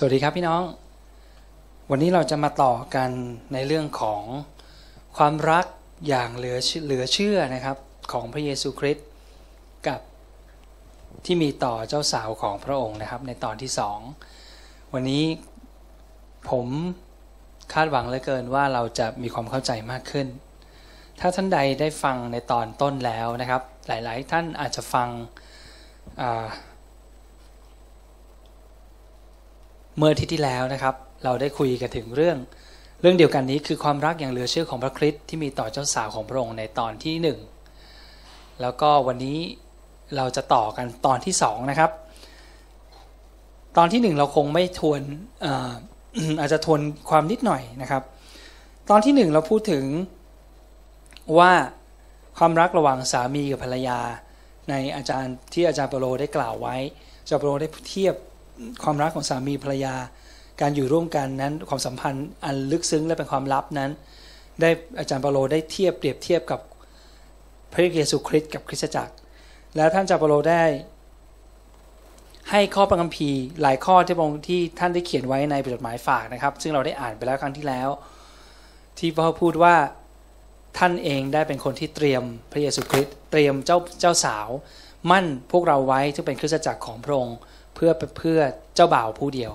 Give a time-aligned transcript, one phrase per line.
[0.00, 0.62] สวัสดีครับพี่น้อง
[1.90, 3.10] วันนี้เราจะมาต่อกัน
[3.52, 4.22] ในเรื่องของ
[5.16, 5.66] ความรัก
[6.08, 7.76] อย่างเหลือเหลือเชื่อนะครับ
[8.12, 9.06] ของพระเยซูคริสต์
[9.88, 10.00] กับ
[11.24, 13.98] ที่มีต่อเจ้าสาวของพระองค์นะครับ ในตอนที่สอง
[14.94, 15.24] วันนี้
[16.50, 16.66] ผม
[17.72, 20.26] คาดหวังเหลือเกินว่าเราจะมีความเข้าใจมากขึ้น
[21.20, 25.08] ถ้าท่านใดได้ฟังในตอนต้นแล้วนะครับ หลายๆ ท่านอาจจะฟัง
[29.98, 30.94] เมื่อที่ที่แล้วนะครับ
[31.24, 32.36] เราได้คุยกันถึงเรื่อง
[33.00, 37.38] เรื่องเดียวกันนี้คือความรักอย่างเหลือเชื่อของพระคริสต์ที่มีต่อเจ้าสาวของพระองค์ในตอนที่หนึ่ง
[38.60, 39.38] แล้วก็วันนี้
[40.16, 41.90] เราจะต่อกันตอนที่สองนะครับ
[43.76, 45.00] ตอนที่หนึ่งเราคงไม่ทวน
[45.44, 45.72] อา
[46.40, 46.80] อาจจะทวน
[47.10, 48.02] ความนิดหน่อยนะครับ
[48.90, 49.84] ตอนที่หนึ่งเราพูดถึง
[51.38, 51.52] ว่า
[52.38, 53.98] ความรักระหว่างสามีกับภรรยา
[54.70, 56.76] ในอาจารย์ที่อาจารย์เปโลได้กล่าวไว้
[57.20, 58.14] อาจารย์เปโลได้เทียบ
[58.82, 59.94] ความรักของสามีภรรยา
[60.60, 63.90] การอยู่ร่วมกันนั้นความสัมพันธ์อันลึกซึ้งและเป็นความลับนั้น
[64.60, 66.60] ได้อาจารย์เปโลได้เทียบเปรียบเทียบกับ
[67.72, 69.14] พระเยซูคริสต์กับคริสตจักร
[69.76, 70.64] แล้วท่านอาจารย์เปโลได้
[72.50, 77.88] ให้ข้อประคัมภีร์หลายข้อที่พระองค์ที่ท่านได้เขียนไว้ในจดหมายฝากนะครับ ซึ่งเราได้อ่านไปแล้วครั้งที่แล้ว
[78.98, 79.74] ที่พระพูดว่า
[80.78, 84.48] ท่านเองได้เป็นคนที่เตรียมพระเยซูคริสต์เตรียมเจ้าเจ้าสาว
[85.10, 87.38] มั่นพวกเราไว้ที่เป็นคริสตจักรของพระองค์
[87.78, 88.38] เพื่อเพื่อ
[88.74, 89.52] เจ้าบ่าวผู้เดียว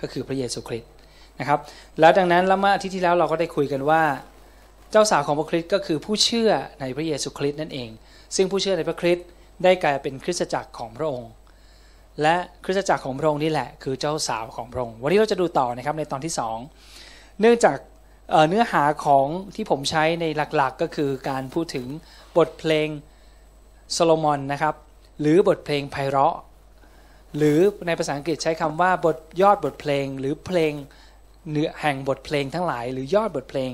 [0.00, 0.90] ก็คือพระเยซูคริสต์
[1.40, 1.58] นะครับ
[2.00, 4.02] แล้วดังนั้นแล้วเมื่ออาทิตย์ที่แล้วเราก็ได้คุยกันว่า
[4.90, 7.88] เจ้าสาวของพระคริสต์ก็คือผู้เชื่อในพระเยซูคริสต์นั่นเอง
[8.36, 9.26] ซึ่งผู้เชื่อในพระคริสต์
[9.64, 11.30] ได้กลายเป็นคริสตจักรของพระองค์
[12.22, 16.34] และคริสตจักรของพระองค์นี่แหละ คือเจ้าสาวของพระองค์วันนี้เราจะดูต่อนะครับในตอนที่
[16.86, 17.76] 2 เนื่องจาก
[18.48, 20.24] เนื้อหาของที่ผมใช้ใน
[20.56, 21.86] หลักๆ ก็คือการพูดถึง
[22.36, 22.88] บทเพลง
[23.92, 24.74] โซโลมอนนะครับ
[25.20, 26.36] หรือบทเพลงไพเราะ
[27.36, 30.72] หรือในภาษาอังกฤษใช้คำว่าบทยอดบทเพลง หรือเพลง
[31.50, 33.70] เนื้อแห่งบทเพลงทั้งหลาย หรือยอดบทเพลง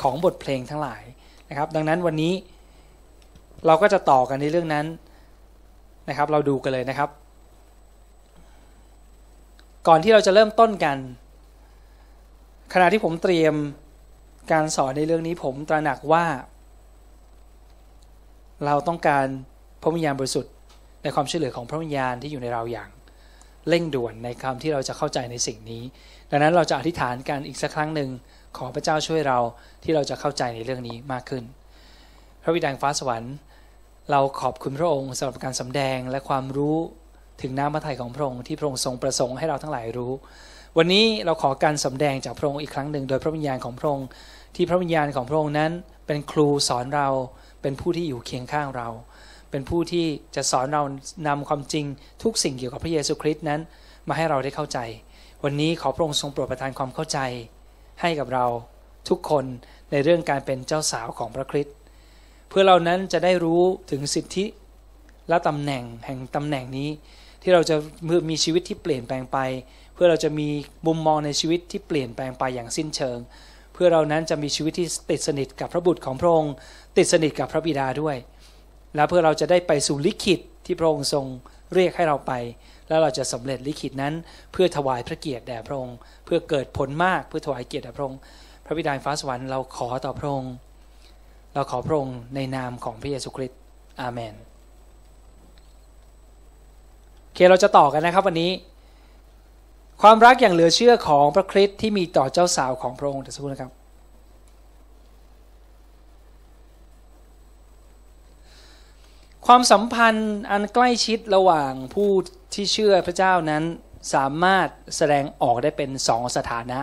[0.00, 1.02] ของบทเพลงทั้งหลาย
[1.48, 2.32] นะครับ ดังนั้นวันนี้
[3.66, 4.86] เราก็จะต่อกันในเรื่องนั้น
[6.08, 7.10] นะครับ เราดูกันเลยนะครับ
[9.88, 10.98] ก่อนที่เราจะเริ่มต้นกัน
[12.74, 13.54] ขณะที่ผมเตรียม
[14.52, 16.24] การสอนในเรื่องนี้ผมตระหนักว่า
[18.64, 19.26] เราต้องการ
[19.82, 20.52] พระวิญญาณบริสุทธิ์
[21.02, 22.90] ในความช่วยเหลือของพระวิญญาณที่อยู่ในเราอย่าง
[23.68, 25.82] เร่งด่วนในคำที่เราจะเข้าใจในสิ่งนี้
[26.30, 28.10] ดังนั้นเราจะอธิษฐานกันอีกสักครั้งหนึ่ง
[28.56, 29.38] ขอพระเจ้าช่วยเรา
[29.82, 31.44] ที่เราจะเข้าใจในเรื่องนี้มากขึ้น
[32.42, 33.34] พระวิญญาฟ้าสวรรค์
[34.10, 36.76] เราขอบคุณพระองค์สำหรับการสำแดงและความรู้
[37.42, 40.12] ถึงน้ำพระทัยของพระองค์ที่พระองค์ทรงประสงค์ให้เราทั้งหลายรู้
[40.78, 44.06] วันนี้เราขอการสำแดงจากพระองค์อีกครั้งหนึ่ง โดยพระวิญญาณของพระองค์
[44.56, 45.72] ที่พระวิญญาณของพระองค์นั้น
[46.06, 47.08] เป็นครูสอนเรา
[47.62, 48.88] เป็นผู้ที่อยู่เคียงข้างเรา
[49.50, 50.06] เป็นผู้ที่
[50.36, 50.82] จะสอนเรา
[51.28, 51.84] นำความจริง
[52.22, 53.60] ทุกสิ่งเกี่ยวกับพระเยซูคริสต์นั้น
[54.08, 54.78] มาให้เราได้เข้าใจ
[55.44, 57.18] วันนี้ขอพระองค์ทรงโปรดประทานความเข้าใจ
[58.00, 58.46] ให้กับเรา
[59.08, 59.44] ทุกคน
[59.90, 61.74] ในเรื่องการเป็นเจ้าสาวของพระคริสต์
[62.48, 64.44] เพื่อเรานั้นจะได้รู้ถึงสิทธิ
[65.28, 66.88] และตำแหน่งแห่งตำแหน่งนี้
[67.42, 67.76] ที่เราจะ
[68.30, 69.38] มีชีวิตที่เปลี่ยนแปลงไป
[69.94, 70.48] เพื่อเราจะมี
[70.86, 73.18] มุมมองในชีวิตที่เปลี่ยนแปลงไปอย่างสิ้นเชิง
[73.72, 76.54] เพื่อเรานั้นจะมีชีวิตที่ติดสนิทกับพระบุตรของพระองค์
[76.96, 78.16] ติดสนิทกับพระบิดาด้วย
[78.94, 81.24] และเพื่อเราจะได้ไปสู่ลิขิตที่พระองค์ทรง
[81.74, 82.32] เรียกให้เราไป
[82.88, 84.14] แล้วเราจะสำเร็จลิขิตนั้น
[84.52, 88.18] เพื่อถวายพระเกียรติแด่พระองค์ เพื่อเกิดผลมากเพื่อถวายเกียรติแด่พระองค์
[88.64, 90.54] พระบิดาฟ้าสวรรค์เราขอต่อพระองค์
[91.54, 93.58] เราขอพระองค์ในนามของพระเยซูคริสต์
[94.00, 94.34] อาเมน
[97.22, 98.50] โอเคเราจะต่อกันนะครับวันนี้
[100.02, 103.79] ความรักอย่างเหลือเชื่อของพระคริสต์ที่มีต่อเจ้าสาวของพระองค์เดี๋ยวสักครู่นะครับ
[109.46, 112.10] ความสัมพันธ์อันใกล้ชิดระหว่างผู้
[112.54, 113.62] ที่เชื่อพระเจ้านั้น
[114.14, 116.80] สามารถแสดงออกได้เป็นสองสถานะ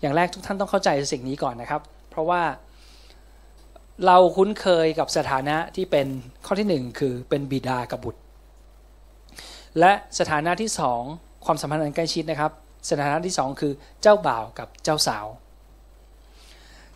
[0.00, 2.42] อย่างแรกทุกท่านต้องเข้าใจสิ่งนี้ก่อนนะครับ เพราะว่า
[4.06, 6.06] เราคุ้นเคยกับสถานะที่เป็น
[6.46, 8.20] ข้อที่หนึ่งคือเป็นบิดากับบุตร
[9.80, 11.02] และสถานะที่สอง
[11.44, 12.52] ความสัมพันธ์อันใกล้ชิดนะครับ
[12.90, 15.26] สถานะที่สองคือเจ้าบ่าวกับเจ้าสาว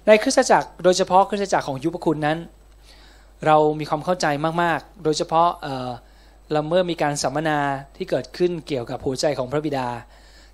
[0.07, 2.39] ในคริสตจักรโดยเฉพาะคริสตจักรของยุพคุณนั้น
[3.47, 4.27] เรามีความเข้าใจ
[4.63, 5.51] มากๆ โดยเฉพาะ
[6.53, 7.59] เราเมื่อมีการสัมมนา
[7.97, 9.89] ที่เกิดขึ้นเกี่ยวกับหัวใจของพระบิดา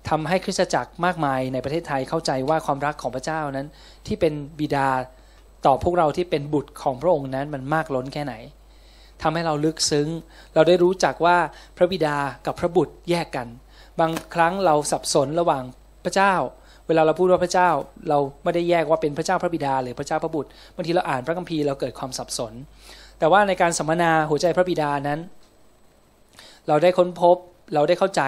[0.09, 3.67] ทำให้คริสตจักรมากมายในประเทศไทยเข้าใจว่าความรักของพระเจ้านั้น
[4.07, 4.87] ที่เป็นบิดา
[5.65, 8.33] ต่อพวกเราที่เป็นบุตรของพระองค์นั้นมันมากล้นแค่ไหน
[9.21, 10.07] ทำให้เราลึกซึ้ง
[10.53, 11.37] เราได้รู้จักว่า
[11.77, 13.47] พระบิดากับพระบุตรแยกกัน
[13.99, 15.63] บางครั้งเราสับสนระหว่าง
[16.03, 16.33] พระเจ้า
[16.87, 17.69] เวลาเราพูดว่าพระเจ้า
[18.09, 22.53] เราไม่ได้แยกว่าเป็นพระเจ้าพระบิดาหรือพระเจ้าพระบุตรบางทีเราอ่านพระคัมภีร์เราเกิดความสับสน
[23.19, 25.19] แต่ว่าในการสัมมนาหัวใจพระบิดานั้น
[26.67, 27.37] เราได้ค้นพบ
[27.73, 28.21] เราได้เข้าใจ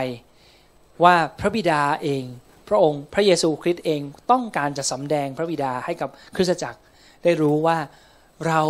[1.04, 2.24] ว่าพระบิดาเอง
[2.68, 6.80] พระองค์พระเยซูคริสต์เองต้องการจะสำแดงพระบิดาให้กับคริสตจักร
[7.24, 7.78] ได้รู้ว่า
[8.48, 8.62] เรา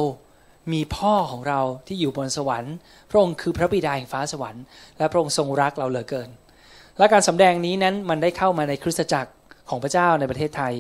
[0.74, 2.76] มีพ่อของเราที่อยู่บนสวรรค์
[3.10, 4.64] พระองค์คือพระบิดาแห่งฟ้าสวรรค์
[4.98, 6.30] และพระองค์ทรงรักเราเหลือเกิน
[6.98, 9.32] และการสำแดงนี้นั้นมันได้เข้ามาในคริสตจักร
[9.70, 10.74] ของพระเจ้าในประเทศไทย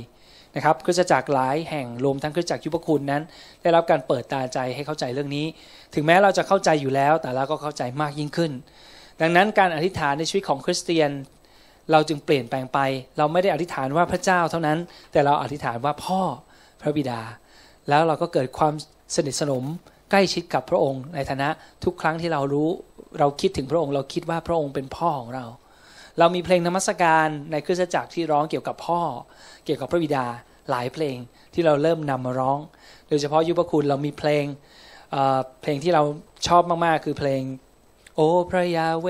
[0.56, 3.22] นะครับคริสตจักรหลายแห่งรวมทั้งคริสตจักรยุพคุณนั้น
[3.62, 5.46] ได้รับการเปิดตาใจให้เข้าใจเรื่องนี้
[5.94, 8.52] ถึงแม้เราจะเข้าใจอยู่แล้ว แต่เราก็เข้าใจมากยิ่งขึ้น
[9.22, 11.10] ดังนั้นการอธิษฐานในชีวิตของคริสเตียน
[11.92, 12.80] เราจึงเปลี่ยนแปลงไป
[13.18, 14.78] เราไม่ได้อธิษฐานว่าพระเจ้าเท่านั้น
[15.12, 16.22] แต่เราอธิษฐานว่าพ่อ
[16.81, 17.22] พระบิดา
[17.90, 18.74] แล้วเราก็เกิดความ
[19.16, 19.66] สนิทสนม
[20.12, 21.50] ใกล้ชิดกับพระองค์ ในฐานะ
[21.84, 22.70] ทุกครั้งที่เรารู้
[23.20, 25.46] เราคิดถึงพระองค์ เราคิดว่าพระองค์เป็นพ่อของเรา
[26.20, 29.02] เรามีเพลงนมัสการในคริสตจักรที่ร้องเกี่ยวกับพ่อ
[29.66, 30.26] เกี่ยวกับพระบิดา
[30.70, 31.18] หลายเพลง
[31.54, 32.60] ที่เราเริ่มนำมาร้อง
[33.10, 34.46] โดยเฉพาะยุพคุณเรามีเพลง
[35.12, 36.04] เเพลงที่เรา
[36.48, 37.42] ชอบมากๆ คือเพลง
[38.16, 38.20] โอ
[38.50, 39.08] พระยาเว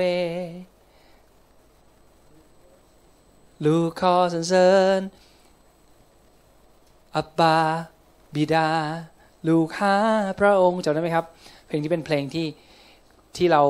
[3.64, 5.00] ลูกขอสรรเสริญ
[7.16, 7.56] อับบา
[8.34, 8.68] บิดา
[9.48, 9.94] ลูกหา
[10.40, 11.26] พระองค์จำได้ไหมครับ
[11.66, 12.46] เพลงที่เป็นเพลงที่
[13.36, 13.62] ที่เรา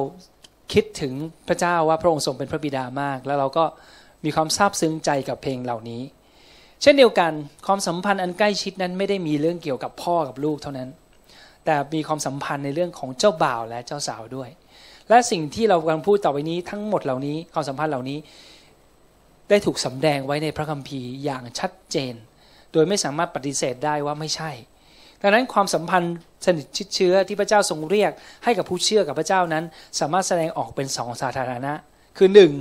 [0.72, 1.12] คิดถึง
[1.48, 3.64] พระเจ้าว่าพระองค์ทรงเป็นพระบิดามาก แล้วเราก็
[4.24, 6.02] มีความซาบซึ้งใจกับเพลงเหล่านี้
[6.82, 7.32] เช่นเดียวกัน
[7.66, 10.88] ความสัมพันธ์อันใกล้ชิดนั้นไม่ได้มีเรื่องเกี่ยวกับพ่อกับลูกเท่านั้น
[11.64, 14.48] แต่มีความสัมพันธ์ในเรื่องของเจ้าบ่าวและเจ้าสาวด้วย
[15.08, 18.18] และสิ่งที่เรากำลังพูดต่อไปนี้ทั้งหมดเหล่านี้ความสัมพันธ์เหล่านี้
[19.48, 22.14] ได้ถูกสำแดงไว้ในพระคัมภีร์อย่างชัดเจน
[22.72, 24.50] โดยไม่สามารถปฏิเสธได้ว่าไม่ใช่
[25.22, 26.16] ดังนั้นความสัมพันธ์
[26.46, 28.12] สนิทชิดเชื้อที่พระเจ้าทรงเรียก
[28.44, 29.64] ให้กับผู้เชื่อกับพระเจ้านั้น
[30.00, 31.72] สามารถแสดงออกเป็นสองสาธารณะ
[32.18, 32.52] คือหนึ่ง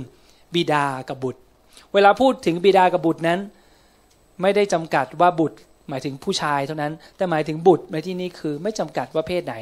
[0.54, 1.40] บิดากับบุตร
[1.94, 3.40] เวลาพูดถึงบิดากับบุตรนั้น
[4.42, 5.58] ไม่ได้จำกัดว่าบุตร
[5.88, 9.54] หมายถึงผู้ชายเท่านั้น แต่หมายถึงบุตรในที่นี้คือไม่จำกัดว่าเพศไหน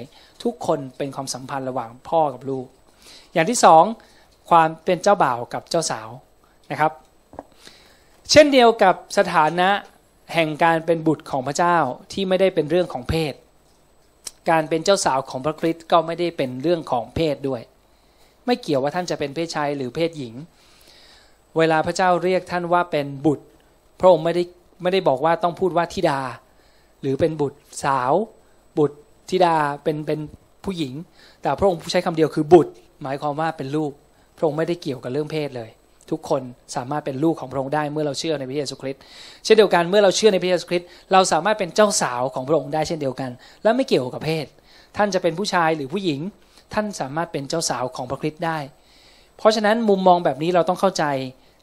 [0.43, 2.67] ทุกคนเป็นความสัมพันธ์ระหว่างพ่อกับลูก
[3.33, 3.85] อย่างที่สอง
[4.51, 6.09] ความเป็นเจ้าบ่าวกับเจ้าสาว
[6.71, 6.93] นะครับ
[8.31, 9.69] เช่นเดียวกับสถานะ
[10.35, 11.77] แห่งการเป็นบุตรของพระเจ้า
[12.13, 13.35] ที่ไม่ได้เป็นเรื่องของเพศ
[14.51, 17.63] การเป็นเจ้าสาวของพระคริสต์ก็ไม่ได้เป็นเรื่องของเพศด้วย
[18.47, 20.35] ไม่เกี่ยวว่าท่านจะเป็นเพศชายหรือเพศหญิง
[21.57, 23.47] เวลาพระเจ้าเรียกท่านว่าเป็นบุตร
[24.01, 24.43] พระองค์ไม่ได้
[24.83, 26.21] ไม่ได้บอกว่าต้องพูดว่าธิดา
[27.01, 28.13] หรือเป็นบุตรสาว
[28.79, 28.97] บุตร
[29.31, 30.21] ธิดาเป็นเป็น
[30.65, 30.93] ผู้หญิง
[31.43, 32.73] แต่พระองค์ใช้คำเดียวคือบุตร
[33.03, 33.93] หมายความว่าเป็นลูก
[34.37, 35.71] พระองค์ไม่ได้เกี่ยวกับเรื่องเพศเลย
[36.11, 36.43] ทุกคน
[36.77, 39.01] สามารถเป็นลูกของพระองค์ได้เมื่อเราเชื่อในพระเยซูคริสต์
[39.45, 43.31] เช่นเดียวกันเมื่อเราเชื่อในพระเยซูคริสต์เราสามารถเป็นเจ้าสาวของพระองค์ได้เช่นเดียวกัน
[43.63, 44.47] และไม่เกี่ยวกับเพศ
[44.97, 46.21] ท่านจะเป็นผู้ชายหรือผู้หญิง
[46.75, 48.59] ท่านสามารถเป็นเจ้าสาวของพระคริสต์ได้
[49.39, 51.05] เพราะฉะนั้นมุมมองแบบนี้เราต้องเข้าใจ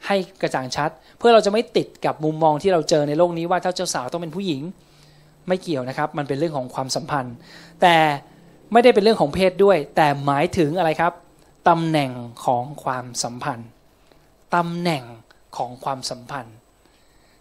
[0.08, 4.62] ให้กระจ่างชัด เพื่อเราจะไม่ติดกับมุมมองที่เราเจอในโลกนี้ว่าเจ้าสาวต้องเป็นผู้หญิง
[5.48, 7.36] ไม่เกี่ยวนะครับ มันเป็นเรื่องของความสัมพันธ์
[7.82, 7.96] แต่
[8.72, 11.14] ไม่ได้เป็นเรื่องของเพศด้วย แต่หมายถึงอะไรครับ
[11.70, 12.12] ตำแหน่ง
[12.46, 13.68] ของความสัมพันธ์
[14.56, 15.04] ตำแหน่ง
[15.58, 16.56] ของความสัมพันธ์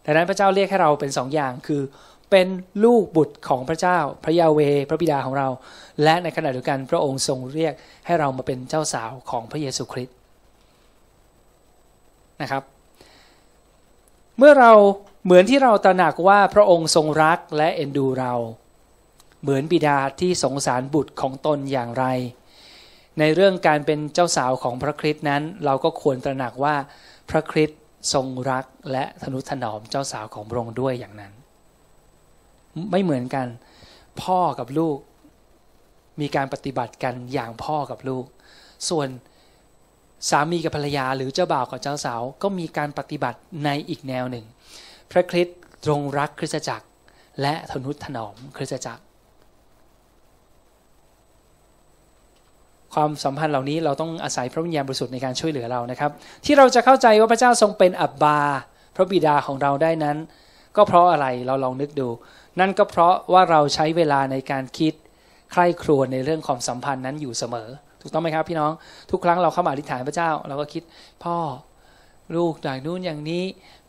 [0.04, 1.82] ดังนั้นพระเจ้าเรียกให้เราเป็นสองอย่างคือ
[2.30, 2.46] เป็น
[2.84, 5.48] ลูกบุตรของพระเจ้า พระยาเวพระบิดาของเรา
[6.02, 7.74] และในขณะเดียวกันพระองค์ทรงเรียก
[8.06, 10.16] ให้เรามาเป็นเจ้าสาวของพระเยซูคริสต์
[12.42, 12.62] นะครับ
[14.38, 14.72] เมื่อเรา
[15.24, 18.34] เหมือนที่เราตระหนักว่าพระองค์ทรงรักและเอ็นดูเรา
[19.42, 22.04] เหมือนบิดาที่สงสารบุตรของตนอย่างไร
[23.18, 26.74] ในเรื่องการเป็นเจ้าสาวของพระคริสต์นั้น เราก็ควรตระหนักว่า
[27.30, 27.80] พระคริสต์
[28.12, 31.32] ทรงรักและทนุถนอมเจ้าสาวของพระองค์ด้วยอย่างนั้น
[32.90, 33.46] ไม่เหมือนกัน
[34.22, 34.98] พ่อกับลูก
[36.20, 38.24] มีการปฏิบัติกันอย่างพ่อกับลูก
[38.88, 39.08] ส่วน
[40.30, 44.46] สามีกับภรรยาหรือเจ้าบ่าวกับเจ้าสาว ก็มีการปฏิบัติในอีกแนวหนึ่ง
[45.10, 46.86] พระคริสต์ตรงรักคริสตจักร
[47.40, 49.02] และทนุถนอมคริสตจักร
[52.94, 56.10] ความสัมพันธ์เหล่านี้เราต้องอาศัยพระวิญญาณบริสุทธิ์ในการช่วยเหลือเรานะครับ
[56.44, 58.38] ที่เราจะเข้าใจว่าพระเจ้าทรงเป็นอับบา
[58.96, 60.16] พระบิดาของเราได้นั้น
[60.76, 62.08] ก็เพราะอะไรเราลองนึกดู
[62.60, 64.94] นั่นก็เพราะว่าเราใช้เวลาในการคิด
[65.52, 67.68] ใคร่ครวญในเรื่องความสัมพันธ์นั้นอยู่เสมอ
[68.00, 68.72] ถูกต้องไหมครับพี่น้อง
[69.10, 70.82] ทุกครั้งเราเข้ามาอธิษฐานพระเจ้า เราก็คิด
[71.24, 71.36] พ่อ
[72.36, 73.44] ลูกอย่างนู้นอย่างนี้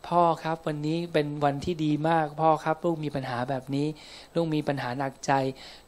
[0.08, 3.86] พ่อครับวันนี้เป็นวันที่ดีมากพ่อครับ ลูกมีปัญหาแบบนี้
[4.34, 5.32] ลูกมีปัญหาหนักใจ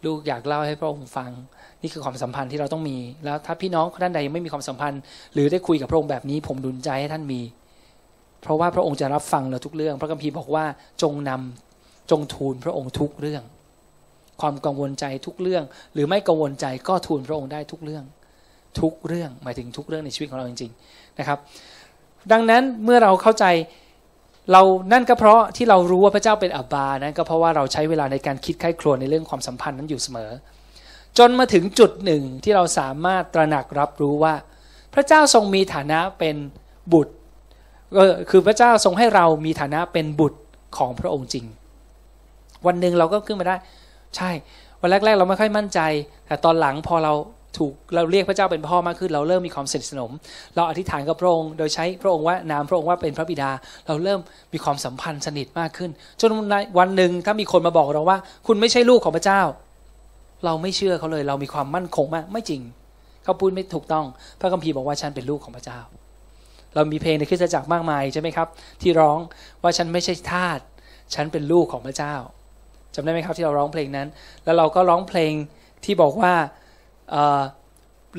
[0.05, 1.31] ลูกอยากเล่าให้พระองค์ฟัง
[1.85, 5.01] นี่คือความสัมพันธ์ที่เราต้องมี แล้วถ้าพี่น้องท่านใดยังไม่มีความสัมพันธ์
[5.35, 7.41] หรือได้คุยกับพระองค์แบบนี้ ผมดุลใจให้ท่านมี
[8.43, 10.65] เพราะว่าพระองค์จะรับฟังเราทุกเรื่อง พระคัมภีร์บอกว่า
[11.03, 13.43] จงนำจงทูลพระองค์ทุกเรื่อง
[14.41, 15.65] ความกังวลใจทุกเรื่อง
[15.95, 18.05] หรือไม่กังวลใจก็ทูลพระองค์ได้ทุกเรื่อง
[18.81, 21.39] ทุกเรื่องหมายถึงทุกเรื่องในชีวิตของเราจริง ๆนะครับ
[22.33, 23.45] ดังนั้นเมื่อเราเข้าใจ
[24.53, 24.63] เรา
[24.93, 30.31] นั่นก็เพราะที่เรารู้ว่าพระเจ้าเป็นอับบา นั้นก็เพราะว่าเราใช้เวลาในการคิดไข้ครวญในเรื่องความสัมพันธ์นั้นอยู่เสมอ
[31.19, 34.35] จนมาถึงจุดหนึ่งที่เราสามารถตระหนักรับรู้ว่า
[34.95, 36.37] พระเจ้าทรงมีฐานะเป็น
[36.93, 37.15] บุตร
[37.95, 40.41] เออคือพระเจ้าทรงให้เรามีฐานะเป็นบุตร
[40.77, 41.45] ของพระองค์จริง
[42.67, 43.57] วันหนึ่งเราก็ขึ้นมาได้
[44.17, 44.31] ใช่
[44.81, 45.81] วันแรก ๆ เราไม่ค่อยมั่นใจ
[46.27, 47.13] แต่ตอนหลังพอเรา
[47.59, 50.11] ถูกเราเรียกพระเจ้าเป็นพ่อมากขึ้น เราเริ่มมีความสนิทสนม
[50.55, 53.51] เราอธิษฐานกับพระองค์ โดยใช้พระองค์ว่านามพระองค์ว่าเป็นพระบิดา
[53.87, 54.21] เราเริ่ม
[54.53, 55.91] มีความสัมพันธ์สนิทมากขึ้น
[56.21, 56.31] จน
[56.79, 59.43] วันหนึ่งถ้ามีคนมาบอกเราว่า คุณไม่ใช่ลูกของพระเจ้า
[60.45, 62.63] เราไม่เชื่อเขาเลย เรามีความมั่นคงมากไม่จริง
[63.25, 64.07] เขาพูดไม่ถูกต้อง
[64.41, 65.81] พระคัมภีร์บอกว่าฉันเป็นลูกของพระเจ้า
[66.75, 68.49] เรามีเพลงในคริสตจักรมากมายใช่ไหมครับ
[68.83, 69.19] ที่ร้อง
[69.63, 70.61] ว่าฉันไม่ใช่ทาส
[71.15, 72.15] ฉันเป็นลูกของพระเจ้า
[72.95, 74.09] จำได้ไหมครับที่เราร้องเพลงนั้น
[74.45, 75.33] แล้วเราก็ร้องเพลง
[75.85, 76.33] ที่บอกว่า
[77.11, 77.15] เ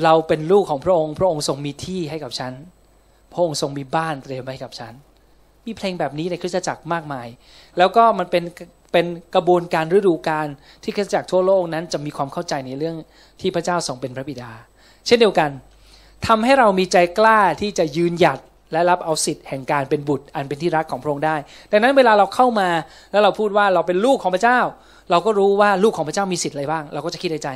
[0.03, 2.53] เราเป็นลูกของพระองค์ พระองค์ทรงมีที่ให้กับฉัน
[3.32, 4.94] พระองค์ทรงมีบ้านเตรียมไว้ให้กับฉัน
[5.65, 7.27] มีเพลงแบบนี้ในคริสตจักรมากมาย
[7.77, 8.44] แล้วก็มันเป็น
[8.95, 10.47] เป็นกระบวนการฤดูกาล
[10.83, 12.95] ที่คริสตจักรทั่วโลกนั้นจะมีความเข้าใจในเรื่อง
[13.41, 14.51] ที่พระเจ้าทรงเป็นพระบิดา
[15.05, 15.49] เช่นเดียวกัน
[16.27, 18.39] ทำให้เรามีใจกล้าที่จะยืนหยัด
[18.71, 21.35] และรับเอาสิทธิ์แห่งการเป็นบุตรอันเป็นที่รักของพระองค์ได้
[21.71, 22.69] ดังนั้นเวลาเราเข้ามา
[23.11, 24.59] แล้วเราพูดว่าเราเป็นลูกของพระเจ้า
[25.11, 27.49] เราก็รู้ว่าลูกของพระเจ้ามีสิทธิ์อะไรบ้าง เราก็จะคิดในใจ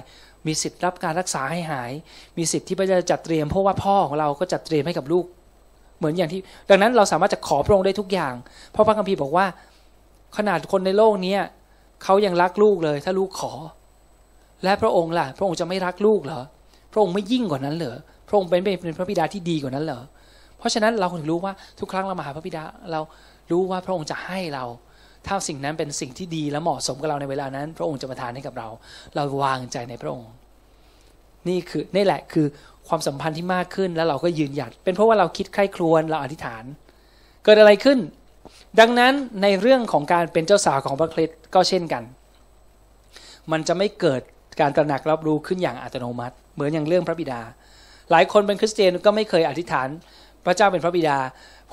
[0.47, 1.91] มีสิทธิ์รับการรักษาให้หาย
[2.37, 5.25] มีสิทธิ์ที่พระเจ้าจัดเตรียมเพราะว่าพ่อของเราก็จัดเตรียมให้กับลูก
[5.97, 8.33] เหมือนอย่างที่ ดังนั้นเราสามารถจะขอพระองค์ได้ทุกอย่าง
[8.71, 9.45] เพราะพระคัมภีร์บอกว่า
[10.37, 11.35] ขนาดคนในโลกนี้
[12.03, 13.53] เขายังรักลูกเลย ถ้าลูกขอ
[14.63, 16.41] และพระองค์ล่ะ พระองค์จะไม่รักลูกเหรอ
[16.91, 20.01] พระองค์ไม่ยิ่งกว่านั้นเหรอพระองค์เป็นเป็นพระบิดาที่ดีกว่านั้นเหรอ
[20.57, 23.01] เพราะฉะนั้นเราถึงรู้ว่าทุกครั้งเรามาหาพระบิดาเรา
[23.51, 24.65] รู้ว่าพระองค์จะให้เรา
[25.27, 28.67] ถ้าสิ่งนั้นเป็นสิ่งที่ดีและเหมาะสมกับเราในเวลานั้น พระองค์จะประทานให้กับเรา
[29.15, 30.29] เราวางใจในพระองค์
[31.47, 32.47] นี่คือนี่แหละคือ
[32.87, 36.63] ความสัมพันธ์ที่มากขึ้นแล้วเราก็ยืนหยัด เป็นเพราะว่าเราคิดใคร่ครวญเราอธิษฐาน
[37.43, 37.99] เกิดอะไรขึ้น
[38.79, 39.13] ดังนั้น
[39.43, 42.03] ในเรื่องของการเป็นเจ้าสาวของพระคริสต์ก็เช่นกัน
[43.51, 44.21] มันจะไม่เกิด
[44.61, 47.41] การตระหนักรับรู้ขึ้นอย่างอัตโนมัติ เหมือนอย่างเรื่องพระบิดา
[48.11, 49.87] หลายคนเป็นคริสเตียนก็ไม่เคยอธิษฐาน
[50.45, 51.17] พระเจ้าเป็นพระบิดา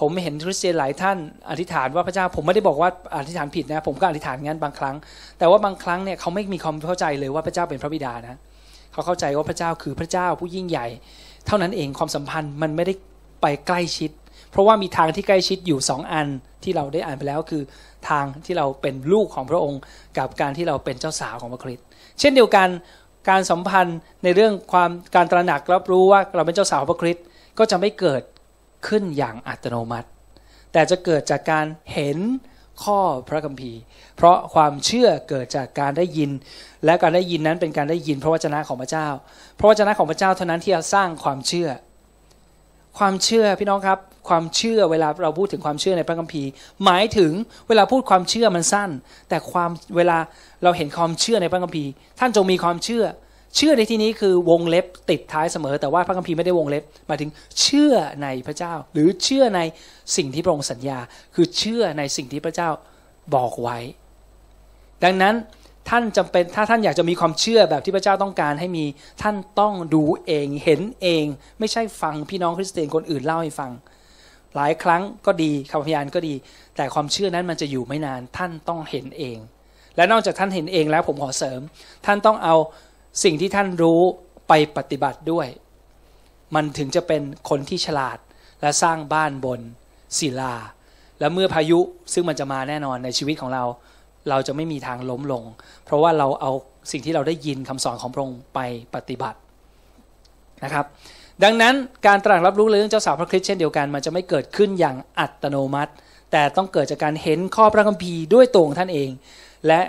[0.00, 1.18] ผมเห็นคริสเตียนหลายท่าน
[1.50, 4.96] อธิษฐานว่าพระเจ้าผมไม่ได้บอกว่าอธิษฐานผิดนะ ผมก็อธิษฐานงั้นบางครั้ง
[5.38, 8.36] แต่ว่าบางครั้งเนี่ยเขาไม่มีความเข้าใจเลยว่าพระเจ้าเป็นพระบิดานะ
[8.92, 10.86] เขาเข้าใจว่าพระเจ้าคือพระเจ้าผู้ยิ่งใหญ่
[11.46, 12.94] เท่านั้นเองความสัมพันธ์มันไม่ได้
[13.42, 14.10] ไปใกล้ชิด
[14.50, 16.26] เพราะว่ามีทางที่ใกล้ชิดอยู่สองอัน
[16.64, 17.62] ที่เราได้อ่านไปแล้วคือ
[18.08, 19.80] ทางที่เราเป็นลูกของพระองค์
[20.18, 21.84] กับการที่เราเป็นเจ้าสาวของพระคริสต์
[22.20, 22.68] เช่นเดียวกัน
[23.28, 27.24] การสัมพันธ์ในเรื่องความการตระหนักรับรู้ว่าเราเป็นเจ้าสาวพระคริสต์
[27.58, 28.22] ก็จะไม่เกิด
[28.88, 30.08] ขึ้นอย่างอัตโนมัติ
[30.72, 32.18] แต่จะเกิดจากการเห็น
[32.84, 32.98] ข้อ
[33.28, 33.80] พระคัมภีร์
[34.16, 36.30] เพราะความเชื่อเกิดจากการได้ยิน
[36.84, 39.08] และการได้ยินนั้นเป็นการได้ยินพระวจนะของพระเจ้า
[39.58, 41.68] พระวจนะของพระเจ้าเท่านั้นที่จะสร้างความเชื่อ
[42.98, 43.98] ความเชื่อพี่น้องครับ
[44.28, 46.50] ความเชื่อเวลาเราพูดถึงความเชื่อในพระคัมภีร์
[46.84, 47.32] หมายถึง
[47.68, 48.90] เวลาพูดความเชื่อมันสั้น
[49.28, 50.18] แต่ความเวลา
[50.64, 53.04] เราเห็นความเชื่อในพระคัมภีร์ ท่านจงมีความเชื่อ
[53.56, 59.60] เชื่อในที่นี้คือวงเล็บติดท้ายเสมอ แต่ว่าพระคัมภีร์ไม่ได้วงเล็บหมายถึงเชื่อในพระเจ้า หรือเชื่อใน
[60.16, 60.98] สิ่งที่พระองค์สัญญา
[61.34, 62.70] คือเชื่อในสิ่งที่พระเจ้า
[63.34, 63.78] บอกไว้
[65.04, 65.34] ดังนั้น
[65.88, 68.84] ท่านจำเป็นถ้าท่านอยากจะมีความเชื่อแบบที่พระเจ้าต้องการให้มี
[69.22, 71.24] ท่านต้องดูเองเห็นเอง
[71.58, 73.70] ไม่ใช่ฟังพี่น้องคริสเตียนคนอื่นเล่าให้ฟัง
[74.54, 76.34] หลายครั้งก็ดีคำพยานก็ดี
[76.76, 79.38] แต่ความเชื่อนั้นมันจะอยู่ไม่นานท่านต้องเห็นเอง
[79.96, 81.60] และนอกจากท่านเห็นเองแล้วผมขอเสริม
[82.06, 82.54] ท่านต้องเอา
[83.24, 84.00] สิ่งที่ท่านรู้
[84.48, 85.48] ไปปฏิบัติด้วย
[86.54, 88.18] มันถึงจะเป็นคนที่ฉลาด
[88.60, 89.60] และสร้างบ้านบน
[90.18, 90.54] ศิลา
[91.20, 91.80] และเมื่อพายุ
[92.12, 93.64] ซึ่งมันจะมาแน่นอนในชีวิตของเรา
[94.30, 95.42] เราจะไม่มีทางล้มลง
[95.84, 96.50] เพราะว่าเราเอา
[96.92, 98.60] สิ่งที่เราได้ยินคำสอนของพระองค์ไป
[98.94, 99.38] ปฏิบัติ
[100.64, 100.86] นะครับ
[101.44, 101.74] ดังนั้น
[102.06, 105.92] การตรัสรับรู้เรื่องเจ้าสาวพระคริสต์เช่นเดียวกันมันจะไม่เกิดขึ้นอย่างอัตโนมัติ
[106.32, 109.10] แต่ต้องเกิดจากการเห็นข้อพระคัมภีร์ด้วยตัวของท่านเอง
[109.66, 109.80] และ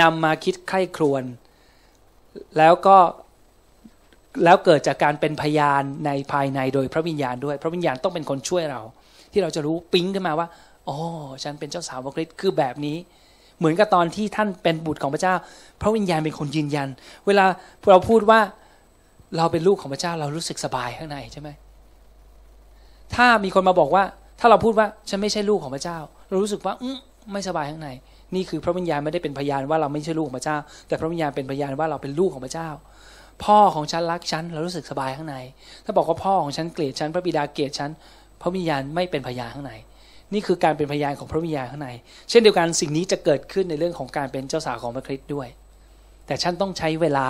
[0.00, 1.22] นำมาคิดใคร่ครวญ
[2.58, 2.96] แล้วก็
[4.44, 8.82] แล้วเกิดจากการเป็นพยานในภายในโดยพระวิญญาณด้วย พระวิญญาณต้องเป็นคนช่วยเรา
[9.32, 10.48] ที่เราจะรู้ปิ๊งขึ้นมาว่า
[10.88, 10.96] อ๋อ
[11.42, 12.96] ฉันเป็นเจ้าสาวพระคริสต์คือแบบนี้
[13.60, 15.34] เหมือนกับตอนที่ท่านเป็นบุตรของพระเจ้า
[15.80, 16.88] พระวิญญาณเป็นคนยืนยัน
[17.26, 17.44] เวลา
[17.90, 18.40] เราพูดว่า
[19.36, 21.48] เราเป็นลูกของพระเจ้าเรารู้สึกสบายข้างในใช่ไหม
[23.14, 24.04] ถ้ามีคนมาบอกว่า
[24.40, 25.98] ถ้าเราพูดว่าฉันไม่ใช่ลูกของพระเจ้า
[26.28, 26.88] เรารู้สึกว่าอื
[27.32, 27.88] ไม่สบายข้างใน
[28.34, 30.56] นี่คือพระวิญญาณไม่ได้เป็นพยานว่าเราไม่ใช่ลูกของพระเจ้า
[30.88, 32.68] แต่พระวิญญาณเป็นพยานว่าเราเป็นลูกของพระเจ้า
[33.44, 35.36] พ่อของฉันรักฉันเรารู้สึกสบายข้างใน
[35.84, 37.90] ถ้าบอกว่าพ่อของฉันเกลียดฉันพระบิดาเกลียดฉัน
[38.40, 39.72] พระวิญญาณไม่เป็นพยานข้างใน
[40.34, 41.88] นี่คือการเป็นพยานของพระวิญญาณข้างใน
[42.30, 45.48] เช่นเดียวกันสิ่งนี้จะเกิดขึ้นในเรื่องของการเป็นเจ้าสาวของพระคริสต์ด้วย
[46.26, 47.28] แต่ฉันต้องใช้เวลา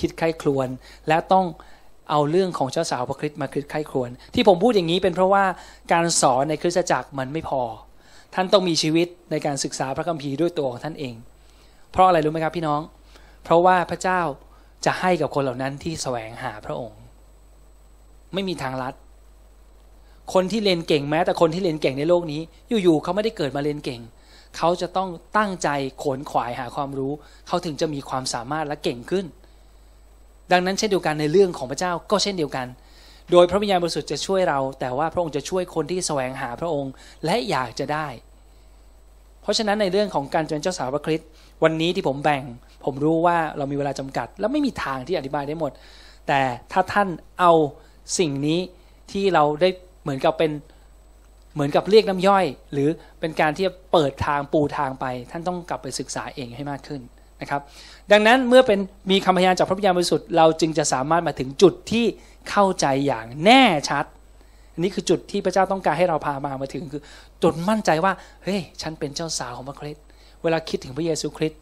[0.00, 0.68] คิดใคร่ครวญ
[1.08, 1.46] และต้อง
[2.10, 5.44] เอาเรื่องของเจ้าสาวพระคริสต์มาคิดใคร่ครวญที่ผมพูดอย่างนี้เป็นเพราะว่า
[5.92, 7.62] การสอนในคริสตจักรมันไม่พอ
[8.34, 11.14] ท่านต้องมีชีวิตในการศึกษาพระคัมภีร์ด้วยตัวของท่านเอง
[11.92, 12.80] เพราะอะไรรู้ไหมครับพี่น้อง
[13.44, 14.20] เพราะว่าพระเจ้า
[14.84, 17.00] จะให้กับคนเหล่านั้นที่แสวงหาพระองค์
[18.34, 18.94] ไม่มีทางลัด
[20.32, 22.40] คนที่เรียนเก่งแม้ แต่คนที่เรียนเก่งในโลกนี้
[22.82, 24.00] อยู่ๆเขาไม่ได้เกิดมาเรียนเก่ง
[24.56, 25.68] เขาจะต้องตั้งใจ
[26.02, 27.12] ขนขวายหาความรู้
[27.46, 29.26] เขาถึงจะมีความสามารถและเก่งขึ้น
[30.52, 32.66] ดังนั้นเช่นเดียวกันในเรื่องของพระเจ้าก็เช่นเดียวกัน
[33.30, 36.92] โดยพระวิญญาณบริสุทธิ์จะช่วยเรา แต่ว่าพระองค์จะช่วยคนที่แสวงหาพระองค์
[37.24, 38.06] และอยากจะได้
[39.42, 41.28] เพราะฉะนั้นในเรื่องของการเป็นเจ้าสาวพระคริสต์
[41.62, 42.42] วันนี้ที่ผมแบ่ง
[42.84, 45.72] ผมรู้ว่าเรามีเวลาจำกัด และไม่มีทางที่อธิบายได้หมด
[46.28, 46.40] แต่
[46.72, 47.08] ถ้าท่าน
[47.40, 47.52] เอา
[48.18, 48.60] สิ่งนี้
[49.12, 49.70] ที่เราได้
[50.02, 50.50] เหมือนกับเป็น
[51.54, 52.88] เหมือนกับเรียกน้ำย่อย หรือ
[53.20, 57.00] เป็นการที่เปิดทางปูทางไป ท่านต้องกลับไปศึกษาเองให้มากขึ้น
[57.40, 57.60] นะครับ
[58.12, 58.78] ดังนั้นเมื่อเป็น
[59.10, 62.04] มีคำพยานจากพระวิญญาณบริสุทธิ์เราจึงจะสามารถมาถึงจุดที่
[62.50, 64.04] เข้าใจอย่างแน่ชัด
[64.72, 67.02] อันนี้คือจุดที่พระเจ้าต้องการให้เราพามามาถึงคือ
[67.42, 68.12] จนมั่นใจว่า
[68.44, 70.04] เฮ้ยฉันเป็นเจ้าสาวของพระคริสต์
[70.42, 71.60] เวลาคิดถึงพระเยซูคริสต์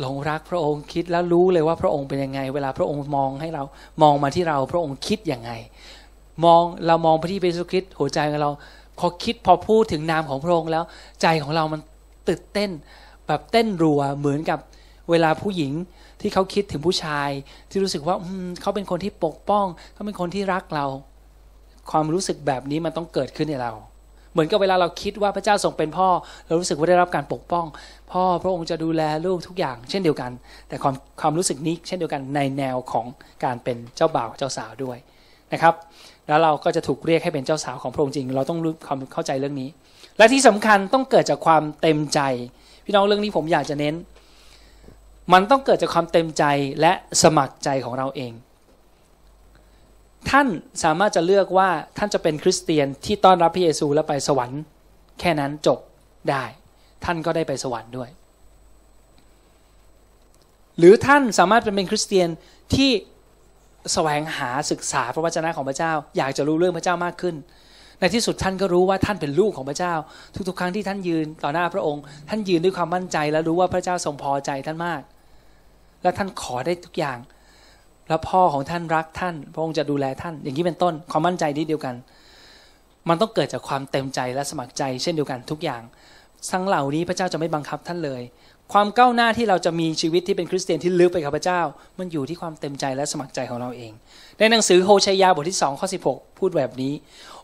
[0.00, 3.64] หลงรักพระองค์คิดแล้วรู้เลยว่าพระองค์เป็นยังไง เวลาพระองค์มองให้เรา
[4.02, 5.50] มองมาที่เราพระองค์คิดยังไง
[6.44, 8.50] มองเรามองไปที่พระเยซูคริสต์หัวใจของเรา
[8.98, 10.84] พอคิดพอพูดถึงนามของพระองค์แล้ว
[11.22, 11.80] ใจของเรามัน
[12.28, 12.70] ตื่นเต้น
[13.26, 14.58] แบบเต้นรัวเหมือนกับ
[15.10, 15.72] เวลาผู้หญิง
[16.20, 17.30] ที่เขาคิดถึงผู้ชาย
[17.70, 18.16] ที่รู้สึกว่า
[18.62, 20.86] เขาเป็นคนที่ปกป้อง เขาเป็นคนที่รักเรา
[21.90, 23.72] ความรู้สึกแบบนี้มันต้องเกิดขึ้นในเรา
[24.32, 26.08] เหมือนกับเวลาเราคิดว่าพระเจ้าทรงเป็นพ่อ
[26.46, 27.66] เรารู้สึกว่าได้รับการปกป้อง
[28.12, 30.30] พ่อพระองค์จะดูแลลูกทุกอย่าง เช่นเดียวกัน
[30.68, 33.06] แต่ความความรู้สึกนี้เช่นเดียวกันในแนวของ
[33.44, 34.98] การเป็นเจ้าบ่าวเจ้าสาวด้วย
[35.52, 35.74] นะครับ
[36.28, 39.68] แล้วเราก็จะถูกเรียกให้เป็นเจ้าสาวของพระองค์จริง เราต้องรู้ความเข้าใจเรื่องนี้
[40.18, 42.20] และที่สำคัญต้องเกิดจากความเต็มใจ
[42.84, 43.94] พี่น้องเรื่องนี้ผมอยากจะเน้น
[45.32, 46.44] มันต้องเกิดจากความเต็มใจ
[46.80, 46.92] และ
[47.22, 48.32] สมัครใจของเราเอง
[50.30, 50.48] ท่าน
[50.84, 51.68] สามารถจะเลือกว่า
[51.98, 54.60] ท่านจะเป็นคริสเตียนที่ต้อนรับพระเยซูแล้วไปสวรรค์
[55.20, 55.78] แค่นั้นจบ
[56.30, 56.44] ได้
[57.04, 58.10] ท่านก็ได้ไปสวรรค์ด้วย
[60.78, 62.28] หรือท่านสามารถเป็นคริสเตียน
[62.74, 62.90] ที่
[63.92, 67.34] แสวงหาศึกษาพระวจนะของพระเจ้า อยากจะรู้เรื่องพระเจ้ามากขึ้น
[68.00, 69.94] ในที่สุดท่านก็รู้ว่าท่านเป็นลูกของพระเจ้า
[70.48, 75.02] ทุกๆ ครั้งที่ท่านยืนต่อหน้าพระองค์ ท่านยืนด้วยความมั่นใจ และรู้ว่าพระเจ้าทรงพอใจท่านมาก
[76.02, 77.18] และท่านขอได้ทุกอย่าง
[78.08, 81.94] แล้วพ่อของท่านรักท่าน พระองค์จะดูแลท่าน อย่างนี้เป็นต้นความมั่นใจนี้เดียวกัน
[83.08, 85.82] มันต้องเกิดจากความเต็มใจและสมัครใจ เช่นเดียวกันทุกอย่าง
[86.50, 88.22] ทั้งเหล่านี้พระเจ้าจะไม่บังคับท่านเลย
[88.72, 91.60] ความก้าวหน้าที่เราจะมีชีวิตที่เป็นคริสเตียนที่ลึกไปกับพระเจ้า
[91.98, 93.92] มันอยู่ที่ความเต็มใจและสมัครใจของเราเอง
[94.38, 96.92] ในหนังสือโฮชยยาบทที่2ข้อ16 พูดแบบนี้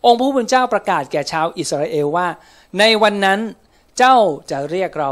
[0.04, 2.26] องค์พระผู้เป็นเจ้าประกาศแก่ชาวอิสราเอลว่า
[2.78, 3.40] ในวันนั้น
[3.98, 4.16] เจ้า
[4.50, 5.10] จะเรียกเรา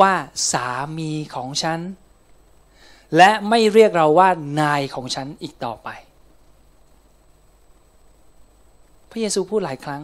[0.00, 0.12] ว่า
[0.52, 0.68] สา
[0.98, 1.80] มีของฉัน
[3.16, 4.28] และไม่เรียกเราว่า
[4.60, 5.88] นายของฉันอีกต่อไป
[9.10, 10.02] พระเยซูพูดหลายครั้ง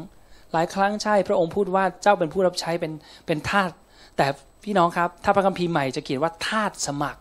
[0.53, 2.92] หลายครั้งใช่ พระองค์พูดว่าเจ้าเป็นผู้รับใช้เป็น
[3.27, 3.71] เป็นทาส
[4.16, 4.27] แต่
[4.64, 7.20] พี่น้องครับ ถ้าพระคัมภีร์ใหม่จะเขียนว่าทาสสมัคร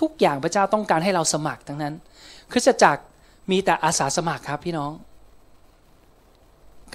[0.00, 1.94] ทุกอย่างพระเจ้าต้องการให้เราสมัครทั้งนั้น
[2.52, 3.02] คริสตจักร
[3.50, 4.92] มีแต่อาสาสมัครครับพี่น้อง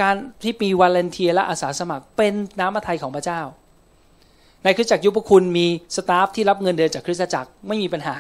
[0.02, 3.41] การที่มี volunteer และอาสาสมัครเป็นน้ำพระทัยของพระเจ้า
[4.63, 5.65] ในคริสตจักรยุคคุณมี
[5.96, 8.15] staff ที่รับเงินเดือนจากคริสตจักรไม่มีปัญหา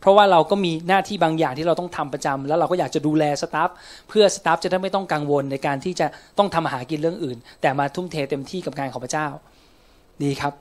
[0.00, 3.70] เพราะว่าเราก็มีหน้าที่บางอย่างที่เราต้องทำประจำแล้วเราก็อยากจะดูแล staff
[4.08, 6.06] เพื่อ staff จะได้ไม่ต้องกังวลในการที่จะ
[6.38, 9.28] ต้องทำอาหารกินเรื่องอื่น แต่มาทุ่มเทเต็มที่กับงานของพระเจ้า
[10.22, 10.54] ดีครับ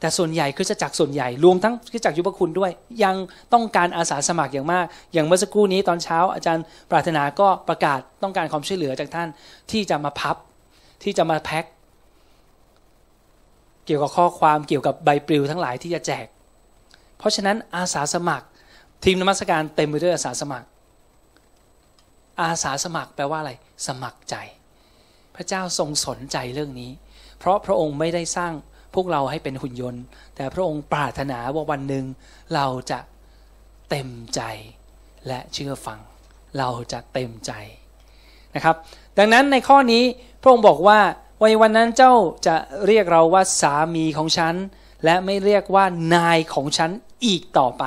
[0.00, 2.70] แต่ส่วนใหญ่คริสตจักส่วนใหญ่รวมทั้งคริสตจักรยุคคุณด้วย
[3.04, 3.16] ยัง
[3.52, 9.28] ต้องการอาสาสมัครอย่างมาก อย่างเมื่อสักครู่นี้ตอนเช้า อาจารย์ปรารถนาก็ประกาศต้องการความช่วยเหลือจากท่าน
[9.70, 10.36] ที่จะมาพับ
[11.02, 11.64] ที่จะมาแพ็ค
[13.86, 16.26] เกี่ยวกับข้อความเกี่ยวกับใบปลิวทั้งหลายที่จะแจก
[17.18, 18.46] เพราะฉะนั้นอาสาสมัคร
[19.04, 20.66] ทีมนมัสการเต็มไปด้วยอาสาสมัคร
[22.42, 23.52] อาสาสมัครแปลว่าอะไร
[23.86, 24.36] สมัครใจ
[25.36, 26.90] พระเจ้าทรงสนใจเรื่องนี้
[27.38, 28.52] เพราะพระองค์ไม่ได้สร้าง
[28.94, 30.02] พวกเราให้เป็นหุ่นยนต์
[30.36, 32.04] แต่พระองค์ปรารถนาว่าวันหนึ่ง
[32.54, 32.98] เราจะ
[33.90, 34.40] เต็มใจ
[35.26, 35.98] และเชื่อฟัง
[36.58, 37.52] เราจะเต็มใจ
[38.54, 38.76] นะครับ
[39.18, 40.02] ดังนั้นในข้อนี้
[40.42, 40.98] พระองค์บอกว่า
[41.40, 42.14] วันวันนั้นเจ้า
[42.46, 42.54] จะ
[42.86, 44.54] เรียกเราว่าสามีของฉัน
[45.04, 46.90] และไม่เรียกว่านายของฉัน
[47.24, 47.84] อีกต่อไป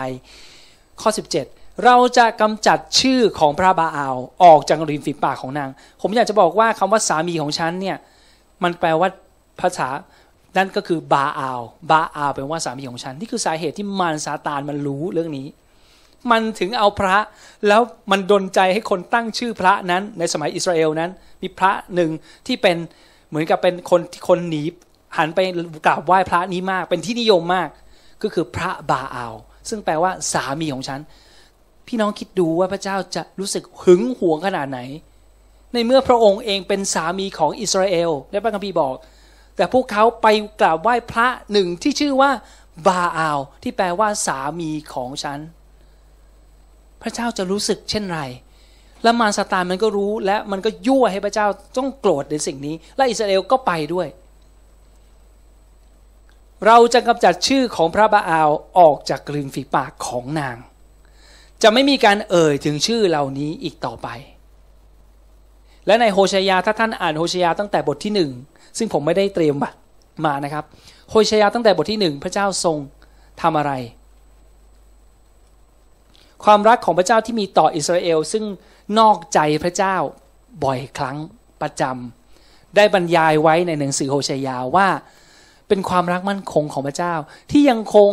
[1.02, 1.10] ข้อ
[1.46, 5.70] 17 เราจะกำจัดชื่อของพระบาอาลออกจากริมฝีปากของนาง
[6.02, 7.98] ผมอยากจะบอกว่าคำว่าสามีของฉันเนี่ย
[8.64, 9.10] มันแปลว่า
[9.62, 9.88] ภาษา
[10.58, 15.48] นั่นก็คือบาอาลบาอาลเป็นว่าสามีของฉัน นี่คือสาเหตุที่มารซาตานมันรู้เรื่องนี้
[16.32, 17.18] มันถึงเอาพระ
[17.68, 21.10] แล้วมันดนใจให้คนตั้งชื่อพระนั้น ในสมัยอิสราเอลนั้น
[21.42, 22.12] มีพระหนึ่ง
[22.48, 22.78] ที่เป็น
[23.30, 24.64] เหมือนกับเป็นคนที่คนหนี
[25.18, 25.40] หันไป
[25.86, 27.70] กราบไหว้พระนี้มาก เป็นที่นิยมมาก
[28.22, 29.34] ก็คือพระบาอาล
[29.70, 31.00] ซึ่งแปลว่าสามีของฉัน
[31.88, 34.80] พี่น้องคิดดูว่าพระเจ้าจะรู้สึกหึงหวงขนาดไหน
[35.74, 38.94] ในเมื่อพระองค์เองเป็นสามีของอิสราเอล และพระคัมภีร์บอก
[39.56, 40.28] แต่พวกเขาไป
[40.60, 42.32] กราบไหว้พระหนึ่งที่ชื่อว่า
[42.88, 45.40] บาอาลที่แปลว่าสามีของฉัน
[47.02, 48.22] พระเจ้าจะรู้สึกเช่นไร
[49.04, 54.08] แล้วมารซาตานมันก็รู้และมันก็ยั่วให้พระเจ้าต้องโกรธในสิ่งนี้ และอิสราเอลก็ไปด้วย
[56.66, 60.58] เราจะกำจัดชื่อของพระบาอาลออกจากกลืนฝีปากของนาง
[61.64, 64.08] จะไม่มีการเอ่ยถึงชื่อเหล่านี้อีกต่อไป
[65.88, 68.32] และในโฮชยาถ้าท่านอ่านโฮชยาตั้งแต่บทที่หนึ่ง
[68.78, 69.56] ซึ่งผมไม่ได้เตรียม
[70.26, 70.66] มานะครับ
[71.10, 72.78] โฮชยาตั้งแต่บทที่หนึ่งพระเจ้าทรง
[73.42, 73.72] ทำอะไร
[76.44, 78.44] ความรักของพระเจ้าที่มีต่ออิสราเอล ซึ่ง
[79.00, 79.96] นอกใจพระเจ้า
[80.64, 81.18] บ่อยครั้ง
[81.62, 84.88] ประจำได้บรรยายไว้ในหนังสือโฮชยาว่า
[85.68, 87.14] เป็นความรักมั่นคงของพระเจ้า
[87.52, 88.12] ที่ยังคง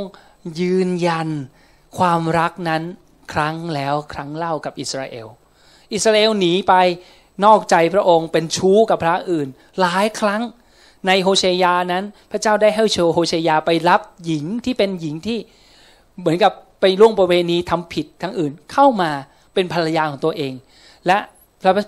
[0.60, 1.28] ยืนยัน
[1.98, 2.82] ความรักนั้น
[3.32, 5.26] ครั้งแล้วครั้งเล่ากับอิสราเอล
[5.92, 6.74] อิสราเอลหนีไป
[7.44, 9.48] นอกใจพระองค์เป็นชู้กับพระอื่น
[9.80, 10.42] หลายครั้ง
[11.06, 15.38] ในโฮเชยานั้น พระเจ้าได้ให้โชโฮเชยาไปรับหญิงที่เป็นหญิงที่
[16.20, 19.10] เหมือนกับไปล่วงประเวณีทำผิดทั้งอื่นเข้ามา
[19.54, 20.52] เป็นภรรยาของตัวเอง
[21.06, 21.18] และ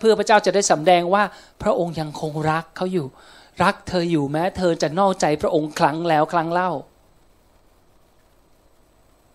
[0.01, 1.23] เพื่อพระเจ้าจะได้สำแดงว่า
[1.63, 3.07] พระองค์ยังคงรักเขาอยู่
[3.63, 6.71] รักเธออยู่แม้ เธอจะนอกใจพระองค์ครั้งแล้วครั้งเล่า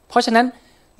[0.10, 0.45] เพราะฉะนั้น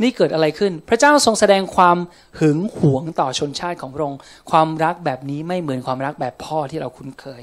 [0.02, 1.98] นี่เกิดอะไรขึ้น พระเจ้าทรงแสดงความ
[2.40, 4.20] หึงหวงต่อชนชาติของพระองค์
[4.52, 7.42] ความรักแบบนี้ไม่เหมือนความรักแบบพ่อที่เราคุ้นเคย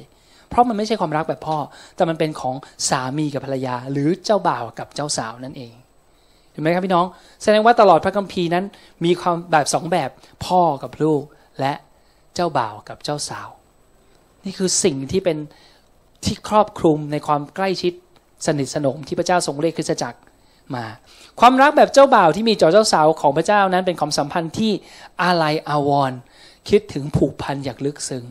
[0.49, 1.59] เพราะมันไม่ใช่ความรักแบบพ่อ
[1.97, 2.55] แต่มันเป็นของ
[2.89, 5.75] สามีกับภรรยา หรือเจ้าบ่าวกับเจ้าสาวนั่นเอง
[6.51, 7.07] เห็นไหมครับพี่น้อง
[7.43, 8.65] แสดงว่าตลอดพระคัมภีร์นั้น
[9.05, 10.11] มีความแบบสองแบบ
[10.47, 11.23] พ่อกับลูก
[11.61, 11.73] และ
[12.35, 13.49] เจ้าบ่าวกับเจ้าสาว
[14.45, 15.39] นี่คือสิ่งที่เป็น
[16.25, 17.93] ที่ครอบคลุมในความใกล้ชิด
[18.47, 20.19] สนิทสนมที่พระเจ้าทรงเรียกคริสตจักร
[20.75, 20.85] มา
[21.41, 24.73] ความรักแบบเจ้าบ่าวที่มีต่อเจ้าสาวของพระเจ้านั้นเป็นความสัมพันธ์ที่
[25.23, 26.19] อาลัยอาวรณ์
[26.69, 28.25] คิดถึงผูกพันอย่างลึกซึ้ง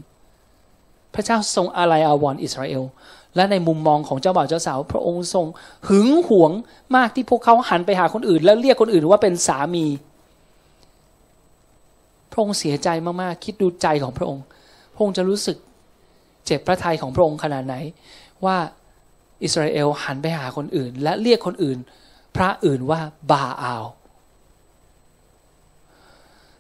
[1.14, 2.84] พระเจ้าทรงอาลัยอาวรณ์อิสราเอล
[3.36, 5.46] และในมุมมองของเจ้าบ่าวเจ้าสาว พระองค์ทรง
[5.88, 6.52] หึงหวง
[6.96, 9.86] มากที่พวกเขาหันไปหาคนอื่น แล้วเรียกคนอื่นว่าเป็นสามี
[12.32, 12.90] พระองค์เสียใจ
[13.22, 14.44] มากๆคิดดูใจของพระองค์
[14.94, 15.58] พระองค์จะรู้สึก
[16.46, 17.76] เจ็บพระทัยของพระองค์ขนาดไหน
[18.46, 18.58] ว่า
[19.44, 21.78] อิสราเอลหันไปหาคนอื่น และเรียกคนอื่น
[22.36, 23.86] พระอื่นว่าบาอาล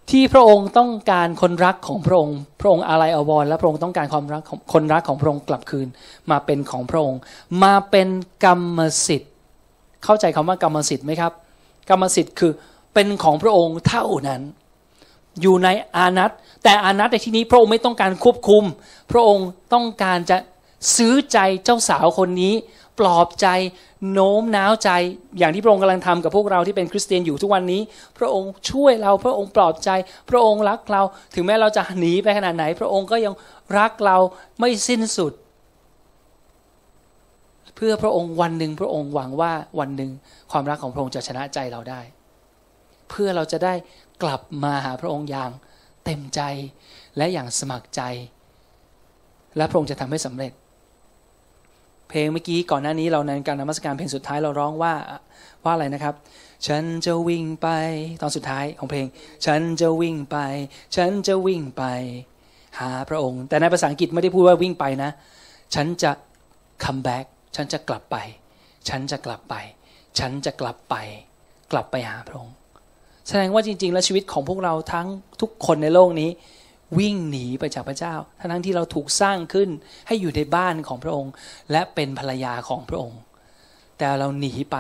[0.10, 5.88] ที่พระองค์ต้องการคนรักของพระองค์ พระองค์อะไรอววรและพระองค์ต้องการความรักของคนรักของพระองค์กลับคืน
[6.32, 7.20] มาเป็นของพระองค์
[7.64, 8.08] มาเป็น
[8.46, 9.32] กรรมสิทธิ์
[10.04, 11.32] เข้าใจคำว่ากรรมสิทธิ์ไหมครับ
[11.90, 12.52] กรรมสิทธิ์คือ
[12.94, 14.42] เป็นของพระองค์เท่านั้น
[15.42, 16.32] อยู่ในอานัต
[16.64, 18.64] แต่อานัตในที่นี้พระองค์ไม่ต้องการควบคุม
[19.12, 20.38] พระองค์ต้องการจะ
[20.96, 22.54] ซื้อใจเจ้าสาวคนนี้
[23.00, 23.48] ปลอบใจ
[24.14, 24.90] โน้มน้าวใจ
[25.40, 27.82] อย่างที่พระองค์กำลังทำกับพวกเราที่เป็นคริสเตียนอยู่ทุกวันนี้
[28.18, 29.90] พระองค์ช่วยเราพระองค์ปลอบใจ
[30.30, 31.02] พระองค์รักเรา
[31.36, 33.34] ถึงแม้เราจะหนีไปขนาดไหน พระองค์ก็ยัง
[33.78, 34.18] รักเรา
[34.60, 35.34] ไม่สิ้นสุด
[37.76, 40.12] เพื่อพระองค์วันหนึ่งพระองค์หวังว่าวันหนึ่ง
[40.52, 42.02] ความรักของพระองค์จะชนะใจเราได้
[43.10, 43.74] เพื่อเราจะได้
[44.24, 45.52] กลับมาหาพระองค์อย่าง
[46.06, 46.42] เต็มใจ
[47.18, 48.02] และอย่างสมัครใจ
[49.58, 50.52] และพระองค์จะทำให้สำเร็จ
[52.18, 54.94] ลงเมื่อกี้ก่อนหน้านี้เราในการนมัสการเพลงสุดท้ายเราร้องว่า
[55.64, 56.16] ว่าอะไรนะครับ
[56.68, 57.68] ฉันจะวิ่งไป
[58.22, 59.08] ตอนสุดท้ายของเพลง
[59.46, 60.38] ฉันจะวิ่งไป
[60.96, 61.84] ฉันจะวิ่งไป
[62.80, 65.12] หาพระองค์ แต่ในภาษาอังกฤษไม่ได้พูดว่าวิ่งไปนะ
[65.76, 66.12] ฉันจะ
[66.84, 67.26] come back
[67.56, 68.18] ฉันจะกลับไป
[68.90, 69.56] ฉันจะกลับไป
[70.20, 70.96] ฉันจะกลับไป
[71.72, 72.56] กลับไปหาพระองค์
[73.28, 75.08] แสดงว่าจริง ๆ แล้วชีวิตของพวกเราทั้ง
[75.42, 76.30] ทุกคนในโลกนี้
[77.00, 78.14] วิ่งหนีไปจากพระเจ้า
[78.52, 79.70] ทั้งที่เราถูกสร้างขึ้น
[80.08, 81.32] ให้อยู่ในบ้านของพระองค์
[81.72, 83.20] และเป็นภรรยาของพระองค์
[83.98, 84.78] แต่เราหนีไป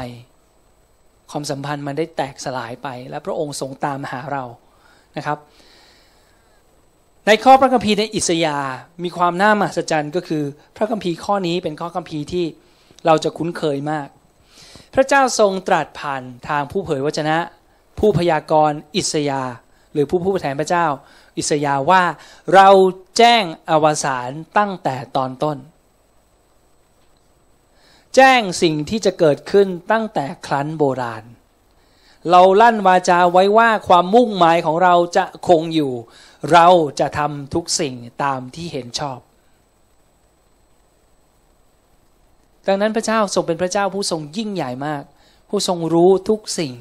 [1.32, 4.44] ความสัมพันธ์มันได้แตกสลายไป และพระองค์ทรงตามหาเรา
[5.18, 5.38] นะครับ
[7.28, 8.58] ในข้อพระคัมภีร์ในอิสยา
[9.04, 10.44] มีความน่ามหัศจรรย์ก็คือ
[10.78, 12.46] พระคัมภีร์ข้อนี้เป็นข้อคัมภีร์ที่
[13.06, 14.08] เราจะคุ้นเคยมาก
[14.94, 17.38] พระเจ้าทรงตรัสผ่านทางผู้เผยวจนะ
[18.00, 19.54] ผู้พยากรณ์อิสยาห์
[19.96, 20.86] หรือผู้ผู้แทนพระเจ้า
[21.38, 22.04] อิสยาว่า
[22.54, 22.70] เรา
[23.18, 25.58] แจ้งอวสานตั้งแต่ตอนต้น
[28.16, 31.24] แจ้งสิ่งที่จะเกิดขึ้นตั้งแต่ครั้นโบราณ
[32.30, 35.94] เราลั่นวาจาไว้ว่าความมุ่งหมายของเราจะคงอยู่
[36.52, 36.68] เรา
[37.00, 39.20] จะทำทุกสิ่งตามที่เห็นชอบ
[42.68, 45.04] ดังนั้นพระเจ้าทรงเป็นพระเจ้าผู้ทรงยิ่งใหญ่มาก
[45.50, 46.74] ผู้ทรงรู้ทุกสิ่ง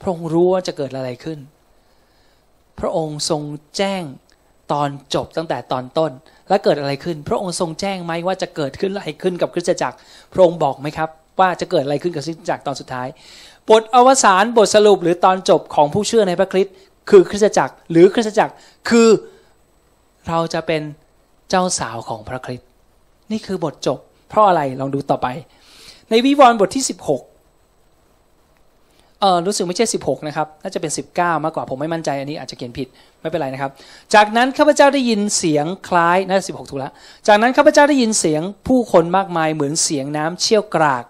[0.00, 1.38] พระองค์รู้ว่าจะเกิดอะไรขึ้น
[2.84, 3.42] ระองค์ทรง
[3.76, 4.02] แจ้ง
[4.72, 6.12] ตอนจบตั้งแต่ตอนต้น
[6.48, 9.96] แล้วเกิดอะไรขึ้น พระองค์ทรงแจ้งไหมว่าจะเกิดขึ้นอะไรขึ้นกับคริสตจักร
[10.32, 11.08] พระองค์บอกไหมครับ
[11.40, 13.08] ว่าจะเกิดอะไรขึ้นกับคริสตจักรตอนสุดท้าย
[13.68, 16.74] บทอวสานบทสรุปหรือตอนจบของผู้เชื่อในพระคริสต์
[17.10, 18.52] คือคริสตจักร หรือคริสตจักร
[18.88, 19.08] คือ
[20.28, 20.82] เราจะเป็น
[21.50, 22.68] เจ้าสาวของพระคริสต์
[23.32, 25.26] นี่คือบทจบ เพราะอะไรลองดูต่อไป
[26.10, 27.31] ในวิวรณ์บทที่ 16
[29.22, 32.88] เออรู้สึกไม่ใช่ 16 นะครับ น่าจะเป็น 19 มากกว่าผมไม่มั่นใจอันนี้อาจจะเขียนผิด
[33.20, 33.70] ไม่เป็นไรนะครับ
[34.14, 36.92] จากนั้นข้าพเจ้าได้ยินเสียงคล้ายน่าจะ16 ถูกแล้ว
[37.28, 41.04] จากนั้นข้าพเจ้าได้ยินเสียงผู้คนมากมายเหมือนเสียงน้ำเชี่ยวกราก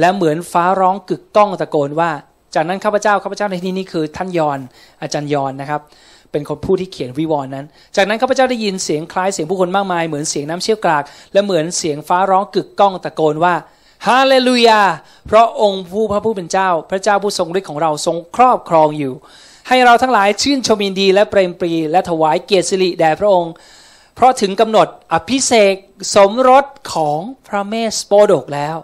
[0.00, 2.10] และเหมือนฟ้าร้องกึกก้องตะโกนว่า
[2.54, 4.58] จากนั้นข้าพเจ้าข้าพเจ้าในที่นี้คือท่านยอน
[5.02, 5.80] อาจารย์ยอนนะครับ
[6.32, 13.54] เป็นคนผู้ที่เขียนวิวรณ์นั้น จากนั้นข้าพเจ้าได้ยินเสียงคล้ายเสียงผู้คนมากมายเหมือนเสียงน้ำเชี่ยวกราก และเหมือนเสียงฟ้าร้องกึกก้องตะโกนว่า
[14.08, 14.82] ฮาเลลูยา
[15.26, 19.14] เพราะองค์ผู้พระผู้เป็นเจ้า พระเจ้าผู้ทรงฤทธิ์ของเราทรงครอบครองอยู่
[19.68, 23.52] ให้เราทั้งหลายชื่นชมยินดีและเปรมปรี และถวายเกียรติสิริแด่พระองค์
[24.14, 25.74] เพราะถึงกำหนดอภิเษก
[26.14, 28.76] สมรสของพระเมสโปโดกแล้ว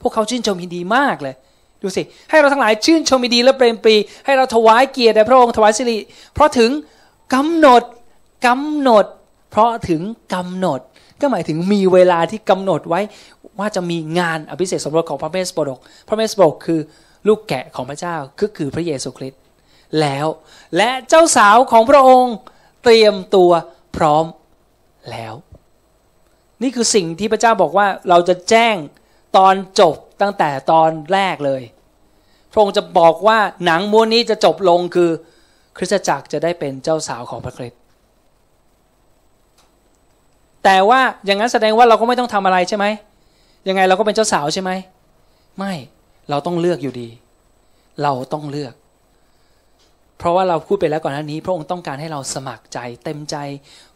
[0.00, 1.34] พวกเขาชื่นชมยินดีมากเลย
[1.82, 5.98] ดูสิ ให้เราทั้งหลายชื่นชมยินดีและเปรมปรี ให้เราถวายเกียรติแด่พระองค์ถวายสิริ
[6.34, 6.70] เพราะถึง
[7.34, 7.82] กำหนด
[8.46, 9.04] กำหนด
[9.50, 10.02] เพราะถึง
[10.34, 10.80] กำหนด
[11.20, 13.00] ก็หมายถึงมีเวลาที่กำหนดไว้
[13.58, 15.78] ว่าจะมีงานอภิเษกสมรสของพระเมสโปรดก
[16.08, 16.80] พระเมสโปรดกคือ
[17.28, 19.40] ลูกแกะของพระเจ้าก็คือพระเยซูคริสต์
[20.00, 20.26] แล้ว
[20.76, 22.34] และเจ้าสาวของพระองค์
[22.84, 23.50] เตรียมตัว
[23.96, 24.24] พร้อม
[25.10, 25.34] แล้ว
[26.62, 28.76] นี่คือสิ่งที่พระเจ้าบอกว่าเราจะแจ้ง
[29.36, 31.62] ตอนจบตั้งแต่ตอนแรกเลย
[32.52, 35.10] พระองค์จะบอกว่าหนังม้วนนี้จะจบลงคือ
[35.76, 37.80] คริสตจักรจะได้เป็นเจ้าสาวของพระคริสต์
[40.64, 42.86] แต่ว่าอย่างนั้นแสดงว่าเราก็ไม่ต้องทำอะไรใช่ไหม
[43.68, 44.70] ยังไงเราก็เป็นเจ้าสาวใช่ไหม
[45.58, 45.72] ไม่
[46.30, 47.08] เราต้องเลือกอยู่ดี
[48.02, 48.74] เราต้องเลือก
[50.18, 53.36] เพราะว่าเราพูดไปแล้วก่อนหน้านี้ พระองค์ต้องการให้เราสมัครใจ เต็มใจ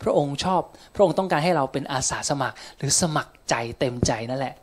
[0.03, 0.63] พระองค์ชอบ
[0.95, 4.55] พระองค์ต้องการให้เราเป็นอาสาสมัคร หรือสมัครใจเต็มใจนั่นแหละ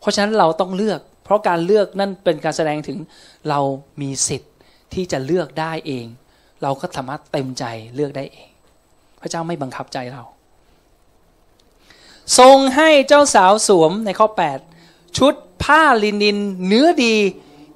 [0.00, 2.98] เพราะฉะนั้นเราต้องเลือก เพราะการเลือกนั่นเป็นการแสดงถึง
[3.48, 3.60] เรา
[4.00, 4.52] มีสิทธิ์
[4.94, 6.06] ที่จะเลือกได้เอง
[6.62, 8.50] เราก็สามารถเต็มใจเลือกได้เอง
[9.20, 10.22] พระเจ้าไม่บังคับใจเรา
[12.38, 14.28] ทรงให้เจ้าสาวสวมในข้อ
[14.72, 17.16] 8 ชุดผ้าลินินเนื้อดี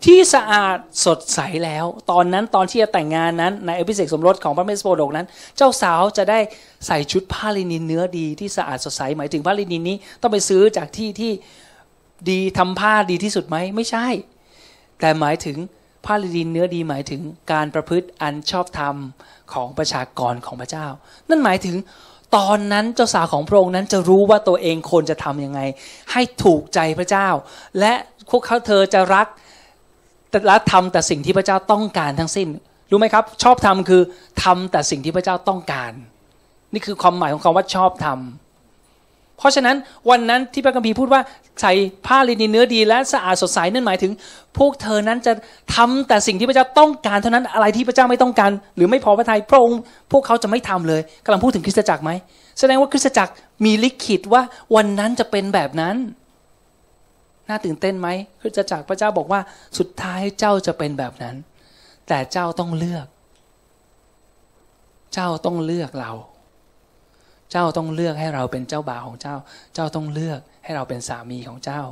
[0.07, 6.39] ที่สะอาดสดใสแล้ว ตอนนั้นตอนที่จะแต่งงานนั้นในอภิเษสมรสของพระเมสโปโดกนั้น เจ้าสาวจะได้
[6.87, 11.33] ใส่ชุดผ้าลินินเนื้อดีที่สะอาดสดใสหมายถึงผ้าลินินนี้ต้องไปซื้อจากที่ที่
[12.31, 14.07] ดีทำผ้าดีที่สุดไหมไม่ใช่
[15.01, 15.57] แต่หมายถึง
[16.05, 17.21] ผ้าลินินเนื้อดีหมายถึง
[17.53, 18.97] การประพฤติอันชอบธรรม
[19.53, 20.87] ของประชากรของพระเจ้า
[21.29, 21.77] นั่นหมายถึง
[22.37, 25.61] ตอนนั้นเจ้าสาวของพระองค์นั้นจะรู้ว่าตัวเองควรจะทำยังไง
[26.13, 27.29] ให้ถูกใจพระเจ้า
[27.79, 27.93] และ
[28.31, 29.27] พวกเขาเธอจะรัก
[30.31, 32.49] แต่ละทำแต่สิ่งที่พระเจ้าต้องการทั้งสิ้น
[32.91, 34.03] รู้ไหมครับ ชอบทำคือ
[34.45, 35.93] ทำแต่สิ่งที่พระเจ้าต้องการ
[36.73, 38.48] นี่คือความหมายของคำว่าชอบทำ
[39.39, 39.77] เพราะฉะนั้น
[40.11, 41.21] วันนั้นที่พระคัมภีร์พูดว่า
[41.61, 41.73] ใส่
[42.07, 44.13] ผ้าลินินเนื้อดีและสะอาดสดใสนั่นหมายถึง
[44.59, 45.33] พวกเธอนั้นจะ
[45.77, 49.81] ทำแต่สิ่งที่พระเจ้าต้องการเท่านั้นอะไรที่พระเจ้าไม่ต้องการ หรือไม่พอพระทัยพระองค์
[50.13, 52.11] พวกเขาจะไม่ทำเลยกำลังพูดถึงคริสตจักรไหม
[52.59, 53.33] แสดงว่าคริสตจักร
[53.65, 54.43] มีลิขิตว่า
[54.75, 55.97] วันนั้นจะเป็นแบบนั้น
[57.49, 58.09] น่าตื่นเต้นไหม
[58.41, 59.41] คริสตจักรพระเจ้าบอกว่า
[59.79, 61.37] สุดท้ายเจ้าจะเป็นแบบนั้น
[62.09, 63.07] แต่เจ้าต้องเลือก
[65.15, 66.13] เจ้าต้องเลือกเรา
[67.53, 69.37] เจ้าต้องเลือกให้เราเป็นเจ้าบ่าวของเจ้า
[69.75, 71.83] เจ้าต้องเลือกให้เราเป็นสามีของเจ้า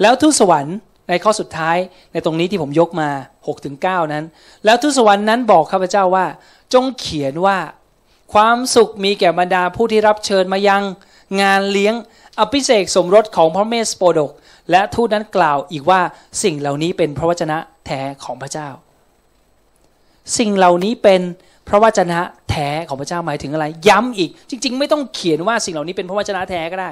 [0.00, 0.76] แล้วทุสวรรค์
[1.08, 1.76] ในข้อสุดท้าย
[2.12, 3.10] ในตรงนี้ที่ผมยกมา
[3.46, 3.74] 6-9ถึง
[4.12, 4.24] นั้น
[4.64, 6.26] แล้วทุสวรรค์นั้นบอกข้าพเจ้าว่า
[6.74, 7.58] จงเขียนว่า
[8.32, 10.82] ความสุขมีแก่บรรดาผู้ที่รับเชิญมายัง
[11.42, 11.94] งานเลี้ยง
[12.40, 14.30] อภิเษกสมรสของพระเมสโปดก
[14.70, 16.00] และทูตนั้นกล่าวอีกว่า
[16.42, 18.68] สิ่งเหล่านี้เป็นพระวจนะแท้ของพระเจ้า
[20.38, 21.20] สิ่งเหล่านี้เป็น
[21.70, 26.90] พระวจนะแท้ของพระเจ้าหมายถึงอะไร ย้ำอีก จริง ๆ ไม่ต้องเขียนว่าสิ่งเหล่านี้เป็นพระวจนะแท้ก็ได้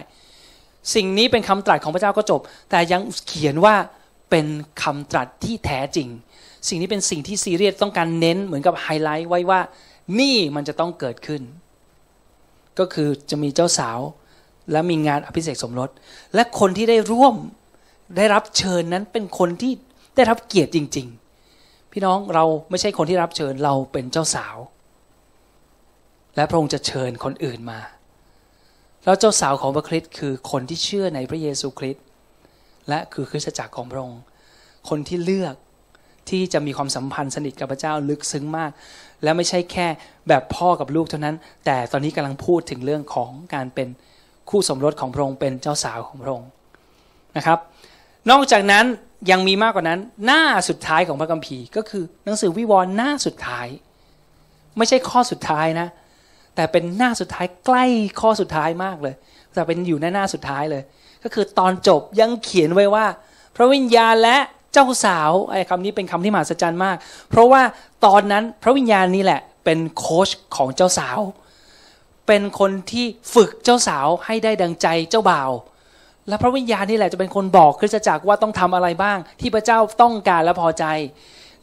[0.95, 3.75] สิ่งนี้เป็นคำตรัสของพระเจ้าก็จบ แต่ยังเขียนว่า
[4.31, 4.47] เป็น
[4.83, 6.09] คำตรัสที่แท้จริง
[6.69, 9.61] สิ่งนี้เป็นสิ่งที่ซีเรียสต้องการเน้นเหมือนกับไฮไลท์ไว้ว่า
[10.21, 11.43] นี่มันจะต้องเกิดขึ้น
[12.79, 13.99] ก็คือจะมีเจ้าสาว
[14.73, 15.91] และมีงานอภิเษกสมรส
[16.35, 17.35] และคนที่ได้ร่วม
[18.17, 19.73] ได้รับเชิญนั้นเป็นคนที่
[20.17, 21.28] ได้รับเกียรติจริง ๆ
[21.93, 24.57] พี่น้องเราไม่ใช่คนที่รับเชิญเราเป็นเจ้าสาว
[26.37, 27.81] และพระองค์จะเชิญคนอื่นมา
[29.05, 32.05] แล้วเจ้าสาวของพระคริสต์คือคนที่เชื่อในพระเยซูคริสต์
[32.89, 34.21] และคือคริสตจักรของพระองค์
[34.89, 35.55] คนที่เลือก
[36.31, 38.71] ที่จะมีความสัมพันธ์สนิทกับพระเจ้าลึกซึ้งมาก
[39.23, 39.87] และไม่ใช่แค่
[40.29, 43.89] แบบพ่อกับลูกเท่านั้น แต่ตอนนี้กำลังพูดถึงเรื่องของการเป็น
[44.51, 46.49] คู่สมรสของพระองค์เป็นเจ้าสาวของพระองค์
[47.37, 47.59] นะครับ
[48.31, 48.85] นอกจากนั้น
[49.31, 53.67] ยังมีมากกว่านั้น หน้าสุดท้ายของพระคัมภีร์ ก็คือหนังสือวิวรณ์หน้าสุดท้าย
[54.77, 55.89] ไม่ใช่ข้อสุดท้ายนะ
[56.55, 57.85] แต่เป็นหน้าสุดท้ายใกล้
[58.21, 59.15] ข้อสุดท้ายมากเลย
[59.55, 60.83] แต่เป็นอยู่ในหน้าสุดท้ายเลย
[61.23, 63.07] ก็คือตอนจบยังเขียนไว้ว่า
[63.57, 64.37] พระวิญญาณและ
[64.73, 66.97] เจ้าสาวไอ้คำนี้เป็นคำที่มหัศจรรย์มาก
[67.29, 67.63] เพราะว่า
[68.05, 71.19] ตอนนั้นพระวิญญาณนี่แหละ เป็นโค้ชของเจ้าสาว
[72.27, 75.51] เป็นคนที่ฝึกเจ้าสาวให้ได้ดังใจเจ้าบ่าว
[76.29, 80.85] และพระวิญญาณนี่แหละจะเป็นคนบอกคริสตจักรว่าต้องทำอะไรบ้าง ที่พระเจ้าต้องการและพอใจ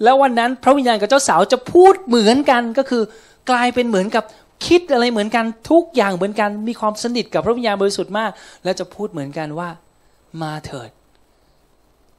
[0.03, 3.03] แล้ววันนั้นพระวิญญาณกับเจ้าสาวจะพูดเหมือนกันก็คือ
[3.49, 4.23] กลายเป็นเหมือนกับ
[4.65, 8.31] คิดอะไรเหมือนกันทุกอย่างเหมือนกันมีความสนิทกับพระวิญญาณบริสุทธิ์มาก
[8.63, 9.69] และจะพูดเหมือนกันว่า
[10.43, 10.89] มาเถิด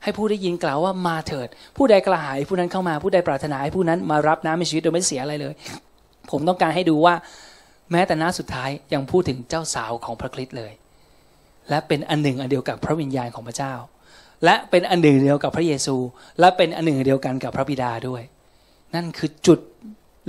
[0.03, 5.55] ให้ผู้ได้ยินกล่าวว่ามาเถิด ผู้ใดกระหายผู้นั้นเข้ามาผู้ใดปรารถนาให้ผู้นั้นมารับน้ำในชีวิตโดยไม่เสียอะไรเลย
[6.31, 7.15] ผมต้องการให้ดูว่า
[7.93, 10.73] แม้แต่หน้าสุดท้ายยังพูดถึงเจ้าสาวของพระคริสต์เลย
[11.71, 13.75] และเป็นอันหนึ่งอันเดียวกับพระวิญญาณของพระเจ้า
[14.45, 15.97] และเป็นอันหนึ่งเดียวกับพระเยซู
[16.41, 18.23] และเป็นอันหนึ่งเดียวกันกับพระบิดาด้วย
[18.95, 19.61] นั่นคือจุด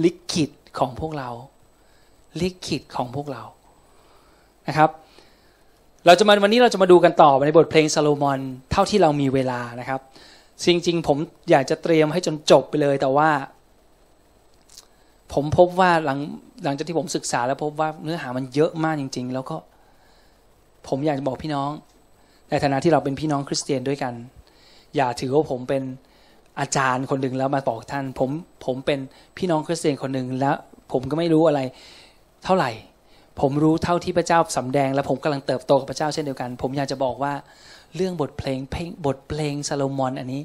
[0.03, 1.29] ลิขิตของพวกเรา
[2.41, 3.43] ลิขิตของพวกเรา
[4.67, 4.89] นะครับ
[6.05, 8.39] เราจะมาวันนี้เราจะมาดูกันต่อในบทเพลงซาโลมอน
[8.71, 10.01] เท่าที่เรามีเวลานะครับ
[10.65, 11.17] จริงๆผม
[11.49, 13.29] อยากจะเตรียมให้จนจบไปเลย แต่ว่า
[15.33, 16.19] ผมพบว่าหลัง
[16.63, 19.57] หลังจากที่ผมศึกษาแล้วพบว่าเนื้อหามันเยอะมากจริง ๆ แล้วก็
[20.89, 21.71] ผมอยากจะบอกพี่น้อง
[22.49, 24.13] ในฐานะที่เราเป็นพี่น้องคริสเตียนด้วยกัน
[24.95, 25.83] อย่าถือว่าผมเป็น
[26.59, 28.29] อาจารย์คนหนึ่งแล้วมาบอกท่าน ผม
[28.65, 28.99] ผมเป็น
[29.37, 30.55] พี่น้องคริสเตียนคนหนึ่งแล้ว
[30.91, 31.61] ผมก็ไม่รู้อะไร
[32.43, 32.71] เท่าไหร่
[33.41, 37.33] ผมรู้เท่าที่พระเจ้าสำแดง และผมกำลังเติบโตกับพระเจ้าเช่นเดียวกัน ผมอยากจะบอกว่า
[37.95, 40.41] เรื่องบทเพลงเพลงบทเพลงซาโลมอนอันนี้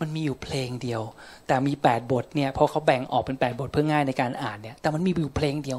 [0.00, 1.02] มันมีอยู่เพลงเดียว
[1.46, 5.78] แต่มี 8 บทเนี่ยเพราะเขาแบ่งออกเป็น 8 บทเพื่อง่ายในการอ่านเนี่ยแต่มันมีอยู่เพลงเดียว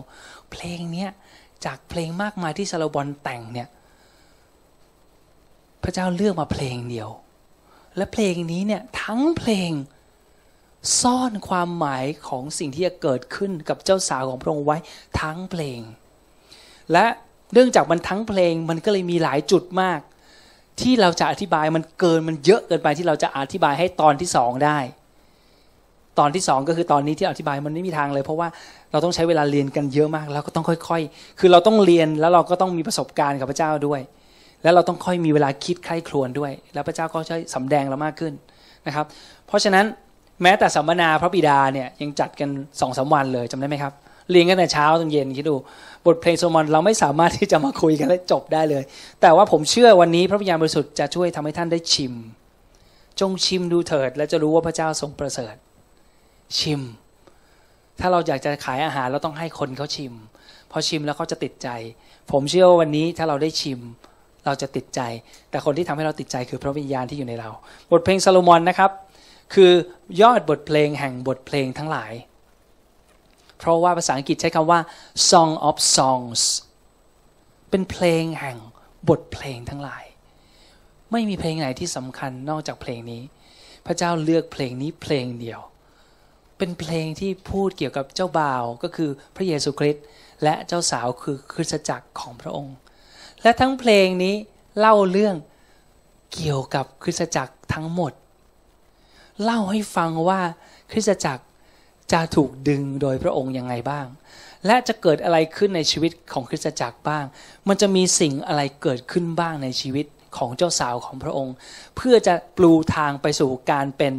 [0.51, 1.09] เพลงเนี้ย
[1.65, 3.67] จากเพลงมากมายที่ซาโลมอนแต่งเนี่ย
[5.83, 7.09] พระเจ้าเลือกมาเพลงเดียว
[7.97, 9.71] และเพลงนี้เนี่ยทั้งเพลง
[11.01, 14.77] ซ่อนความหมายของสิ่งที่จะเกิดขึ้นกับเจ้าสาวของพระองค์ไว้
[15.21, 15.79] ทั้งเพลง
[16.91, 17.05] และ
[17.53, 19.99] เนื่องจากมันทั้งเพลงมันก็เลยมีหลายจุดมาก
[20.81, 24.77] ที่เราจะอธิบายมันเกินมันเยอะเกินไปที่เราจะอธิบายให้ตอนที่สองได้
[26.19, 28.47] ตอนที่สองก็คือตอนนี้ที่อธิบายมันไม่มีทางเลย เพราะว่า
[28.91, 34.01] เราต้องใช้เวลาเรียนกันเยอะมาก แล้วก็ต้องค่อย ๆ คือเราต้องเรียนแล้วเราก็ต้องมีประสบการณ์กับพระเจ้าด้วย
[34.63, 38.33] แล้วเราต้องค่อยมีเวลาคิดใคร่ครวญด้วย แล้วพระเจ้าก็จะสำแดงเรามากขึ้น
[38.87, 39.05] นะครับ
[39.47, 39.85] เพราะฉะนั้น
[40.43, 43.93] แม้แต่สัมมนาพระบิดาเนี่ยยังจัดกันสองสาวันเลยจำได้ไหมครับ
[44.31, 45.55] เรียนกันแต่เช้าจนเย็นคิดดู
[46.05, 48.83] บทเพลงโซมอนเราไม่สามารถที่จะมาคุยกันและจบได้เลย
[49.21, 52.13] แต่ว่าผมเชื่อวันนี้พระวิญญาณบริสุทธิ์จะช่วยทำให้ท่านได้ชิม
[53.19, 55.55] จงชิมดูเถิด และจะรู้ว่าพระเจ้าทรงประเสริฐ
[56.59, 56.81] ชิม
[57.99, 60.13] ถ้าเราอยากจะขายอาหารเราต้องให้คนเขาชิม
[60.71, 61.69] พอชิมแล้วเขาจะติดใจ
[62.31, 63.79] ผมเชื่อว่าวันนี้ถ้าเราได้ชิม
[64.47, 65.01] เราจะติดใจ
[65.49, 67.49] แต่คนที่ทำให้เราติดใจคือพระวิญญาณที่อยู่ในเรา
[67.91, 68.91] บทเพลงซาโลมอนนะครับ
[69.53, 69.71] คือ
[70.21, 72.13] ยอดบทเพลงแห่งบทเพลงทั้งหลาย
[73.57, 74.79] เพราะว่าภาษาอังกฤษใช้คำว่า
[75.29, 76.41] song of songs
[77.69, 78.57] เป็นเพลงแห่ง
[79.09, 80.03] บทเพลงทั้งหลาย
[81.11, 83.21] ไม่มีเพลงไหนที่สำคัญนอกจากเพลงนี้
[83.85, 85.61] พระเจ้าเลือกเพลงนี้เพลงเดียว
[86.57, 90.05] เป็นเพลงที่พูดเกี่ยวกับเจ้าบ่าวก็คือพระเยซูคริสต์
[90.43, 92.75] และเจ้าสาวคือคริสตจักรของพระองค์
[93.43, 94.35] และทั้งเพลงนี้
[94.79, 95.35] เล่าเรื่อง
[96.33, 98.11] เกี่ยวกับคริสตจักรทั้งหมด
[99.43, 100.41] เล่าให้ฟังว่า
[100.91, 101.43] คริสตจักร
[102.11, 104.07] จะถูกดึงโดยพระองค์ยังไงบ้าง
[104.65, 107.25] และจะเกิดอะไรขึ้นในชีวิตของคริสตจักรบ้าง
[107.67, 110.05] มันจะมีสิ่งอะไรเกิดขึ้นบ้างในชีวิต
[110.37, 111.55] ของเจ้าสาวของพระองค์
[111.97, 114.13] เพื่อจะปลูทางไปสู่การเป็น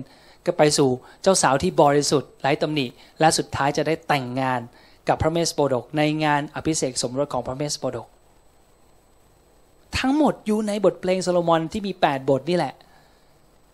[0.59, 0.91] ไปสู่
[1.23, 2.87] เจ้าสาวที่บริสุทธิ์ไร้ตำหนิ
[3.21, 4.61] และสุดท้ายจะได้แต่งงาน
[5.09, 8.07] กับพระเมสโปดก ในงานอภิเษกสมรสของพระเมสโปดก
[9.99, 12.75] ทั้งหมดอยู่ในบทเพลงโซโลมอนที่มี 8 บทนี่แหละ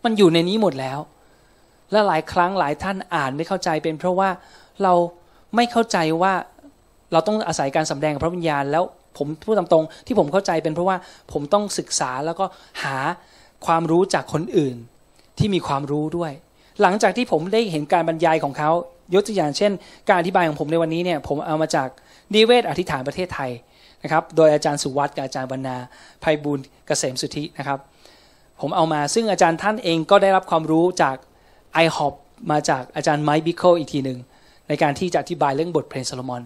[0.05, 0.99] มันอยู่ในนี้หมดแล้ว
[1.93, 4.29] และหลายครั้งหลายท่านอ่านไม่เข้าใจเป็นเพราะว่า
[4.83, 4.93] เรา
[5.57, 6.33] ไม่เข้าใจว่า
[7.13, 8.85] เราต้องอาศัยการสำแดงของพระวิญญาณ แล้ว
[9.19, 10.97] ผมพูดตามตรงที่ผมเข้าใจเป็นเพราะว่า
[11.33, 12.45] ผมต้องศึกษาแล้วก็
[12.83, 12.97] หา
[13.67, 14.77] ความรู้จากคนอื่น
[15.39, 16.33] ที่มีความรู้ด้วย
[16.83, 18.71] หลังจากที่ผมได้เห็นการบรรยายของเขา
[19.15, 19.73] ยกตัวอย่างเช่น
[20.09, 21.89] การอธิบายของผมในวันนี้เนี่ยผมเอามาจาก
[22.35, 23.51] นิเวศอธิษฐานประเทศไทย
[24.05, 25.77] นะครับ โดยอาจารย์สุวัตกับอาจารย์บรรณา
[26.23, 27.79] ภัยบุญเกษมสุธินะครับ
[28.61, 31.17] ผมเอามาซึ่งอาจารย์ท่านเองก็ได้รับความรู้จาก
[31.75, 32.15] ไอฮอป
[32.51, 34.19] มาจากอาจารย์ไมค์บิคโคอีกทีหนึ่ง
[34.69, 36.43] ในการที่จะอธิบายเรื่องบทเพลงโซโลมอน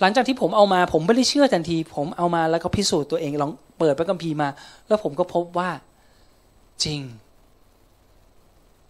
[0.00, 4.48] หลังจากที่ผมเอามาผมไม่ได้เชื่อทันที ผมเอามาแล้วก็พิสูจน์ตัวเองลองเปิดพระคัมภีร์มา
[4.86, 5.70] แล้วผมก็พบว่า
[6.84, 7.00] จริง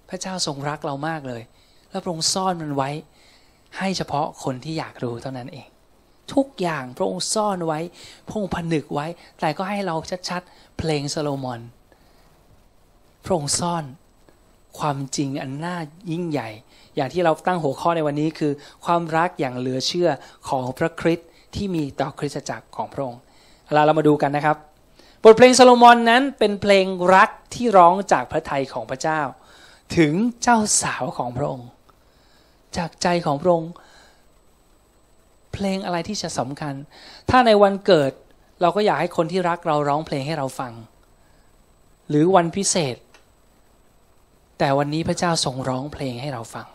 [0.08, 1.42] พระเจ้าทรงรักเรามากเลย
[1.90, 2.90] แล้วพระองค์ซ่อนมันไว้
[3.78, 5.68] ให้เฉพาะคนที่อยากรู้เท่านั้นเอง
[6.34, 7.80] ทุกอย่างพระองค์ซ่อนไว้
[8.26, 9.06] พระองค์ผนึกไว้
[9.40, 9.96] แต่ก็ให้เรา
[10.28, 11.60] ชัดๆ เพลงโซโลมอน
[13.24, 13.84] พระองค์ซ่อน
[14.78, 15.76] ความจริงอันน่า
[16.10, 16.50] ยิ่งใหญ่
[16.96, 18.52] อย่างที่เราตั้งหัวข้อในวันนี้คือ
[18.84, 20.10] ความรักอย่างเหลือเชื่อ
[20.48, 23.20] ของพระคริสต์ที่มีต่อคริสตจักรของพระองค์
[23.72, 24.56] เราเรามาดูกันนะครับ
[25.22, 29.20] บทเพลงโซโลมอนนั้นเป็นเพลงรักที่ร้องจากพระทัยของพระเจ้า
[29.96, 30.12] ถึง
[30.42, 31.68] เจ้าสาวของพระองค์
[32.76, 33.72] จากใจของพระองค์
[35.58, 36.74] เพลงอะไรที่จะสำคัญ
[37.30, 38.12] ถ้าในวันเกิด
[38.62, 40.72] เราก็อยากให้คนที่รักเราร้องเพลงให้เราฟัง
[42.08, 42.96] หรือวันพิเศษ
[44.58, 46.66] แต่วันนี้พระเจ้าทรงร้องเพลงให้เราฟัง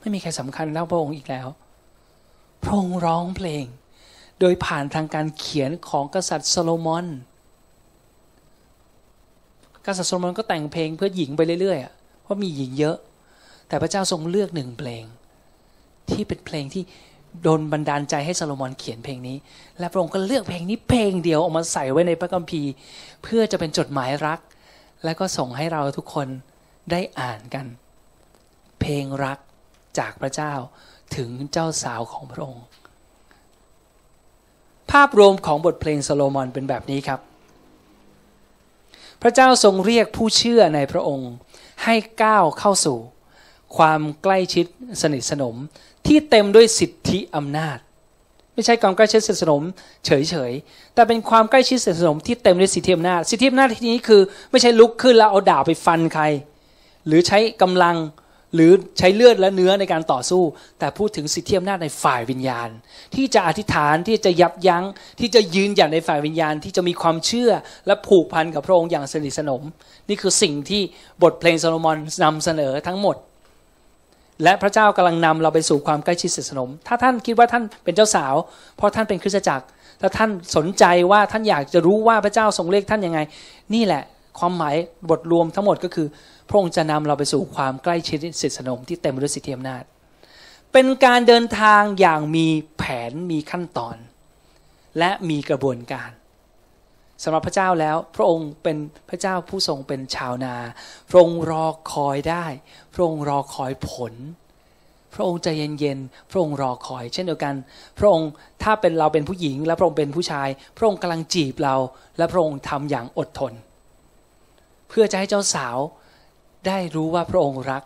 [0.00, 1.48] ไม่มีใครสำคัญเท่าพระองค์อีกแล้ว
[2.62, 3.64] พระองค์ร้องเพลง
[4.40, 7.06] โดยผ่านทางการเขียนของกษัตริย์โซโลมอน
[9.86, 12.96] กษัตริย์โซโลมอนก็แต่งเพลงเพื่อหญิงไปเรื่อยๆเพราะมีหญิงเยอะ
[13.68, 15.04] แต่พระเจ้าทรงเลือกหนึ่งเพลง
[16.10, 16.82] ที่เป็นเพลงที่
[17.42, 19.36] โดนบันดาลใจให้โซโลมอนเขียนเพลงนี้
[19.78, 22.70] และพระองค์ก็เลือกเพลงนี้เพลงเดียวออกมาใส่ไว้ในพระคัมภีร์
[23.22, 24.40] เพื่อจะเป็นจดหมายรัก
[25.04, 26.28] และก็ส่งให้เราทุกคน
[26.90, 27.66] ได้อ่านกัน
[28.80, 29.38] เพลงรัก
[29.98, 30.52] จากพระเจ้า
[31.16, 32.64] ถึงเจ้าสาวของพระองค์
[34.90, 37.20] ภาพรวมของบทเพลงโซโลมอนเป็นแบบนี้ครับ
[39.22, 41.32] พระเจ้าทรงเรียกผู้เชื่อในพระองค์
[41.84, 42.98] ให้ก้าวเข้าสู่
[43.76, 44.66] ความใกล้ชิด
[45.02, 45.56] สนิทสนม
[46.06, 47.78] ที่เต็มด้วยสิทธิอำนาจ
[48.54, 49.62] ไม่ใช่ความใกล้ชิดสนิทสนม
[50.06, 50.10] เฉ
[50.50, 56.24] ยๆ แต่เป็นความใกล้ชิดสนิทสนมที่เต็มด้วยสิทธิอำนาจ สิทธิอำนาจที่นี้คือ ไม่ใช่ลุกขึ้นแล้วเอาดาบไปฟันใคร
[57.06, 57.96] หรือใช้กำลัง
[58.54, 60.42] หรือใช้เลือดและเนื้อในการต่อสู้
[60.78, 62.68] แต่พูดถึงสิทธิอำนาจในฝ่ายวิญญาณ
[63.14, 64.84] ที่จะอธิษฐานที่จะยับยัง้ง
[65.20, 67.50] ที่จะยืนหยัดในฝ่ายวิญญาณ ที่จะมีความเชื่อ
[67.86, 69.62] และผูกพันกับพระองค์อย่างสนิทสนม
[70.08, 70.82] นี่คือสิ่งที่
[71.22, 73.16] บทเพลงโซโลมอนนำเสนอทั้งหมด
[74.42, 78.34] และพระเจ้ากำลังนำเราไปสู่ความใกล้ชิดสนิทสนม ถ้าท่านคิดว่าท่านเป็นเจ้าสาว
[78.76, 79.66] เพราะท่านเป็นคริสตจักร
[80.00, 83.20] ถ้าท่านสนใจว่าท่านอยากจะรู้ว่าพระเจ้าทรงเรียกท่านยังไง
[83.74, 84.02] นี่แหละ
[84.38, 84.76] ความหมาย
[85.10, 86.06] บทรวมทั้งหมดก็คือ
[86.48, 89.82] พระองค์จะนำเราไปสู่ความใกล้ชิดสิทธิสนมที่เต็มไปด้วยสิทธิอำนาจ
[90.72, 92.46] เป็นการเดินทางอย่างมี
[92.78, 93.96] แผนมีขั้นตอน
[94.98, 96.10] และมีกระบวนการ
[97.22, 98.76] สำหรับพระเจ้าแล้ว พระองค์เป็น
[99.08, 100.54] พระเจ้าผู้ทรงเป็นชาวนา
[101.10, 102.44] พระองค์รอคอยได้
[102.94, 104.14] พระองค์รอคอยผล
[105.14, 107.54] พระองค์ใจเย็นๆพระองค์รอคอย เช่นเดียวกัน
[107.98, 108.30] พระองค์
[108.62, 111.76] ถ้าเป็นเราเป็นผู้หญิง และพระองค์เป็นผู้ชาย พระองค์กำลังจีบเรา
[112.18, 113.52] และพระองค์ทำอย่างอดทน
[114.88, 115.78] เพื่อจะให้เจ้าสาว
[116.66, 117.82] ได้รู้ว่าพระองค์รัก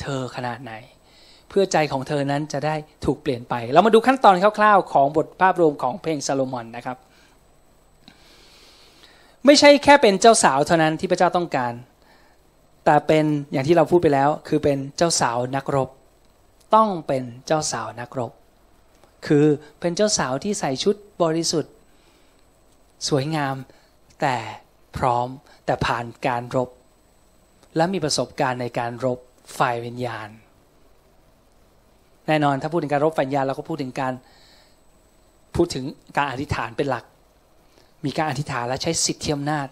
[0.00, 0.72] เธอขนาดไหน
[1.48, 6.98] เพื่อใจของเธอนั้นจะได้ถูกเปลี่ยนไป เรามาดูขั้นตอนคร่าวๆ ของบทภาพรวมของเพลงซาโลมอนนะครับ
[9.46, 11.72] ไม่ใช่แค่เป็นเจ้าสาวเท่านั้นที่พระเจ้าต้องการ
[12.84, 15.88] แต่เป็นอย่างที่เราพูดไปแล้ว คือเป็นเจ้าสาวนักรบ
[16.74, 18.32] ต้องเป็นเจ้าสาวนักรบ
[19.26, 19.46] คือ
[19.80, 21.72] เป็นเจ้าสาวที่ใส่ชุดบริสุทธิ์
[23.08, 23.56] สวยงาม
[24.20, 24.36] แต่
[24.96, 25.28] พร้อม
[25.66, 26.70] แต่ผ่านการรบ
[27.76, 29.18] และมีประสบการณ์ในการรบ
[29.58, 30.28] ฝ่ายวิญญาณ
[32.26, 34.12] แน่นอนถ้าพูดถึงการรบฝ่ายวิญญาณเราก็พูดถึงการ
[35.56, 35.84] พูดถึง
[36.16, 37.04] การอธิษฐานเป็นหลัก
[38.04, 39.66] มีการอธิษฐานและใช้สิทธิอำนาจ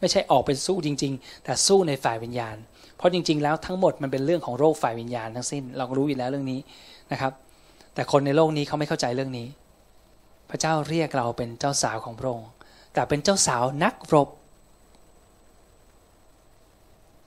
[0.00, 2.56] ไม่ใช่ออกไปสู้จริง ๆ แต่สู้ในฝ่ายวิญญาณ
[2.96, 6.60] เพราะจริง ๆ แล้วทั้งหมดมันเป็นเรื่องของโรคฝ่ายวิญญาณทั้งสิ้น เราก็รู้อยู่แล้วเรื่องนี้
[7.12, 7.32] นะครับ
[7.94, 9.48] แต่คนในโลกนี้เขาไม่เข้าใจเรื่องนี้
[10.50, 12.50] พระเจ้าเรียกเราเป็นเจ้าสาวของพระองค์
[12.94, 14.28] แต่เป็นเจ้าสาวนักรบ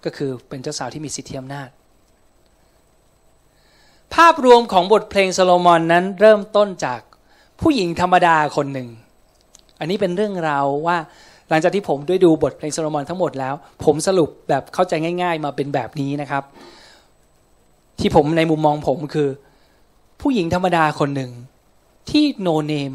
[0.06, 1.70] ก็คือเป็นเจ้าสาวที่มีสิทธิอำนาจ
[4.16, 7.02] ภาพรวมของบทเพลงโซโลมอนนั้นเริ่มต้นจาก
[7.62, 8.90] ผู้หญิงธรรมดาคนหนึ่ง
[9.82, 10.98] อันนี้เป็นเรื่องราวว่า
[11.50, 13.54] หลังจากที่ผมได้ดูบทเพลงโซโลมอนทั้งหมดแล้ว
[13.84, 16.44] ผมสรุปแบบเข้าใจง่าย ๆ มาเป็นแบบนี้นะครับ
[18.00, 19.30] ที่ผมในมุมมองผมคือ
[20.22, 21.32] ผู้หญิงธรรมดาคนหนึ่ง
[22.10, 22.94] ที่โนเนม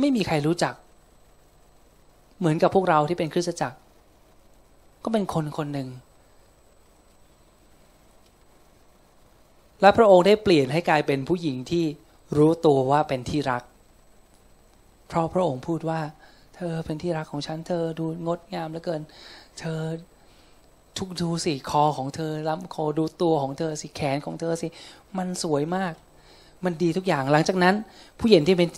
[0.00, 0.74] ไม่มีใครรู้จัก
[2.38, 3.78] เหมือนกับพวกเราที่เป็นคริสตจักร
[5.04, 5.88] ก็เป็นคนคนหนึ่ง
[9.80, 11.84] และพระองค์ได้เปลี่ยนให้กลายเป็นผู้หญิงที่
[12.36, 13.62] รู้ตัวว่าเป็นที่รัก
[15.08, 16.00] เพราะพระองค์พูดว่า
[16.56, 19.02] เธอเป็นที่รักของฉัน เธอดูงดงามเหลือเกิน
[19.60, 19.80] เธอ
[20.98, 24.68] ทุกดูสิคอของเธอลำคอดูตัวของเธอสิแขนของเธอสิ
[25.18, 25.94] มันสวยมาก
[26.64, 27.74] มันดีทุกอย่างหลังจากนั้น
[28.20, 28.68] ผู้หญิงที่เป็น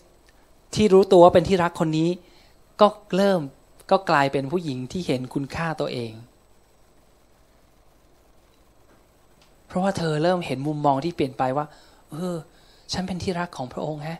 [0.74, 2.10] ที่รู้ตัวว่าเป็นที่รักคนนี้
[2.80, 3.40] ก็เริ่ม
[3.90, 6.12] ก็กลายเป็นผู้หญิงที่เห็นคุณค่าตัวเอง
[9.66, 11.66] เพราะว่าเธอเริ่มเห็นมุมมองที่เปลี่ยนไปว่า
[12.10, 12.36] เออ
[12.92, 14.18] ฉันเป็นที่รักของพระองค์ฮะ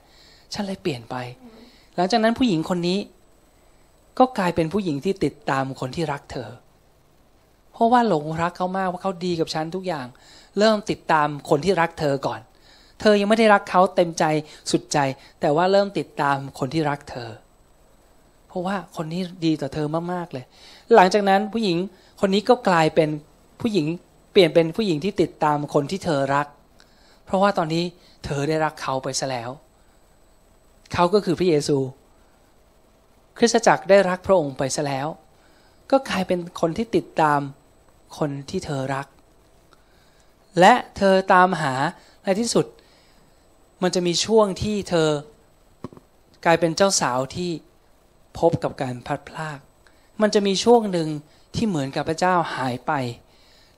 [0.55, 1.17] ฉันเลยเปลี่ยนไป
[1.97, 2.99] หลังจากนั้นผู้หญิงคนนี้
[4.19, 6.49] ก็กลายเป็นผู้หญิงที่ติดตามคนที่รักเธอ
[7.73, 10.07] เพราะว่าหลงรักเขามากว่าเขาดีกับฉันทุกอย่าง
[10.59, 12.41] เริ่มติดตามคนที่รักเธอก่อน
[13.01, 14.25] เธอยังไม่ได้รักเขาเต็มใจ
[14.71, 14.99] สุดใจ
[15.41, 17.31] แต่ว่าเริ่มติดตามคนที่รักเธอ
[18.49, 20.45] เพราะว่าคนนี้ดีต่อเธอมากๆเลย
[20.95, 21.77] หลังจากนั้นผู้หญิง
[22.21, 23.09] คนนี้ก็กลายเป็น
[23.61, 23.87] ผู้หญิง
[24.33, 26.47] เปลี่ยนเป็นผู้หญิงที่ติดตามคนที่เธอรัก
[27.25, 27.85] เพราะว่าตอนนี้
[28.25, 29.51] เธอได้รักเขาไปซะแล้ว
[30.99, 31.79] เขาก็คือพระเยซู
[33.39, 35.09] คริสตจักรได้รักพระองค์ไปซะแล้ว
[35.91, 37.41] ก็กลายเป็นคนที่ติดตาม
[38.19, 39.07] คนที่เธอรัก
[40.61, 41.75] และเธอตามหา
[42.25, 42.67] ในที่สุด
[43.83, 45.09] มันจะมีช่วงที่เธอ
[46.45, 47.51] กลายเป็นเจ้าสาวที่
[48.39, 49.59] พบกับการพัดพลาก
[50.21, 51.09] มันจะมีช่วงหนึ่ง
[51.55, 52.93] ที่เหมือนกับพระเจ้าหายไป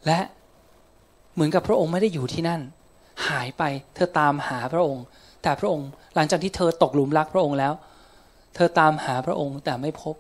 [0.07, 0.21] และ
[1.35, 2.61] เหมือนกับพระองค์ไม่ได้อยู่ที่นั่น
[3.29, 3.62] หายไป
[3.95, 5.05] เธอตามหาพระองค์
[5.43, 7.72] แต่พระองค์หลังจากที่เธอตกหลุมรักพระองค์แล้ว
[8.54, 10.14] เธอตามหาพระองค์แต่ไม่พบ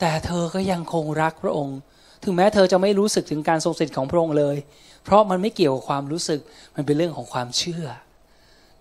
[0.00, 1.78] แต่เธอก็ยังคงรักพระองค์
[2.24, 4.56] ถึงแม้เธอจะไม่รู้สึกถึงการทรงสถิตของพระองค์เลย
[5.04, 6.40] เพราะมันไม่เกี่ยวกับความรู้สึก
[6.74, 7.84] มันเป็นเรื่องของความเชื่อ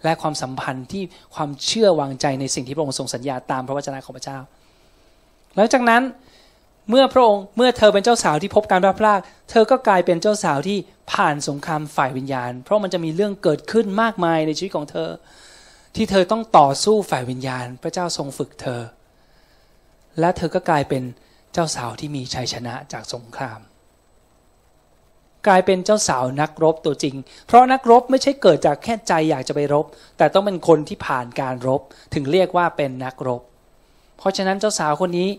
[0.04, 1.04] และความสัมพันธ์ที่
[1.36, 4.38] ความเชื่อวางใจในสิ่งที่พระองค์ทรงสัญญาตามพระวจนะของพระเจ้า
[5.56, 6.02] หลังจากนั้น
[6.90, 9.20] เมื่อพระองค์เมื่อเธอเป็นเจ้าสาวที่พบการพลาดพลาด
[9.50, 10.78] เธอก็กลายเป็นเจ้าสาวที่
[11.12, 15.10] ผ่านสงครามฝ่ายวิญญาณ เพราะมันจะมีเรื่องเกิดขึ้นมากมายในชีวิตของเธอ
[15.96, 18.82] ที่เธอต้องต่อสู้ฝ่ายวิญญาณ พระเจ้าทรงฝึกเธอ
[20.20, 21.04] และเธอก็กลายเป็น
[21.54, 23.60] เจ้าสาวที่มีชัยชนะจากสงคราม
[25.48, 27.16] กลายเป็นเจ้าสาวนักรบตัวจริง
[27.48, 29.86] เพราะนักรบไม่ใช่เกิดจากแค่ใจอยากจะไปรบ
[30.18, 31.82] แต่ต้องเป็นคนที่ผ่านการรบ
[32.14, 33.42] ถึงเรียกว่าเป็นนักรบ
[34.18, 35.30] เพราะฉะนั้นเจ้าสาวคนนี้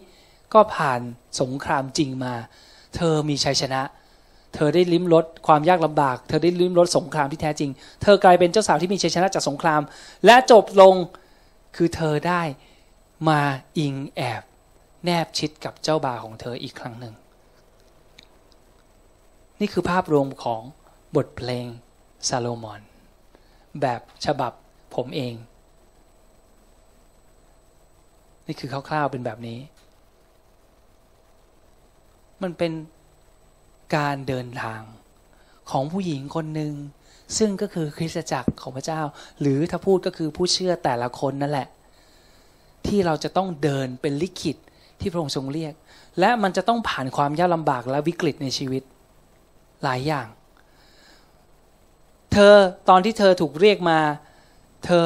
[0.54, 1.00] ก็ผ่าน
[1.40, 2.34] สงครามจริงมา
[2.96, 3.82] เธอมีชัยชนะ
[4.54, 7.70] เธอได้ลิ้มรสความยากลำบาก เธอได้ลิ้มรสสงครามที่แท้จริง
[8.02, 9.82] เธอกลายเป็นเจ้าสาวที่มีชัยชนะจากสงคราม
[10.26, 10.94] และจบลง
[11.76, 12.42] คือเธอได้
[13.28, 13.40] มา
[13.78, 14.42] อิงแอบ
[15.04, 17.14] แนบชิดกับเจ้าบ่าวของเธออีกครั้งหนึ่ง
[19.60, 20.62] นี่คือภาพรวมของ
[21.16, 21.66] บทเพลง
[22.28, 22.80] ซาโลมอน
[23.80, 24.52] แบบฉบับ
[24.94, 25.34] ผมเอง
[28.46, 29.58] นี่คือคร่าวๆเป็นแบบนี้
[32.42, 32.72] มันเป็น
[33.96, 34.80] การเดินทาง
[35.70, 36.74] ของผู้หญิงคนหนึ่ง
[37.38, 39.00] ซึ่งก็คือคริสตจักรของพระเจ้า
[39.40, 41.68] หรือถ้าพูดก็คือผู้เชื่อแต่ละคนนั่นแหละ
[42.86, 44.56] ที่เราจะต้องเดินเป็นลิขิต
[45.00, 45.74] ที่พระองค์ทรงเรียก
[46.20, 48.82] และมันจะต้องผ่านความยากลำบากและวิกฤตในชีวิต
[49.84, 50.26] หลายอย่าง
[52.32, 52.54] เธอ
[52.88, 53.98] ตอนที่เธอถูกเรียกมา
[54.84, 55.04] เธอ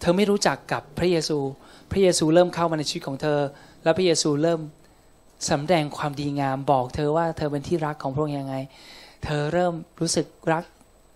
[0.00, 1.38] เธอไม่รู้จักกับพระเยซู
[1.90, 3.40] พระเยซูเริ่มเข้ามาในชีวิตของเธอ
[3.82, 4.60] และพระเยซูเริ่ม
[5.50, 8.54] สำแดงความดีงามบอกเธอว่าเธอเป็นที่รักของพระองค์ยังไง
[9.24, 10.64] เธอเริ่มรู้สึกรัก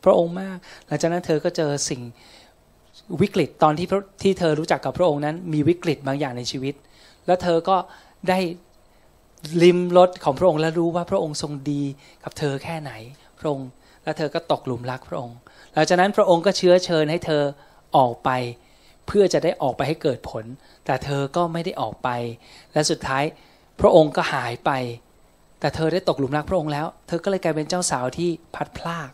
[0.04, 0.56] พระองค์มาก
[0.86, 2.02] หลังจากนั้นเธอก็เจอสิ่ง
[3.20, 3.86] วิกฤตตอนที่
[4.22, 6.74] ที่เธอรู้จักกับพระองค์นั้น มีวิกฤตบางอย่างในชีวิต
[7.26, 7.76] แล้วเธอก็
[8.28, 8.38] ได้
[9.62, 11.82] ลิมรสของพระองค์และรู้ว่าพระองค์ทรงดี
[12.24, 12.92] กับเธอแค่ไหน
[13.38, 13.68] พระองค์
[14.04, 15.36] แล้วเธอก็ตกหลุมรักพระองค์
[15.74, 17.42] หลังจากนั้นพระองค์ก็เชื้อเชิญให้เธอ
[17.96, 18.30] ออกไป
[19.06, 20.44] เพื่อจะได้ออกไปให้เกิดผล
[20.84, 22.08] แต่เธอก็ไม่ได้ออกไป
[22.72, 23.24] และสุดท้าย
[23.80, 24.70] พระองค์ก็หายไป
[25.60, 29.10] แต่เธอได้ตกหลุมรักพระองค์แล้ว เธอก็เลยกลายเป็นเจ้าสาวที่พัดพลาก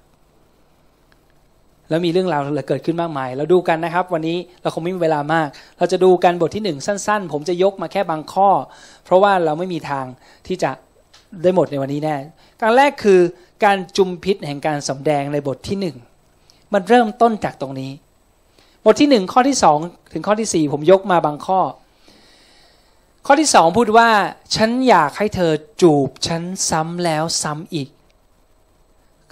[1.88, 5.48] แล้วมีเรื่องราวเกิดขึ้นมากมาย เราดูกันนะครับ วันนี้เราคงไม่มีเวลามาก
[5.78, 8.48] เราจะดูกันบทที่หนึ่งสั้น ๆ ผมจะยกมาแค่บางข้อ
[9.04, 10.04] เพราะว่าเราไม่มีทาง
[10.46, 10.70] ที่จะ
[11.42, 12.16] ได้หมดในวันนี้แน่
[12.62, 13.20] การแรกคือ
[13.64, 15.96] การจุมพิษแห่งการสำแดงในบทที่หนึ่ง
[16.72, 17.92] มันเริ่มต้นจากตรงนี้
[18.84, 19.78] บทที่หนึ่งข้อที่สอง
[20.12, 21.60] ถึงข้อที่สี่ผมยกมาบางข้อ
[23.26, 24.08] ข้อที่สองพูดว่า
[24.54, 25.52] ฉันอยากให้เธอ
[25.82, 27.88] จูบฉันซ้ำแล้วซ้ำอีก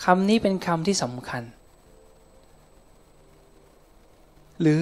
[0.04, 1.42] คำนี้เป็นคำที่สำคัญ
[4.60, 4.80] หรือ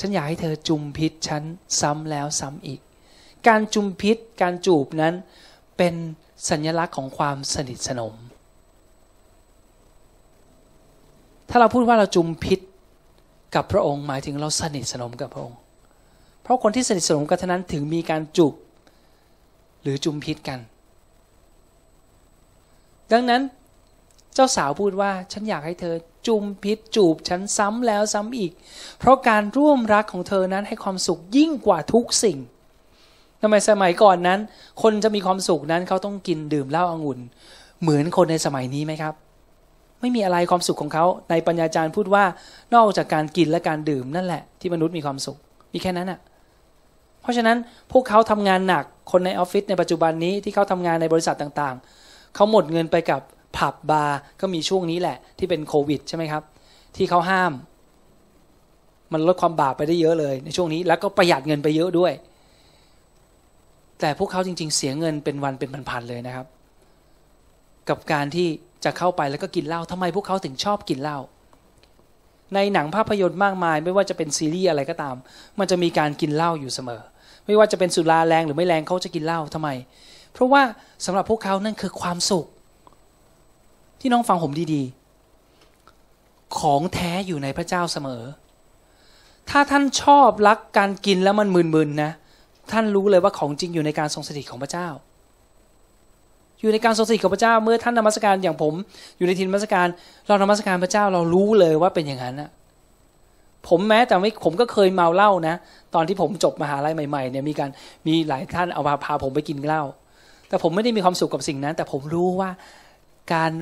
[0.00, 1.42] ฉันอยากให้เธอจุมพิษฉัน
[1.80, 2.80] ซ้ำแล้วซ้ำอีก
[3.48, 5.14] การจุมพิษการจูบนั้น
[5.76, 5.94] เป็น
[6.48, 8.14] สัญลักษณ์ของความสนิทสนม
[11.48, 12.60] ถ้าเราพูดว่าเราจุมพิษ
[13.54, 15.58] กับพระองค์หมายถึงเราสนิทสนมกับพระองค์
[16.48, 18.54] ราะคนที่สนิทสนมกันเท่านั้นถึงมีการจูบ
[19.82, 20.58] หรือจุมพิษกัน
[23.12, 23.42] ดังนั้น
[24.34, 25.94] เจ้าสาวพูดว่าฉันอยากให้เธอ
[26.26, 28.52] จุมพิษจูบฉันซ้ำแล้วซ้ำอีก
[28.98, 32.38] เพราะการร่วมรักของเธอนั้นให้ความสุขยิ่งกว่าทุกสิ่ง
[33.42, 34.40] ทำไมสมัยก่อนนั้น
[34.82, 37.18] คนจะมีความสุขนั้นเขาต้องกินดื่มเหล้าอางุ่น
[37.82, 39.14] เหมือนคนในสมัยนี้ไหมครับ
[40.00, 42.24] ไม่มีอะไรความสุขของเขาในปัญญาจารย์พูดว่า
[42.74, 45.38] นอกจากการกินและการดื่มนั่นแหละ ที่มนุษย์มีความสุข
[45.72, 46.20] มีแค่นั้นอะ
[47.28, 47.56] ราะฉะนั้น
[47.92, 53.20] พวกเขาทำงานหนักคนในออฟฟิศในปัจจุบันนี้ที่เขาทำงานในบริษัทต่างๆ เขาหมดเงินไปกับ
[53.56, 56.42] ผับบาร์ก็มีช่วงนี้แหละ ที่เป็นโควิดใช่ไหมครับ
[56.96, 57.52] ที่เขาห้าม
[59.12, 62.12] มันลดความบาปไปได้เยอะเลยในช่วงนี้แล้วก็ประหยัดเงินไปเยอะด้วย
[64.00, 66.46] แต่พวกเขาจริง ๆ เสียเงินเป็นวันเป็นพันๆเลยนะครับ
[67.88, 68.48] กับการที่
[68.84, 71.18] จะเข้าไปแล้วก็กินเหล้าทำไมพวกเขาถึงชอบกินเหล้า
[72.54, 75.16] ในหนังภาพยนตร์มากมาย ไม่ว่าจะเป็นซีรีส์อะไรก็ตาม
[75.58, 77.02] มันจะมีการกินเหล้าอยู่เสมอ
[77.48, 79.68] ไม่ว่าจะเป็นสุราแรงหรือไม่แรงเขาจะกินเหล้าทำไม
[80.32, 80.62] เพราะว่า
[81.04, 82.46] สำหรับพวกเขานั่นคือความสุข
[84.00, 88.22] ที่น้องฟังผมดีๆ ของแท้อยู่ในพระเจ้าเสมอ
[89.50, 92.12] ถ้าท่านชอบรักการกินแล้วมันมึนๆนะ
[92.72, 94.88] ท่านรู้เลยว่าของจริงอยู่ในการทรงสถิตของพระเจ้า
[96.60, 98.74] อยู่ในการทรงสถิตของพระเจ้า เมื่อท่านนมัสการอย่างผม
[99.18, 99.86] อยู่ในทีนมัสการ
[100.26, 102.50] เรานมัสการพระเจ้าเรารู้เลยว่าเป็นอย่างนั้นนะ
[103.68, 105.54] ผมแม้แต่ไม่ผมก็เคยเมาเหล้านะ
[105.94, 107.70] ตอนที่ผมจบมหาลัยใหม่ๆเนี่ยมีการ
[108.06, 109.82] มีหลายท่านเอาพาพาผมไปกินเหล้า
[110.48, 112.50] แต่ผมไม่ได้มีความสุขกับสิ่งนั้น แต่ผมรู้ว่า
[113.32, 113.52] การ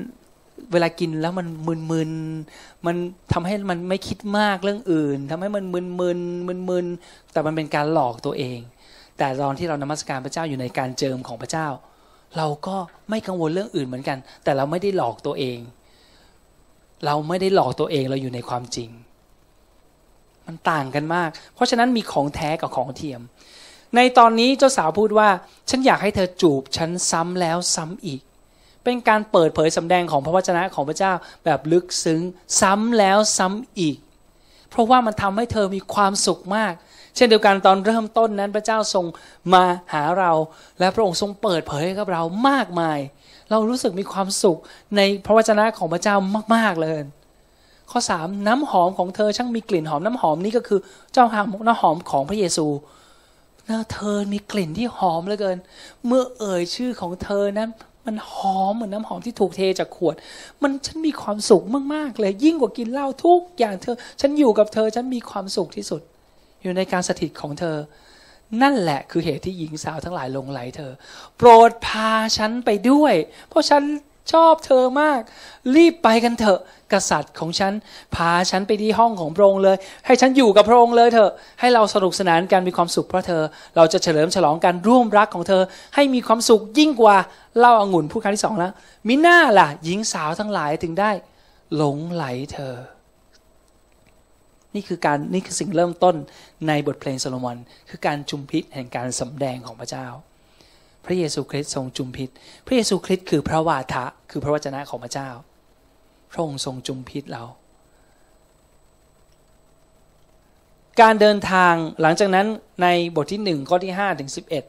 [0.71, 1.47] เวลากินแล้วมัน
[1.91, 2.95] มึนๆ มัน
[3.33, 5.79] ทำให้มันไม่คิดมากเรื่องอื่นทำให้มันมึ
[6.17, 8.59] นๆมึนๆแต่มันเป็นการหลอกตัวเอง
[9.17, 11.67] แต่ตอนที่เรานมัสการพระเจ้าอยู่ในการเจิมของพระเจ้า
[12.37, 12.75] เราก็
[13.09, 15.59] ไม่กังวลเรื่องอื่นเหมือนกัน แต่เราไม่ได้หลอกตัวเอง
[17.05, 18.89] เราไม่ได้หลอกตัวเองเราอยู่ในความจริง
[20.47, 23.21] มันต่างกันมาก เพราะฉะนั้นมีของแท้กับของเทียม
[23.95, 25.29] ในตอนนี้เจ้าสาวพูดว่า
[25.69, 28.21] ฉันอยากให้เธอจูบฉันซ้ำแล้วซ้ำอีก
[28.83, 31.13] เป็นการเปิดเผยสำแดงของพระวจนะของพระเจ้า
[31.45, 32.21] แบบลึกซึ้ง
[32.61, 33.97] ซ้ำแล้วซ้ำอีก
[34.69, 36.73] เพราะว่ามันทำให้เธอมีความสุขมาก
[37.15, 39.05] เช่นเดียวกันตอนเริ่มต้นนั้นพระเจ้าทรง
[39.53, 40.31] มาหาเรา
[40.79, 42.99] และพระองค์ทรงเปิดเผยกับเรามากมาย
[43.51, 44.59] เรารู้สึกมีความสุข
[44.97, 46.15] ในพระวจนะของพระเจ้า
[46.55, 46.99] มากๆเลย
[47.97, 50.79] ข้อสามน้ำหอมของเธอช่างมีกลิ่นหอมน้ำหอมนี้ก็คือ
[51.13, 52.65] เจ้าหางน้ำหอมของพระเยซู
[53.93, 55.57] เธอมีกลิ่นที่หอมเหลือเกิน
[56.05, 57.69] เมื่อเอ่ยชื่อของเธอนั้น
[58.05, 60.15] มันหอมเหมือนน้ำหอมที่ถูกเทจากขวด
[60.61, 66.01] มันฉันมีความสุขมากๆเลย ยิ่งกว่ากินเหล้าทุกอย่างเธอ ฉันอยู่กับเธอฉันมีความสุขที่สุด
[66.61, 67.77] อยู่ในการสถิตของเธอ
[68.61, 70.91] นั่นแหละคือเหตุที่หญิงสาวทั้งหลายลงไหลเธอ
[71.37, 73.13] โปรดพาฉันไปด้วย
[73.49, 73.83] เพราะฉัน
[74.31, 75.21] ชอบเธอมาก
[75.75, 76.59] รีบไปกันเถอะ
[76.93, 77.73] กษัตริย์ของฉัน
[78.15, 83.43] พาฉันไปที่ห้องของพระองค์เลย ให้ฉันอยู่กับพระองค์เลยเถอะ ให้เราสนุกสนานกันมีความสุขเพราะเธอ
[83.75, 85.61] เราจะเฉลิมฉลองการร่วมรักของเธอ
[85.95, 87.17] ให้มีความสุขยิ่งกว่า
[87.59, 88.71] เล่าอางุ่นผู้ครั้งที่สองแล้ว
[89.07, 91.11] มิน่าล่ะ หญิงสาวทั้งหลายถึงได้
[91.75, 92.75] หลงไหลเธอ
[94.75, 96.15] นี่คือการนี่คือสิ่งเริ่มต้น
[96.67, 97.57] ในบทเพลงโซโลมอน
[97.89, 100.07] คือการจุมพิษแห่งการสำแดงของพระเจ้า
[101.05, 102.29] พระเยซูคริสต์ทรงจุมพิษ
[102.65, 105.29] พระเยซูคริสต์คือพระวาทะ คือพระวจนะของพระเจ้า
[106.31, 107.43] พระองค์ทรงจุมพิษเรา
[111.01, 112.47] การเดินทางหลังจากนั้น
[112.81, 114.63] ในบทที่หนึ่งข้อที่ห้าถึงสิบเอ็ด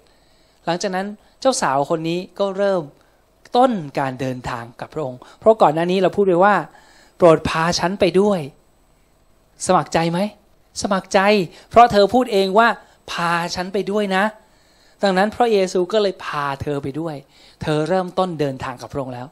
[0.67, 1.07] หลังจากนั้น
[1.41, 2.83] เจ้าสาวคนนี้ก็เริ่ม
[3.57, 6.55] ต้นการเดินทางกับพระองค์ เพราะก่อนหน้านี้เราพูดไปว่า
[7.17, 8.41] โปรดพาฉันไปด้วย
[9.67, 10.19] สมัครใจไหม
[10.83, 11.21] สมัครใจ
[11.71, 12.69] เพราะเธอพูดเองว่า
[13.13, 14.25] พาฉันไปด้วยนะ
[15.03, 17.15] ดังนั้นพระเยซูก็เลยพาเธอไปด้วย
[17.63, 19.27] เธอเริ่มต้นเดินทางกับพระองค์แล้ว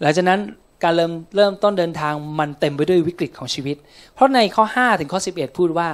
[0.00, 0.40] หลังจากนั้น
[0.84, 3.76] การเริ่มเริ่มต้นเดินทางมันเต็มไปด้วยวิกฤตของชีวิต
[4.14, 5.88] เพราะในข้อ 5 ถึงข้อ 11 พูดว่า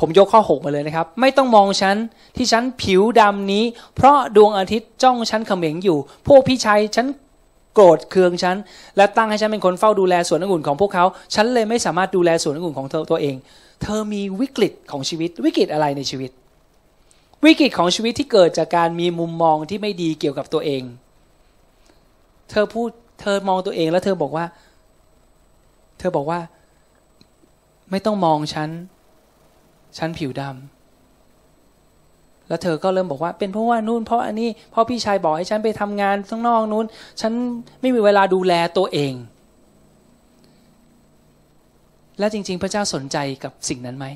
[0.00, 1.96] ผมยกข้อ 6 มาเลยนะครับ ไม่ต้องมองฉัน
[2.36, 3.64] ที่ฉันผิวดำนี้
[3.94, 7.06] เพราะดวงอาทิตย์จ้องฉันเขม็งอยู่ พวกพี่ชายฉัน
[7.74, 8.56] โกรธเคืองฉัน
[8.96, 11.04] และตั้งให้ฉันเป็นคนเฝ้าดูแลสวนองุ่นของพวกเขา
[11.34, 13.36] ฉันเลยไม่สามารถดูแลสวนองุ่นของเธอตัวเอง
[13.82, 16.30] เธอมีวิกฤตของชีวิต วิกฤตอะไรในชีวิต
[17.44, 20.82] วิกฤตของชีวิตที่เกิดจากการมีมุมมองที่ไม่ดีเกี่ยวกับตัวเอง
[22.50, 22.90] เธอพูด
[23.22, 24.44] เธอมองตัวเองแล้วเธอบอกว่า
[25.98, 26.40] เธอบอกว่า
[27.90, 28.70] ไม่ต้องมองฉัน
[29.98, 36.86] ฉันผิวดำแล้วเธอก็เริ่มบอกว่า เป็นเพราะว่านู่นเพราะอันนี้เพราะพี่ชายบอกให้ฉันไปทำงานข้างนอกนู้น
[37.20, 37.32] ฉัน
[37.80, 39.12] ไม่มีเวลาดูแลตัวเอง
[42.18, 44.06] และจริง ๆ พระเจ้าสนใจกับสิ่งนั้นไหม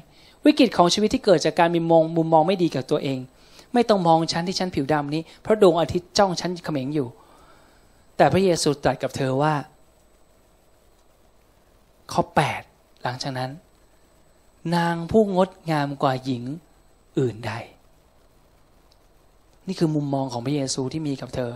[0.44, 3.18] วิกฤตของชีวิตที่เกิดจากการมีมองมุมมองไม่ดีกับตัวเอง
[3.74, 7.08] ไม่ต้องมองฉันที่ฉันผิวดำนี้ เพราะดวงอาทิตย์จ้องฉันเขม็งอยู่
[8.16, 9.54] แต่พระเยซูตรัสกับเธอว่า
[12.12, 12.22] ข้อ
[12.62, 13.50] 8 หลังจากนั้น
[14.76, 16.42] นางผู้งดงามกว่าหญิง
[17.18, 17.52] อื่นใด
[19.66, 21.52] นี่คือมุมมองของพระเยซูที่มีกับเธอ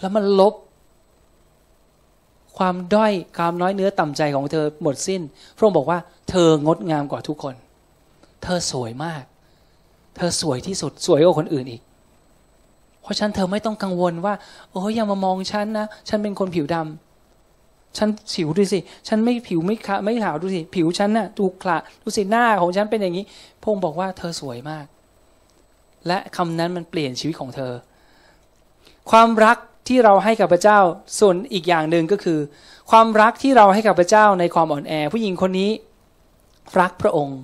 [0.00, 0.54] แล้วมันลบ
[2.58, 5.22] ความด้อยความน้อยเนื้อต่ำใจของเธอหมดสิ้น
[5.56, 5.98] พระองค์บอกว่า
[6.30, 7.54] เธองดงามกว่าทุกคน
[8.42, 9.24] เธอสวยมาก
[10.16, 11.82] เธอสวยที่สุดสวยกว่าคนอื่นอีก
[13.02, 14.34] เพราะฉันเธอไม่ต้องกังวลว่า
[14.70, 18.78] โอ้ยอย่ามามองฉันนะฉันเป็นคนผิวดำฉันสิวดูสิ
[19.08, 23.24] ฉันไม่ผิวไม่ขาวไม่ขาวดูสิ ผิวฉันนะ่ะดูขระดูสิหน้าของฉันเป็นอย่างนี้
[23.62, 24.86] พงบอกว่าเธอสวยมาก
[26.06, 27.72] และคำนั้นมันเปลี่ยนชีวิตของเธอ
[29.10, 29.56] ความรัก
[29.88, 30.78] ที่เราให้กับพระเจ้า
[31.18, 32.38] ส่วนอีกอย่างหนึ่งก็คือ
[32.90, 35.70] ความรักที่เราให้กับพระเจ้าในความอ่อนแอ ผู้หญิงคนนี้
[36.80, 37.38] รักพระองค์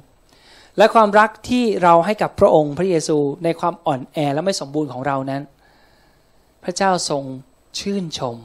[0.78, 5.42] และความรักที่เราให้กับพระองค์พระเยซูในความอ่อนแอและไม่สมบูรณ์ของเรานั้น
[6.64, 7.22] พระเจ้าทรง
[7.78, 8.36] ชื่นชม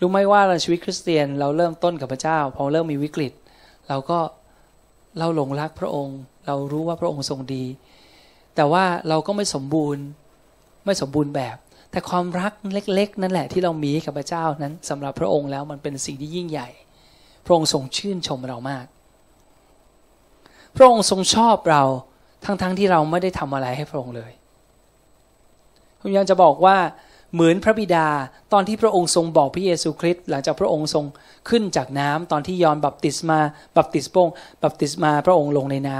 [0.00, 3.32] รู้ไหมว่าในชีวิตคริสเตียนเราเริ่มต้นกับพระเจ้า พอเริ่มมีวิกฤต
[3.88, 4.18] เราก็
[5.18, 7.64] เราหลงรักพระองค์ เรารู้ว่าพระองค์ทรงดี
[8.56, 10.04] แต่ว่าเราก็ไม่สมบูรณ์
[10.84, 11.56] ไม่สมบูรณ์แบบ
[11.90, 16.68] แต่ความรักเล็ก ๆ นั่นแหละที่เรามีกับพระเจ้านั้นสำหรับพระองค์แล้วมันเป็นสิ่งที่ยิ่งใหญ่
[17.44, 18.86] พระองค์ทรงชื่นชมเรามาก
[20.78, 21.82] พระองค์ทรงชอบเรา
[22.44, 24.32] ทั้งๆทที่เราไม่ได้ทำอะไรให้พระองค์เลย
[26.00, 26.76] ผมยังจะบอกว่า
[27.34, 28.06] เหมือนพระบิดา
[28.52, 31.04] ตอนที่พระองค์ทรงบอกพระเยซูคริสต์หลังจากพระองค์ทรง
[31.48, 33.40] ขึ้นจากน้ำตอนที่ยอนบัพติศมา
[33.76, 34.28] บัพติศโปง
[34.62, 35.98] บัพติศมาพระองค์ลงในน้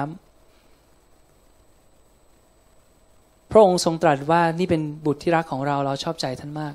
[2.85, 6.75] ำพระองค์ทรงตรัสว่านี่เป็นบุตรที่รักของเราเราชอบใจท่านมาก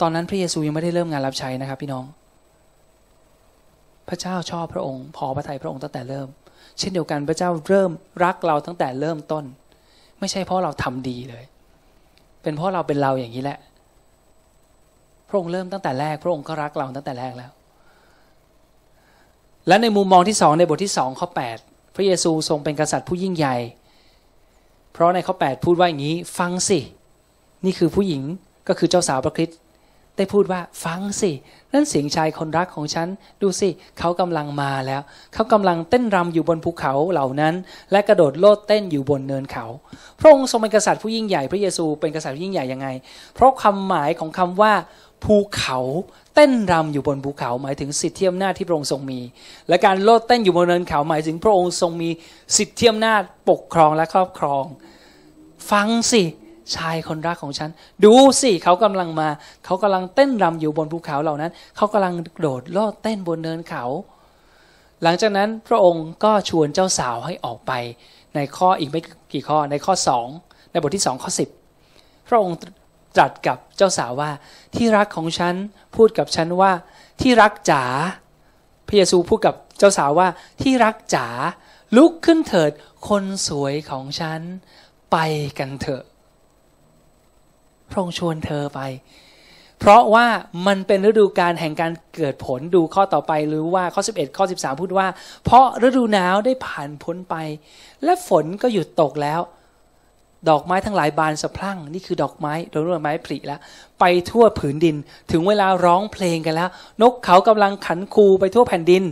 [0.00, 2.04] ตอนนั้นพระเยซูยังไม่ได้เริ่มงานรับใช้นะครับ พี่น้อง
[4.08, 6.28] พระเจ้าชอบพระองค์พอพระทัยพระองค์ตั้งแต่เริ่ม
[6.82, 7.90] ช่นเดียวกันพระเจ้าเริ่ม
[8.24, 9.44] รักเราตั้งแต่เริ่มต้น
[10.20, 11.44] ไม่ใช่เพราะเราทำดีเลย
[12.42, 13.58] เป็นเพราะเราเป็นเราอย่างนี้แหละ
[15.28, 17.50] พระองค์เริ่มตั้งแต่แรก พระองค์ก็รักเราตั้งแต่แรกแล้ว
[19.68, 21.28] และในมุมมองที่สองในบทที่สองข้อ
[21.62, 23.56] 8พระเยซูทรงเป็นกษัตริย์ผู้ยิ่งใหญ่
[24.92, 26.78] เพราะในข้อ 8 พูดว่าอย่างนี้ ฟังสิ
[27.64, 28.22] นี่คือผู้หญิง
[28.68, 29.58] ก็คือเจ้าสาวพระคริสต์
[30.16, 31.32] ได้พูดว่าฟังสิ
[31.72, 33.08] นั่นเสียงชายคนรักของฉัน
[33.42, 35.00] ดูสิ เขากำลังมาแล้ว
[35.34, 37.54] เขากำลังเต้นรำอยู่บนภูเขาเหล่านั้น
[37.92, 39.66] และกระโดดโลดเต้นอยู่บนเนินเขา
[40.20, 42.88] พระองค์ทรงเป็นกษัตริย์ผู้ยิ่งใหญ่พระเยซูเป็นกษัตริย์ผู้ยิ่งใหญ่ยังไง
[43.34, 44.72] เพราะคำหมายของคำว่า
[45.24, 45.78] ภูเขา
[46.34, 49.20] เต้นรำอยู่บนภูเขาหมายถึงสิทธิอำนาจที่พระองค์ทรงมี
[49.68, 52.10] และการโลดเต้นอยู่บนเนินเขาหมายถึงพระองค์ทรงมี
[52.56, 54.64] สิทธิอำนาจปกครองและครอบครอง
[55.70, 56.22] ฟังสิ
[56.76, 57.70] ชายคนรักของฉัน
[58.04, 59.28] ดูสิเขากำลังมา
[59.64, 63.84] เขากำลังเต้นรำอยู่บนภูเขาเหล่านั้น เขากำลังโดดโลดเต้นบนเนินเขา
[65.02, 67.72] หลังจากนั้นพระองค์ก็ชวนเจ้าสาวให้ออกไป
[68.34, 69.00] ในข้ออีกไม่
[69.32, 70.26] กี่ข้อในข้อสอง
[70.70, 71.48] ในบทที่สองข้อสิบ
[72.28, 72.56] พระองค์
[73.16, 74.30] ตรัสกับเจ้าสาวว่า
[74.76, 75.54] ที่รักของฉัน
[75.96, 76.72] พูดกับฉันว่า
[77.20, 77.84] ที่รักจ๋า
[78.86, 80.28] พระเยซูพูดกับเจ้าสาวว่า
[80.62, 81.26] ที่รักจ๋า
[81.96, 82.72] ลุกขึ้นเถิด
[83.08, 84.40] คนสวยของฉัน
[85.12, 85.16] ไป
[85.58, 86.02] กันเถอะ
[87.92, 88.80] พระองค์ชวนเธอไป
[89.80, 90.26] เพราะว่า
[90.66, 95.06] มันเป็นฤดูการแห่งการเกิดผลดูข้อต่อไปหรือว่าข้อ 11 ข้อ 13 พูดว่า
[95.44, 97.36] เพราะฤดูหนาวได้ผ่านพ้นไป
[98.04, 99.40] และฝนก็หยุดตกแล้ว
[100.48, 103.60] ดอกไม้ทั้งหลายบานสะพรั่ง นี่คือดอกไม้ดอกไม้ผลิแล้ว
[104.00, 104.96] ไปทั่วผืนดิน
[105.32, 106.70] ถึงเวลาร้องเพลงกันแล้ว
[107.02, 109.02] นกเขากำลังขันคูไปทั่วแผ่นดิน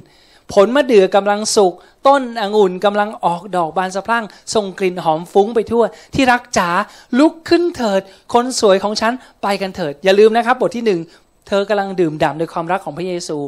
[0.53, 1.73] ผลมะเดื่อกำลังสุก
[2.07, 4.25] ต้นองุ่นกำลังออกดอกบานสะพรั่ง
[4.55, 5.85] ส่งกลิ่นหอมฟุ้งไปทั่ว
[6.15, 6.71] ที่รักจ๋า
[7.19, 8.01] ลุกขึ้นเถิด
[8.35, 11.01] คนสวยของฉันไปกันเถิด อย่าลืมนะครับ บทที่หนึ่ง
[11.49, 13.39] เธอกำลังดื่มด่ำในความรักของพระเยซู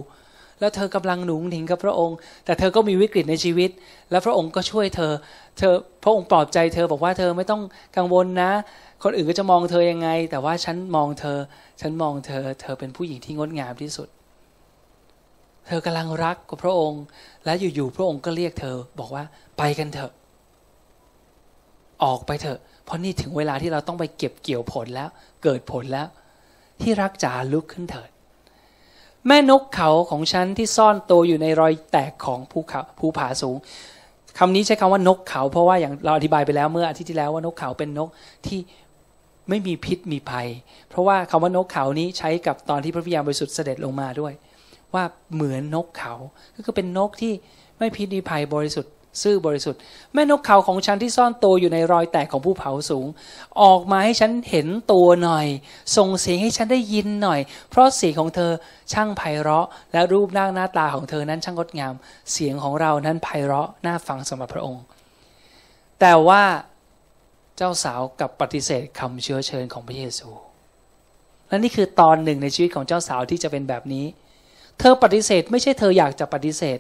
[0.61, 3.71] แล้วเธอกำลังหนุงหนิงกับพระองค์ แต่เธอก็มีวิกฤตในชีวิต
[4.11, 5.13] แล้วพระองค์ก็ช่วยเธอ
[5.59, 7.63] เธอพระองค์ปลอบใจเธอบอกว่าเธอไม่ต้อง
[7.97, 8.51] กังวลนะ
[9.03, 11.39] คนอื่นก็จะมองเธอยังไง แต่ว่าฉันมองเธอ
[11.81, 14.09] ฉันมองเธอ เธอเป็นผู้หญิงที่งดงามที่สุด
[15.67, 17.03] เธอกำลังรักกับพระองค์
[17.45, 19.25] และอยู่ๆพระองค์ก็เรียกเธอ บอกว่า
[19.59, 20.13] ไปกันเถอะ
[22.05, 25.09] ออกไปเถอะ เพราะนี่ถึงเวลาที่เราต้องไปเก็บเกี่ยวผลแล้ว
[25.43, 26.09] เกิดผลแล้ว
[26.81, 28.11] ที่รักจ๋าลุกขึ้นเถิด
[29.27, 33.57] แม่นกเขาของฉันที่ซ่อนตัวอยู่ในรอยแตกของภูเขาภูผาสูง
[34.39, 38.09] คำนี้ใช้คำว่านกเขาเพราะว่าอย่างเราอธิบายไปแล้วเมื่ออาทิตย์ที่แล้วว่านกเขาเป็นนก
[38.47, 38.61] ที่
[39.49, 40.49] ไม่มีพิษมีภัย
[40.89, 44.33] เพราะว่าคำว่านกเขานี้ใช้กับตอนที่พระวิญญาณบริสุทธิ์เสด็จลงมาด้วย
[44.95, 46.15] ว่าเหมือนนกเขา
[46.55, 47.33] ก็คือเป็นนกที่
[47.79, 49.81] ไม่พิษมีภัยบริสุทธิ์ ซื่อบริสุทธิ์
[50.15, 53.07] แม่นกเขาของฉันที่ซ่อนตัวอยู่ในรอยแตกของภูเขาสูง
[53.63, 55.47] ออกมาให้ฉันเห็นตัวหน่อย
[55.97, 57.41] ส่งเสียงให้ฉันได้ยินหน่อย
[57.71, 58.53] เพราะเสียงของเธอ
[58.93, 61.95] ช่างไพเราะ และรูปร่างหน้าตาของเธอนั้นช่างงดงาม
[62.33, 64.85] เสียงของเรานั้นไพเราะน่าฟังสำหรับพระองค์
[66.01, 66.43] แต่ว่า
[67.57, 70.29] เจ้าสาวกับปฏิเสธคำเชื้อเชิญของพระเยซู
[71.49, 74.05] และนี่คือตอนหนึ่งในชีวิตของเจ้าสาวที่จะเป็นแบบนี้
[74.81, 76.79] เธอปฏิเสธ ไม่ใช่เธออยากจะปฏิเสธ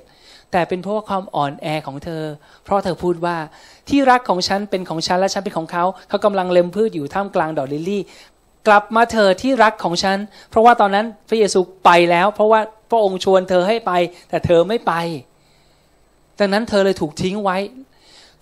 [0.52, 2.22] แต่เป็นเพราะว่าความอ่อนแอของเธอ
[2.64, 3.36] เพราะเธอพูดว่า
[3.88, 8.02] ที่รักของฉันเป็นของฉันและฉันเป็นของเขา เขากำลังเล็มพืชอยู่ท่ามกลางดอกลิลลี่
[8.66, 10.18] กลับมาเธอที่รักของฉัน
[10.50, 13.92] เพราะว่าตอนนั้นพระเยซูไปแล้ว เพราะว่าพระองค์ชวนเธอให้ไป
[14.28, 14.92] แต่เธอไม่ไป
[16.38, 17.56] ดังนั้นเธอเลยถูกทิ้งไว้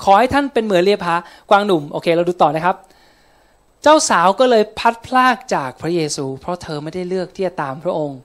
[0.04, 1.16] ขอให้ท่านเป็นเหมือนเลียพา
[1.50, 2.76] กวางหนุ่ม โอเค เราดูต่อนะครับ
[3.82, 8.20] เจ้าสาวก็เลยพัดพลากจากพระเยซู เพราะเธอไม่ได้เลือกที่จะตามพระองค์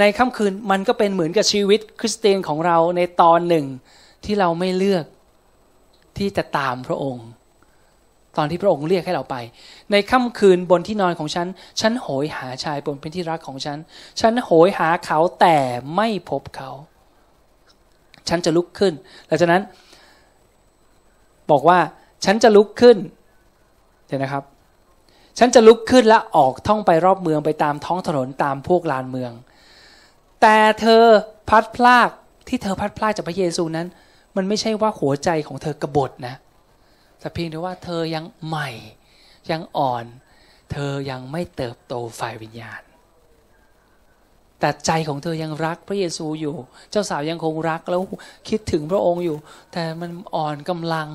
[0.00, 3.66] ในค่ำคืนมันก็เป็นเหมือนกับชีวิตคริสเตียนของเราในตอนหนึ่ง
[4.24, 5.04] ที่เราไม่เลือก
[6.18, 7.26] ที่จะตามพระองค์
[8.36, 9.36] ตอนที่พระองค์เรียกให้เราไป
[9.92, 11.46] ในค่ำคืนบนที่นอนของฉัน
[11.80, 13.78] ฉันโหยหาชายบนเป็นที่รักของฉัน
[14.20, 15.56] ฉันโหยหาเขาแต่
[15.96, 16.70] ไม่พบเขา
[18.28, 18.92] ฉันจะลุกขึ้น
[19.26, 19.62] หลังจากนั้น
[21.50, 21.78] บอกว่า
[22.24, 22.96] ฉันจะลุกขึ้น
[24.06, 24.44] เดี๋ยวนะครับ
[25.38, 29.32] ฉันจะลุกขึ้นและออกท่องไปรอบเมืองไปตามท้องถนนตามพวกลานเมือง
[30.40, 31.04] แต่เธอ
[31.48, 32.10] พัดพลาก
[32.48, 33.86] ที่เธอพัดพลากจากพระเยซูนั้น
[34.36, 36.34] มันไม่ใช่ว่าหัวใจของเธอกระบฏนะ
[37.20, 38.70] แต่เพียงแต่ว่าเธอยังใหม่
[39.50, 40.04] ยังอ่อน
[40.72, 42.82] เธอยังไม่เติบโตฝ่ายวิญญาณ
[44.60, 46.54] แต่ใจของเธอยังรักพระเยซูอยู่
[46.90, 48.00] เจ้าสาวยังคงรักแล้ว
[48.48, 49.36] คิดถึงพระองค์อยู่
[49.72, 51.08] แต่มันอ่อนกำลัง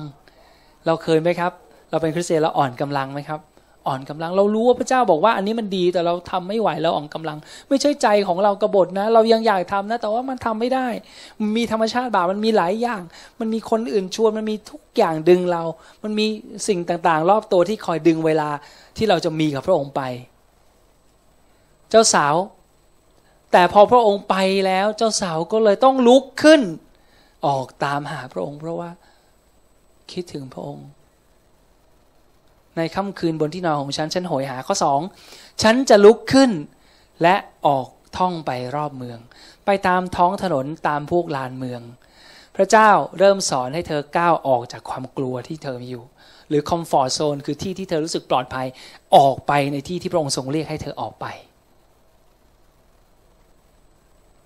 [0.86, 1.52] เราเคยไหมครับ
[1.90, 3.40] เราเป็นคริสเตียนเราอ่อนกำลังไหมครับ
[3.86, 10.88] อ่อนกำลัง เรารู้ว่าพระเจ้าบอกว่าอันนี้มันดีแต่เราทำไม่ไหวเราอ่อนกำลัง ไม่ใช่ใจของเรากระบฏนะ เรายังอยากทำนะ แต่ว่ามันทำไม่ได้
[11.40, 13.02] มันมีธรรมชาติบาปมันมีหลายอย่าง
[13.40, 15.62] มันมีคนอื่นชวนมันมีทุกอย่างดึงเรา
[16.02, 16.26] มันมี
[16.68, 18.50] สิ่งต่างๆ รอบตัวที่คอยดึงเวลา
[18.96, 20.02] ที่เราจะมีกับพระองค์ไป
[21.90, 22.34] เจ้าสาว
[23.52, 26.60] แต่พอพระองค์ไปแล้วเจ้าสาวก็เลยต้องลุกขึ้น
[27.46, 28.90] ออกตามหาพระองค์ เพราะว่า
[30.12, 30.86] คิดถึงพระองค์
[32.76, 35.00] ในค่ำคืนบนที่นอนของฉัน ฉันโหยหาข้อสอง
[35.62, 36.50] ฉันจะลุกขึ้น
[37.22, 39.18] และออกท่องไปรอบเมือง
[39.66, 41.82] ไปตามท้องถนนตามพวกลานเมือง
[42.56, 46.04] พระเจ้าเริ่มสอนให้เธอก้าวออกจากความกลัวที่เธอมีอยู่
[46.48, 48.66] หรือคอมฟอร์ทโซนคือที่ที่เธอรู้สึกปลอดภัย
[49.16, 51.26] ออกไปในที่ที่พระองค์ทรงเรียกให้เธอออกไป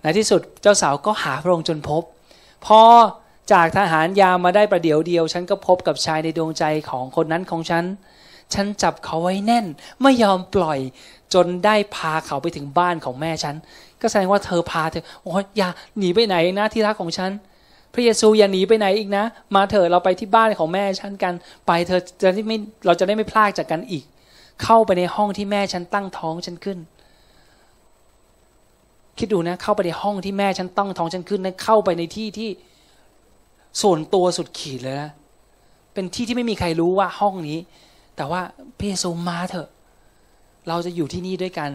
[0.01, 2.03] ในที่สุดเจ้าสาวก็หาพระองค์จนพบ
[2.65, 2.81] พอ
[3.53, 7.83] จากทหารยามมาได้ประเดี๋ยวเดียว ฉันก็พบกับชายในดวงใจของคนนั้นของฉัน
[8.55, 9.65] ฉันจับเขาไว้แน่น
[10.01, 10.79] ไม่ยอมปล่อย
[11.33, 13.55] จนได้พาเขาไปถึงบ้านของแม่ฉัน
[14.01, 17.31] ก็แสดงว่าเธอพาเธอโอ้ยอย่าหนีไปไหนนะที่รักของฉัน
[17.93, 19.23] พระเยซูอย่าหนีไปไหนอีกนะ
[19.55, 21.33] มาเถอะเราไปที่บ้านของแม่ฉันกัน
[21.67, 24.03] ไปเธอจะไม่เราจะได้ไม่พลากจากกันอีก
[24.63, 26.79] เข้าไปในห้องที่แม่ฉันตั้งท้องฉันขึ้น
[29.17, 32.49] คิดดูนะ เข้าไปในห้องที่แม่ฉันตั้งท้องฉันขึ้นนะเข้าไปในที่ที่
[33.81, 35.11] ส่วนตัวสุดขีดเลยนะ
[35.93, 37.59] เป็นที่ที่ไม่มีใครรู้ว่าห้องนี้
[38.15, 38.41] แต่ว่า
[38.77, 39.69] พระเยซูมาเถอะ
[40.67, 41.71] เราจะอยู่ที่นี่ด้วยกัน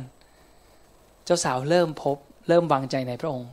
[1.25, 2.17] เจ้าสาวเริ่มพบ
[2.49, 3.51] เริ่มวางใจในพระองค์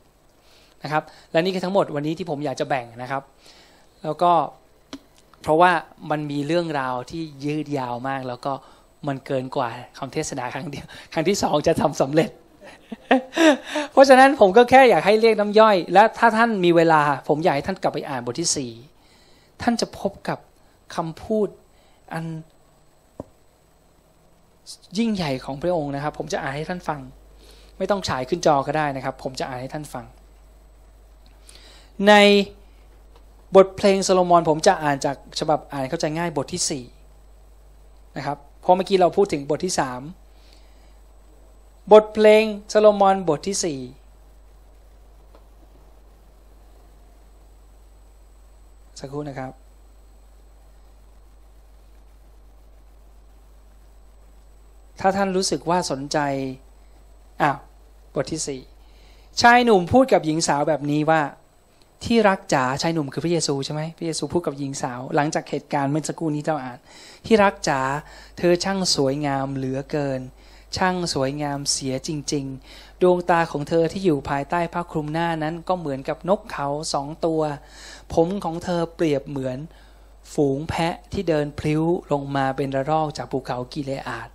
[0.83, 3.23] นะครับ และนี่คือทั้งหมดวันนี้ที่ผมอยากจะแบ่งนะครับ
[4.03, 4.31] แล้วก็
[5.41, 5.71] เพราะว่า
[6.11, 8.53] มันมีเรื่องราวที่ยืดยาวมาก แล้วก็
[9.07, 12.29] มันเกินกว่าคำเทศนาครั้งเดียว ครั้งที่สองจะทำสำเร็จ
[13.91, 18.71] เพราะฉะนั้นผมก็แค่อยากให้เรียกน้ำย่อย และถ้าท่านมีเวลา ผมอยากให้ท่านกลับไปอ่านบทที่สี่
[19.61, 20.39] ท่านจะพบกับ
[20.95, 21.47] คำพูด
[22.13, 22.25] อัน
[24.97, 26.99] ยิ่งใหญ่ของพระองค์นะครับ ผมจะอ่านให้ท่านฟัง
[27.77, 30.05] ไม่ต้องฉายขึ้นจอก็ได้นะครับ ผมจะอ่านให้ท่านฟัง
[32.07, 32.13] ใน
[33.55, 36.83] บทเพลงโซโลมอนผมจะอ่านจากฉบับอ่านเข้าใจง่ายบทที่สี่
[38.17, 40.01] นะครับเพราะเมื่อกี้เราพูดถึงบทที่สาม
[41.91, 43.79] บทเพลงซาโลมอนบทที่สี่
[48.99, 49.62] สักครู่นะครับ
[54.99, 56.17] ถ้าท่านรู้สึกว่าสนใจ
[57.41, 57.57] อ้าว
[58.13, 58.61] บทที่สี่
[59.41, 61.21] ชายหนุ่มพูดกับหญิงสาวแบบนี้ว่า
[62.05, 66.79] ที่รักจ๋าชายหนุ่มคือพระเยซูใช่ไหมพระเยซูพูดกับหญิงสาว หลังจากเหตุการณ์เมื่อสักครู่นี้เจ้าอ่าน
[67.25, 67.81] ที่รักจ๋า
[68.37, 70.21] เธอช่างสวยงามเหลือเกิน
[70.77, 77.41] ช่างสวยงามเสียจริง ๆ ดวงตาของเธอที่อยู่ภายใต้ผ้าคลุมหน้านั้นก็เหมือนกับนกเขาสองตัว
[78.13, 79.57] ผมของเธอเปรียบเหมือน
[80.33, 84.29] ฝูงแพะที่เดินพลิ้วลงมาเป็นระลอกจากภูเขากิเลอาด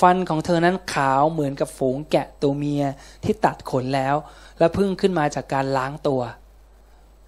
[0.00, 2.84] ฟันของเธอนั้นขาวเหมือนกับฝูงแกะตัวเมีย
[3.24, 4.14] ที่ตัดขนแล้ว
[4.58, 6.20] และพึ่งขึ้นมาจากการล้างตัว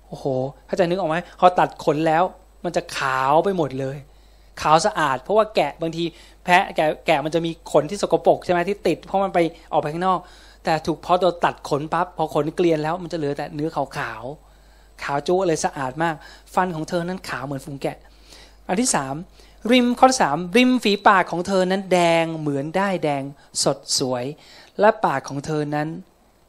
[0.09, 0.27] โอ้โห
[0.66, 2.23] เข้าใจนึกออกไหมพอตัดขนแล้ว
[2.64, 3.97] มันจะขาวไปหมดเลย
[4.62, 6.05] ขาวสะอาด เพราะว่าแกะบางที
[6.45, 9.39] แพะแกะแกะมันจะมีขนที่สกปรกใช่ไหมที่ติด เพราะมันไป
[9.73, 10.18] ออกไปข้างนอก
[10.64, 14.25] แต่ถูกพอโดนตัดขนปั๊บพอขนเกลียนแล้วมันจะเหลือแต่เนื้อขาวขาว
[15.03, 16.14] ขาวจุเลยสะอาดมาก
[16.55, 17.97] ฟันของเธอนั้นขาวเหมือนฝูงแกะ
[18.68, 19.14] อันที่สาม
[19.72, 23.22] ริมข้อสามริมฝีปากของเธอนั้นแดงเหมือนได้แดง
[23.62, 24.24] สดสวย
[24.80, 25.88] และปากของเธอนั้น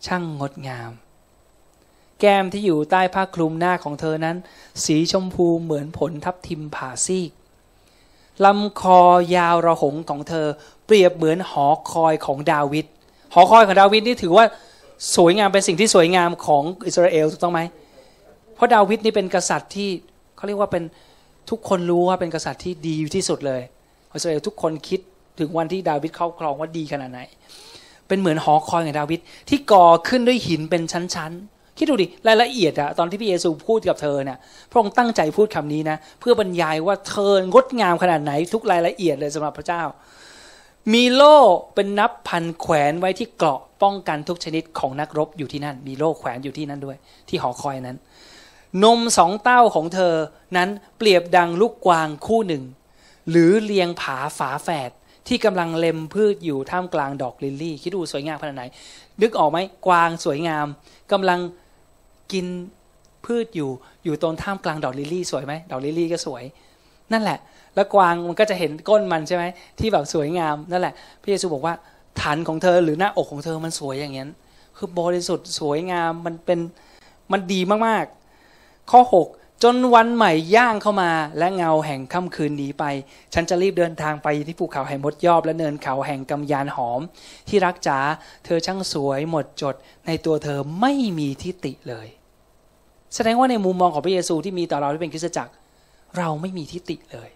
[0.05, 0.91] ช่างงดงาม
[2.19, 4.37] แก้มที่อยู่ใต้ผ้าคลุมหน้าของเธอนั้น
[4.85, 7.31] สีชมพูเหมือนผลทับทิมผ่าซีก
[8.45, 8.99] ลำคอ
[9.35, 10.47] ยาวระหงของเธอ
[10.85, 12.85] เปรียบเหมือนหอคอยของดาวิด
[13.33, 14.45] หอคอยของดาวิดนี่ถือว่า
[15.15, 17.61] สวยงามเป็นสิ่งที่สวยงามของอิสราเอลถูกต้องไหม
[18.55, 19.89] เพราะดาวิดนี่เป็นกษัตริย์ที่
[20.35, 20.83] เขาเรียกว่าเป็น
[21.51, 23.61] ทุกคนรู้ว่าเป็นกษัตริย์ที่ดีที่สุดเลย
[24.13, 24.99] อิสราเอลทุกคนคิด
[25.39, 27.19] ถึงวันที่ดาวิดเข้าครองว่าดีขนาดไหน
[28.07, 34.37] เป็นเหมือนหอคอยของดาวิดที่ก่อขึ้นด้วยหินเป็นชั้นๆคิดดูดิรายละเอียดอะตอนที่พระเยซูพูดกับเธอเนี่ย
[34.71, 39.83] พระองค์ตั้งใจพูดคำนี้นะเพื่อบรรยายว่าเธองดงามขนาดไหน ทุกรายละเอียดเลยสำหรับพระเจ้า
[40.93, 41.37] มีโล่
[41.75, 46.97] เป็นนับพันแขวนไว้ที่เกราะป้องกันทุกชนิดของนักรบอยู่ที่นั่น มีโล่แขวนอยู่ที่นั่นด้วย
[47.29, 47.97] ที่หอคอยนั้น
[48.83, 50.13] นมสองเต้าของเธอ
[50.57, 52.63] นั้นเปรียบดังลูกกวางคู่หนึ่ง
[53.29, 54.91] หรือเลียงผาฝาแฝด
[55.27, 58.63] ที่กำลังเล็มพืชอยู่ท่ามกลางดอกลิลลี่ คิดดูสวยงามขนาดไหน
[59.21, 59.57] นึกออกไหม
[59.87, 60.65] กวางสวยงาม
[61.11, 61.39] กำลัง
[62.33, 62.45] กิน
[63.25, 63.69] พืชอยู่
[64.03, 66.43] อยู่ตรงท่ามกลางดอกลิลลี่สวยไหมดอกลิลลี่ก็สวย
[67.11, 67.39] นั่นแหละ
[67.75, 69.43] แล้วกวางมันก็จะเห็นก้นมันใช่ไหม
[69.79, 71.73] ที่แบบสวยงามนั่นแหละพระเยซูบอกว่า
[72.21, 74.25] ถันของเธอหรือหน้าอกของเธอมันสวยอย่างนี้
[74.77, 76.59] คือบริสุทธิ์สวยงามมันเป็น
[77.31, 78.20] มันดีมากๆ
[78.91, 79.01] ข้อ
[79.33, 82.83] 6 จนวันใหม่ย่างเข้ามาและเงาแห่งค่ำคืนหนีไป
[83.33, 87.01] ฉันจะรีบเดินทางไปที่ภูเขาแห่งมดยอบและเนินเขาแห่งกำยานหอม
[87.49, 87.99] ที่รักจ๋า
[88.45, 89.75] เธอช่างสวยหมดจด
[90.07, 92.07] ในตัวเธอไม่มีทิฏฐิเลย
[93.15, 95.53] แสดงว่าในมุมมองของพระเยซูที่มีต่อเราที่เป็นคริสตจักร
[96.17, 97.29] เราไม่มีทิฏฐิเลย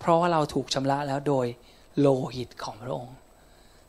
[0.00, 1.46] เพราะว่าเราถูกชำระแล้วโดย
[2.00, 3.14] โลหิตของพระองค์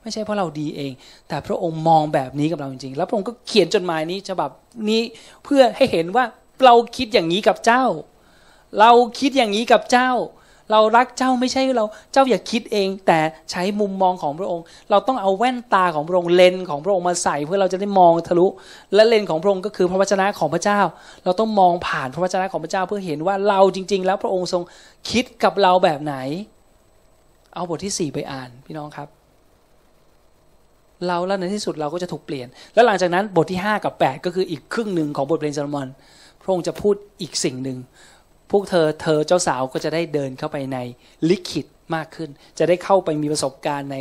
[0.01, 0.91] ไม่ใช่เพราะเราดีเอง
[1.28, 4.49] แต่พระองค์มองแบบนี้กับเราจริงๆ แล้วพระองค์ก็เขียนจดหมายนี้ฉบับ
[4.89, 5.01] นี้
[5.43, 6.26] เพื่อให้เห็นว่า
[6.66, 7.84] เราคิดอย่างนี้กับเจ้า
[8.80, 10.12] เราคิดอย่างนี้กับเจ้า
[10.72, 13.20] เรารักเจ้าไม่ใช่เราเจ้าอย่าคิดเอง แต่
[13.51, 18.47] ใช้มุมมองของพระองค์ เราต้องเอาแว่นตาของพระองค์เลนของพระองค์มาใส่เพื่อเราจะได้มองทะลุ
[18.93, 20.80] และเลนของพระองค์ก็คือพระวจนะของพระเจ้า
[21.24, 24.64] เราต้องมองผ่านพระวจนะของพระเจ้าเพื่อเห็นว่าเราจริง ๆ แล้วพระองค์ทรง
[25.09, 26.16] คิดกับเราแบบไหน
[27.55, 29.07] เอาบทที่สี่ไปอ่านพี่น้องครับ
[31.07, 35.88] เราแล้วในที่สุดเราก็จะถูกเปลี่ยน แล้วหลังจากนั้นบทที่ 5 กับ 8 ก็คืออีกครึ่งหนึ่งของบทเพลงซาโลมอน
[36.43, 37.77] พระองค์จะพูดอีกสิ่งหนึ่ง
[38.51, 40.77] พวกเธอเธอเจ้าสาวก็จะได้เดินเข้าไปใน
[41.29, 41.65] ลิขิต
[41.95, 42.29] มากขึ้น
[42.59, 43.97] จะได้เข้าไปมีประสบการณ์ใน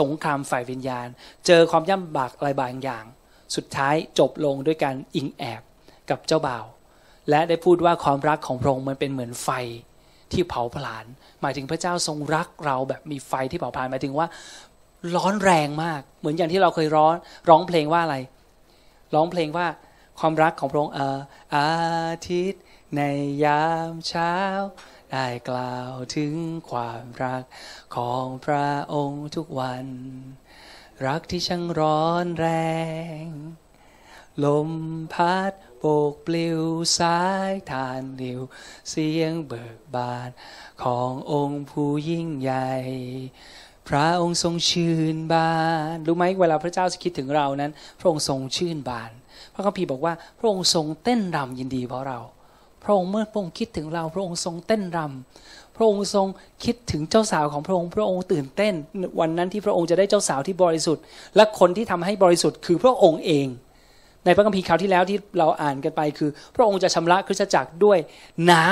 [0.00, 1.06] สงครามฝ่ายวิญญาณ
[1.46, 3.04] เจอความย่ำบากอะไรบางอย่าง
[3.56, 5.62] สุดท้ายจบลงด้วยการอิงแอบ
[6.10, 6.64] กับเจ้าบ่าว
[7.30, 9.48] และได้พูดว่าความรักของพระองค์มันเป็นเหมือนไฟ
[10.32, 11.04] ที่เผาผลาญ
[11.40, 14.26] หมายถึงพระเจ้าทรงรักเราแบบมีไฟที่เผาผลาญหมายถึงว่า
[15.16, 17.14] ร้อนแรงมาก เหมือนอย่างที่เราเคยร้อน
[17.48, 18.16] ร้องเพลงว่าอะไร
[19.14, 19.66] ร้องเพลงว่า
[20.18, 20.94] ความรักของพระองค์
[21.56, 21.72] อา
[22.30, 22.62] ทิตย์
[22.96, 23.00] ใน
[23.44, 24.34] ยามเช้า
[25.10, 26.34] ได้กล่าวถึง
[26.70, 27.44] ความรัก
[27.96, 29.86] ของพระองค์ทุกวัน
[31.06, 32.48] รักที่ช่างร้อนแร
[33.24, 33.26] ง
[34.44, 34.70] ลม
[35.14, 36.62] พัดโบกปลิว
[36.98, 38.40] สายทานดิว
[38.90, 40.30] เสียงเบิกบาน
[40.82, 42.72] ขององค์ผู้ยิ่งใหญ่
[43.88, 45.54] พระองค์ทรงชื่นบา
[45.94, 49.10] น รู้ไหมเวลาพระเจ้าคิดถึงเรานั้น พระองค์ทรงชื่นบาน
[49.54, 52.18] พระคัมภีร์บอกว่า พระองค์ทรงเต้นรำยินดีเพราะเรา
[52.84, 56.26] พระองค์เมื่อพระองค์คิดถึงเรา พระองค์ทรงเต้นรำพระองค์ทรง
[56.64, 58.74] คิดถึงเจ้าสาวของพระองค์ พระองค์ตื่นเต้น
[59.20, 61.02] วันนั้นที่พระองค์จะได้เจ้าสาวที่บริสุทธิ์
[61.36, 63.46] และคนที่ทำให้บริสุทธิ์คือพระองค์เอง
[64.24, 67.98] ในพระคัมภีร์คราวที่แล้วที่เราอ่านกันไปคือ พระองค์จะชำระคริสตจักรด้วย
[68.50, 68.66] น้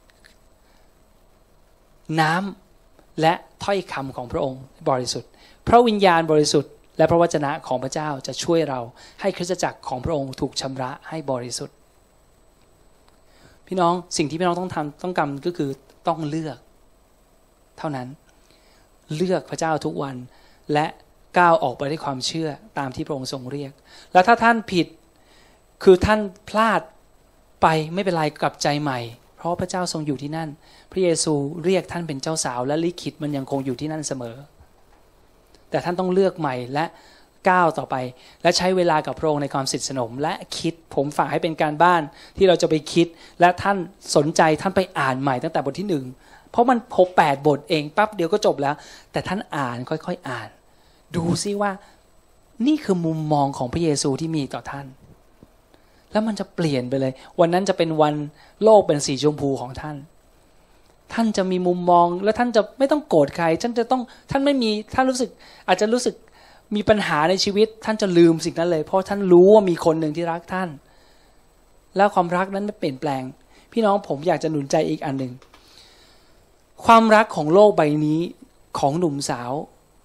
[0.00, 3.34] ำน้ำและ
[3.64, 5.30] ถ้อยคำของพระองค์บริสุทธิ์
[5.68, 8.80] พระวิญญาณบริสุทธิ์ และพระวจนะของพระเจ้าจะช่วยเรา
[9.20, 11.76] ให้คริสตจักรของพระองค์ถูกชำระให้บริสุทธิ์
[13.66, 15.70] พี่น้องสิ่งที่พี่น้องต้องทำต้องกำก็คือ
[16.08, 16.58] ต้องเลือก
[17.78, 18.08] เท่านั้น
[19.16, 20.16] เลือกพระเจ้าทุกวัน
[20.72, 20.86] และ
[21.38, 23.72] ก้าวออกไปด้วยความเชื่อตามที่พระองค์ทรงเรียก
[24.12, 24.86] แล้วถ้าท่านผิด
[25.82, 26.80] คือท่านพลาด
[27.62, 29.00] ไปไม่เป็นไรกลับใจใหม่
[29.36, 30.48] เพราะพระเจ้าทรงอยู่ที่นั่น
[30.92, 31.34] พระเยซู
[31.64, 34.36] เรียกท่านเป็นเจ้าสาว และลิขิตมันยังคงอยู่ที่นั่นเสมอ
[35.70, 36.84] แต่ท่านต้องเลือกใหม่และ
[37.48, 37.96] ก้าวต่อไป
[38.42, 42.02] และใช้เวลากับพระองค์ในความสิทธิสนม และคิดผมฝากให้เป็นการบ้าน
[42.36, 43.06] ที่เราจะไปคิด
[43.40, 43.76] และท่าน
[44.16, 46.04] สนใจท่านไปอ่านใหม่ตั้งแต่บทที่หนึ่ง
[46.50, 48.74] เพราะมันหกแปดบทเองปั๊บเดียวก็จบแล้ว
[49.12, 50.48] แต่ท่านอ่านค่อยๆอ่าน
[51.16, 51.70] ดูซิว่า
[52.66, 54.86] นี่คือมุมมองของพระเยซูที่มีต่อท่าน
[56.12, 58.14] แล้วมันจะเปลี่ยนไปเลย วันนั้นจะเป็นวัน
[58.64, 59.96] โลกเป็นสีชมพูของท่าน
[61.14, 65.30] ท่านจะมีมุมมอง แล้วท่านจะไม่ต้องโกรธใคร ท่านจะต้องท่านไม่มีท่านรู้สึก
[65.68, 66.14] อาจจะรู้สึก
[66.74, 70.68] มีปัญหาในชีวิต ท่านจะลืมสิ่งนั้นเลย เพราะท่านรู้ว่ามีคนหนึ่งที่รักท่าน
[71.96, 73.22] แล้วความรักนั้นไม่เปลี่ยนแปลง
[73.72, 75.32] พี่น้องผมอยากจะหนุนใจอีกอันหนึ่ง
[76.84, 78.20] ความรักของโลกใบนี้
[78.78, 79.52] ของหนุ่มสาว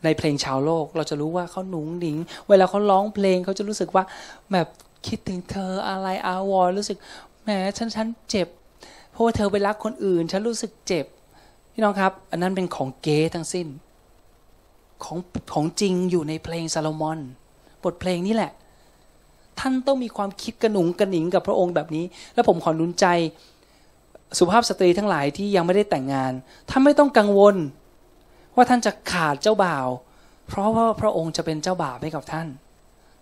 [0.04, 2.18] ในเพลงชาวโลก เราจะรู้ว่าเขาหนุ่งหนิง
[2.50, 4.04] เวลาเขาร้องเพลงเขาจะรู้สึกว่า
[4.52, 4.68] แบบ
[5.08, 6.98] คิดถึงเธออะไรอาวรรู้สึก
[7.44, 8.48] แหมฉันฉันเจ็บ
[9.16, 11.06] เพราะเธอไปรักคนอื่น ฉันรู้สึกเจ็บ
[11.74, 13.68] พี่น้องครับ อันนั้นเป็นของเก๊ทั้งสิ้น
[15.04, 15.18] ของ
[15.54, 17.20] ของจริงอยู่ในเพลงซาโลมอน
[17.84, 18.52] บทเพลงนี้แหละ
[19.60, 23.06] ท่านต้องมีความคิดกระหนุงกระหนิงกับพระองค์แบบนี้ แล้วผมขอนุนใจ
[24.38, 26.32] สุภาพสตรีทั้งหลายที่ยังไม่ได้แต่งงาน
[26.70, 27.56] ท่านไม่ต้องกังวล
[28.56, 29.88] ว่าท่านจะขาดเจ้าบ่าว
[30.48, 32.48] เพราะว่าพระองค์จะเป็นเจ้าบ่าวให้กับท่าน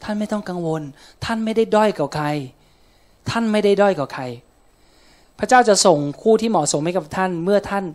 [0.04, 0.82] ท่านไม่ต้องกังวล
[1.26, 2.28] ท่านไม่ได้ด้อยกับใคร
[3.30, 4.24] ท่านไม่ได้ด้อยกับใคร
[5.44, 7.86] ระเจ้าจะส่งคู่ที่เหมาะสมให้กับท่านเมื่อท่าน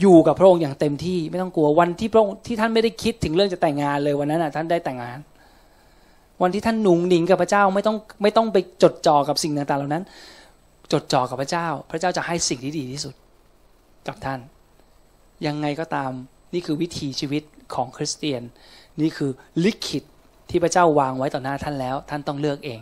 [0.00, 5.18] อยู่กับพระองค์อย่างเต็มที่ไม่ต้องกลัววันที่พระองค์ที่ท่านไม่ได้คิดถึงเรื่องจะแต่งงานเลยวันนั้นอะท่านได้แต่งงาน
[6.42, 10.04] วันที่ท่านหนุงหนิงกับพระเจ้าไม่ต้องไม่ต้องไปจดจ่อกับสิ่งต่างๆเหล่านั้น
[10.92, 13.14] จดจ่อกับพระเจ้า พระเจ้าจะให้สิ่งที่ดีที่สุด
[14.08, 14.40] กับท่าน
[15.46, 16.10] ยังไงก็ตาม
[16.54, 17.42] นี่คือวิถีชีวิต
[17.74, 18.42] ของคริสเตียน
[19.00, 19.30] นี่คือ
[19.64, 20.04] ลิขิต
[20.50, 22.80] ที่พระเจ้าวางไว้ต่อหน้าท่านแล้ว ท่านต้องเลือกเอง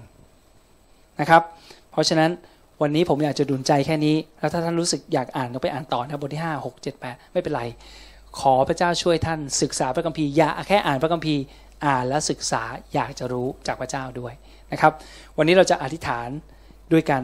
[1.20, 1.42] นะครับ
[1.90, 2.30] เพราะฉะนั้น
[2.82, 7.62] วันนี้ผมอยากจะดุลใจแค่นี้ แล้วถ้าท่านรู้สึกอยากอ่านก็ไปอ่านต่อนะบทที่5 6 7 8ไม่เป็นไร
[8.40, 11.42] ขอพระเจ้าช่วยท่านศึกษาพระคัมภีร์อย่าแค่อ่านพระคัมภีร์
[11.86, 12.62] อ่านและศึกษา
[12.94, 14.32] อยากจะรู้จากพระเจ้าด้วย
[14.72, 14.92] นะครับ
[15.38, 16.28] วันนี้เราจะอธิษฐาน
[16.92, 17.22] ด้วยกัน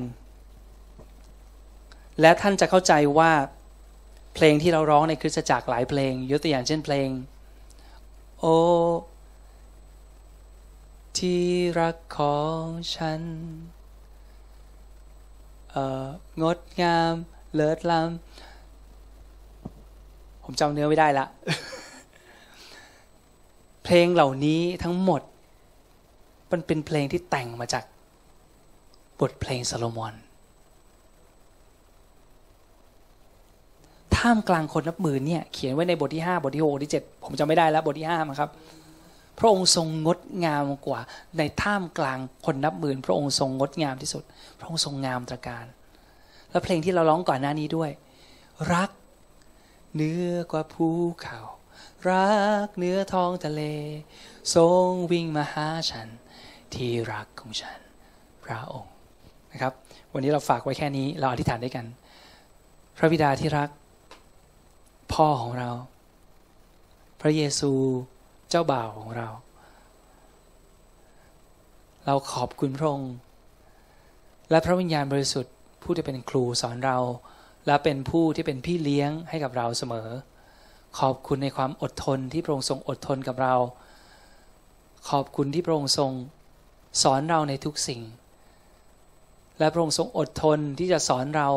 [2.21, 3.33] และท่านจะเข้าใจว่า
[4.35, 7.09] เพลงที่เราร้องในคริสตจักรหลายเพลงยกตัวอย่างเช่นเพลง
[8.41, 8.57] โอ้
[11.19, 11.45] ที่
[11.81, 13.21] รักของฉัน
[16.43, 17.13] งดงาม
[17.55, 21.27] เลิศล้ำผมจำเนื้อไม่ได้ละ
[23.85, 25.23] เพลงเหล่านี้ทั้งหมด
[26.51, 27.85] มันเป็นเพลงที่แต่งมาจาก
[29.21, 30.15] บทเพลงโซโลมอน
[34.17, 38.51] ท่ามกลางคนนับหมื่นเนี่ย เขียนไว้ในบทที่ 5 บทที่ 6 บทที่ 7 ผมจำไม่ได้แล้ว บทที่5มั้งครับ
[39.39, 41.01] พระองค์ทรงงดงามกว่า
[41.39, 44.23] ในท่ามกลางคนนับหมื่น พระองค์ทรงงดงามที่สุด
[44.59, 45.65] พระองค์ทรงงามตระการ
[46.51, 47.91] แล้วเพลงที่เราร้องก่อนหน้านี้ด้วย
[48.75, 48.91] รัก
[49.95, 50.89] เนื้อกว่าภู
[51.23, 51.41] เขา
[52.11, 52.31] รั
[52.67, 53.63] กเนื้อท้องทะเล
[54.55, 56.09] ทรงวิ่งมาหาฉัน
[56.75, 57.79] ที่รักของฉัน
[58.45, 58.93] พระองค์
[59.53, 59.73] นะครับ
[60.13, 61.87] วันนี้เราฝากไว้แค่นี้เราอธิษฐานด้วยกัน
[62.97, 63.69] พระบิดาที่รัก
[65.13, 65.71] พ่อของเรา
[67.21, 67.73] พระเยซู
[68.51, 69.29] เจ้าบ่าวของเรา
[72.07, 73.15] เราขอบคุณพระองค์
[74.51, 76.99] และพระวิญญาณบริสุทธิ์ ผู้ที่เป็นครูสอนเรา
[77.67, 80.09] และเป็นผู้ที่เป็นพี่เลี้ยงให้กับเราเสมอ
[80.99, 83.55] ขอบคุณในความอดทนที่พระองค์ทรงอดทนกับเรา
[85.11, 86.11] ขอบคุณที่พระองค์ทรง
[87.03, 88.03] สอนเราในทุกสิ่ง
[89.59, 91.49] และพระองค์ทรงอดทนที่จะสอนเรา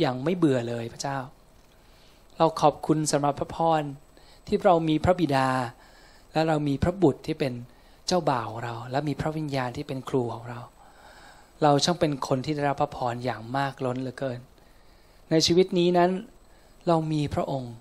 [0.00, 1.18] อย่างไม่เบื่อเลยพระเจ้า
[2.36, 3.82] เราขอบคุณสำหรับพระพร
[4.46, 5.48] ที่เรามีพระบิดา
[6.32, 7.52] และเรามีพระบุตรที่เป็น
[8.06, 10.60] เจ้าบ่าวของเรา และมีพระวิญญาณที่เป็นครูของเรา
[11.62, 14.38] เราช่างเป็นคนที่ได้รับพระพรอย่างมากล้นเหลือเกิน
[15.30, 16.10] ในชีวิตนี้นั้น
[16.88, 17.72] เรามีพระองค์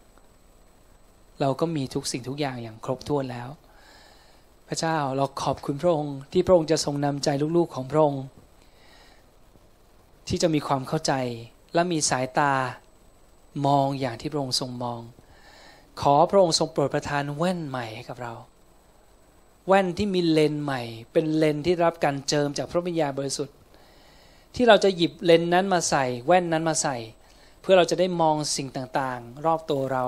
[1.42, 3.50] เราก็มีทุกสิ่งทุกอย่างอย่างครบถ้วนแล้ว
[4.68, 8.24] พระเจ้าเราขอบคุณพระองค์ที่พระองค์จะทรงนำใจลูกๆของพระองค์
[10.28, 11.14] ที่จะมีความเข้าใจ
[11.74, 12.54] และมีสายตา
[13.68, 15.00] มองอย่างที่พระองค์ทรงมอง
[16.00, 18.34] ขอพระองค์ทรงโปรดประทานแว่นใหม่ให้กับเรา
[19.68, 20.82] แว่นที่มีเลนใหม่
[21.12, 23.56] เป็นเลนที่รับการเจิมจากพระวิญญาณบริสุทธิ์
[24.56, 26.98] ที่เราจะหยิบเลนนั้นมาใส่ แว่นนั้นมาใส่
[27.62, 30.06] เพื่อเราจะได้มองสิ่งต่างๆ รอบตัวเรา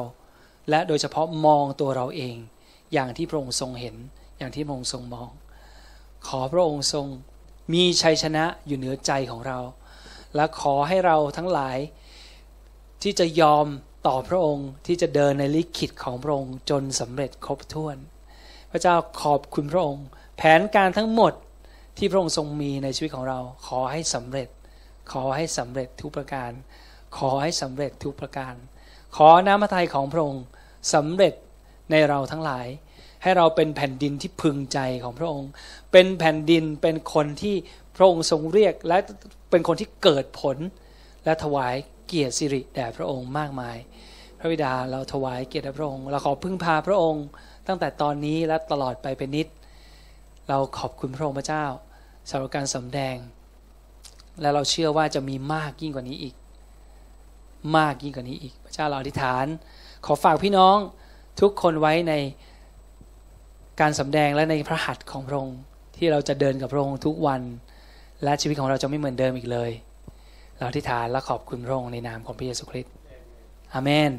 [0.69, 2.35] และโดยเฉพาะมองตัวเราเอง
[2.93, 3.95] อย่างที่พระองค์ทรงเห็น
[4.37, 5.29] อย่างที่พระองค์ทรงมอง
[6.27, 7.07] ขอพระองค์ทรง
[7.73, 9.59] มีชัยชนะอยู่เหนือใจของเรา
[10.35, 11.77] และขอให้เราทั้งหลาย
[13.01, 13.67] ที่จะยอม
[14.07, 17.97] ต่อพระองค์ที่จะเดินในลิขิตของพระองค์จนสำเร็จครบถ้วน
[18.71, 20.05] พระเจ้าขอบคุณพระองค์
[20.37, 21.33] แผนการทั้งหมด
[21.97, 24.47] ที่พระองค์ทรงมีในชีวิตของเรา ขอให้สำเร็จ
[25.11, 26.51] ขอให้สำเร็จทุกประการ
[27.17, 28.55] ขอให้สำเร็จทุกประการ
[29.15, 30.43] ขอน้ำพระทัยของพระองค์
[30.93, 31.33] สำเร็จ
[31.91, 32.67] ในเราทั้งหลาย
[33.23, 35.49] ให้เราเป็นแผ่นดินที่พึงใจของพระองค์
[35.91, 37.55] เป็นแผ่นดินเป็นคนที่
[37.95, 38.97] พระองค์ทรงเรียกและ
[39.49, 40.57] เป็นคนที่เกิดผล
[41.25, 41.75] และถวาย
[42.07, 43.77] เกียรติสิริแด่พระองค์มากมาย
[44.43, 47.25] ระบิดาเราถวายเกียรติพระองค์ เราขอพึ่งพาพระองค์
[47.67, 49.47] ตั้งแต่ตอนนี้และตลอดไปเป็นนิด
[50.49, 51.65] เราขอบคุณพระองค์พระเจ้า
[52.29, 53.15] สำหรับการสำแดง
[54.41, 56.35] และเราเชื่อว่าจะมีมากยิ่งกว่านี้อีก
[57.77, 59.45] มากยิ่งกว่านี้อีก พระเจ้าเราอธิษฐาน
[60.05, 60.77] ขอฝากพี่น้อง
[61.41, 62.13] ทุกคนไว้ใน
[63.81, 65.59] การสำแดงและในพระหัตถ์ของพระองค์
[65.97, 67.41] ที่เราจะเดินกับพระองค์ทุกวัน
[68.23, 69.71] และชีวิตของเราจะไม่เหมือนเดิมอีกเลย
[70.57, 72.93] เราอธิษฐานและขอบคุณพระองค์ในนามของพระเยซูคริสต์
[73.73, 74.11] อาเมน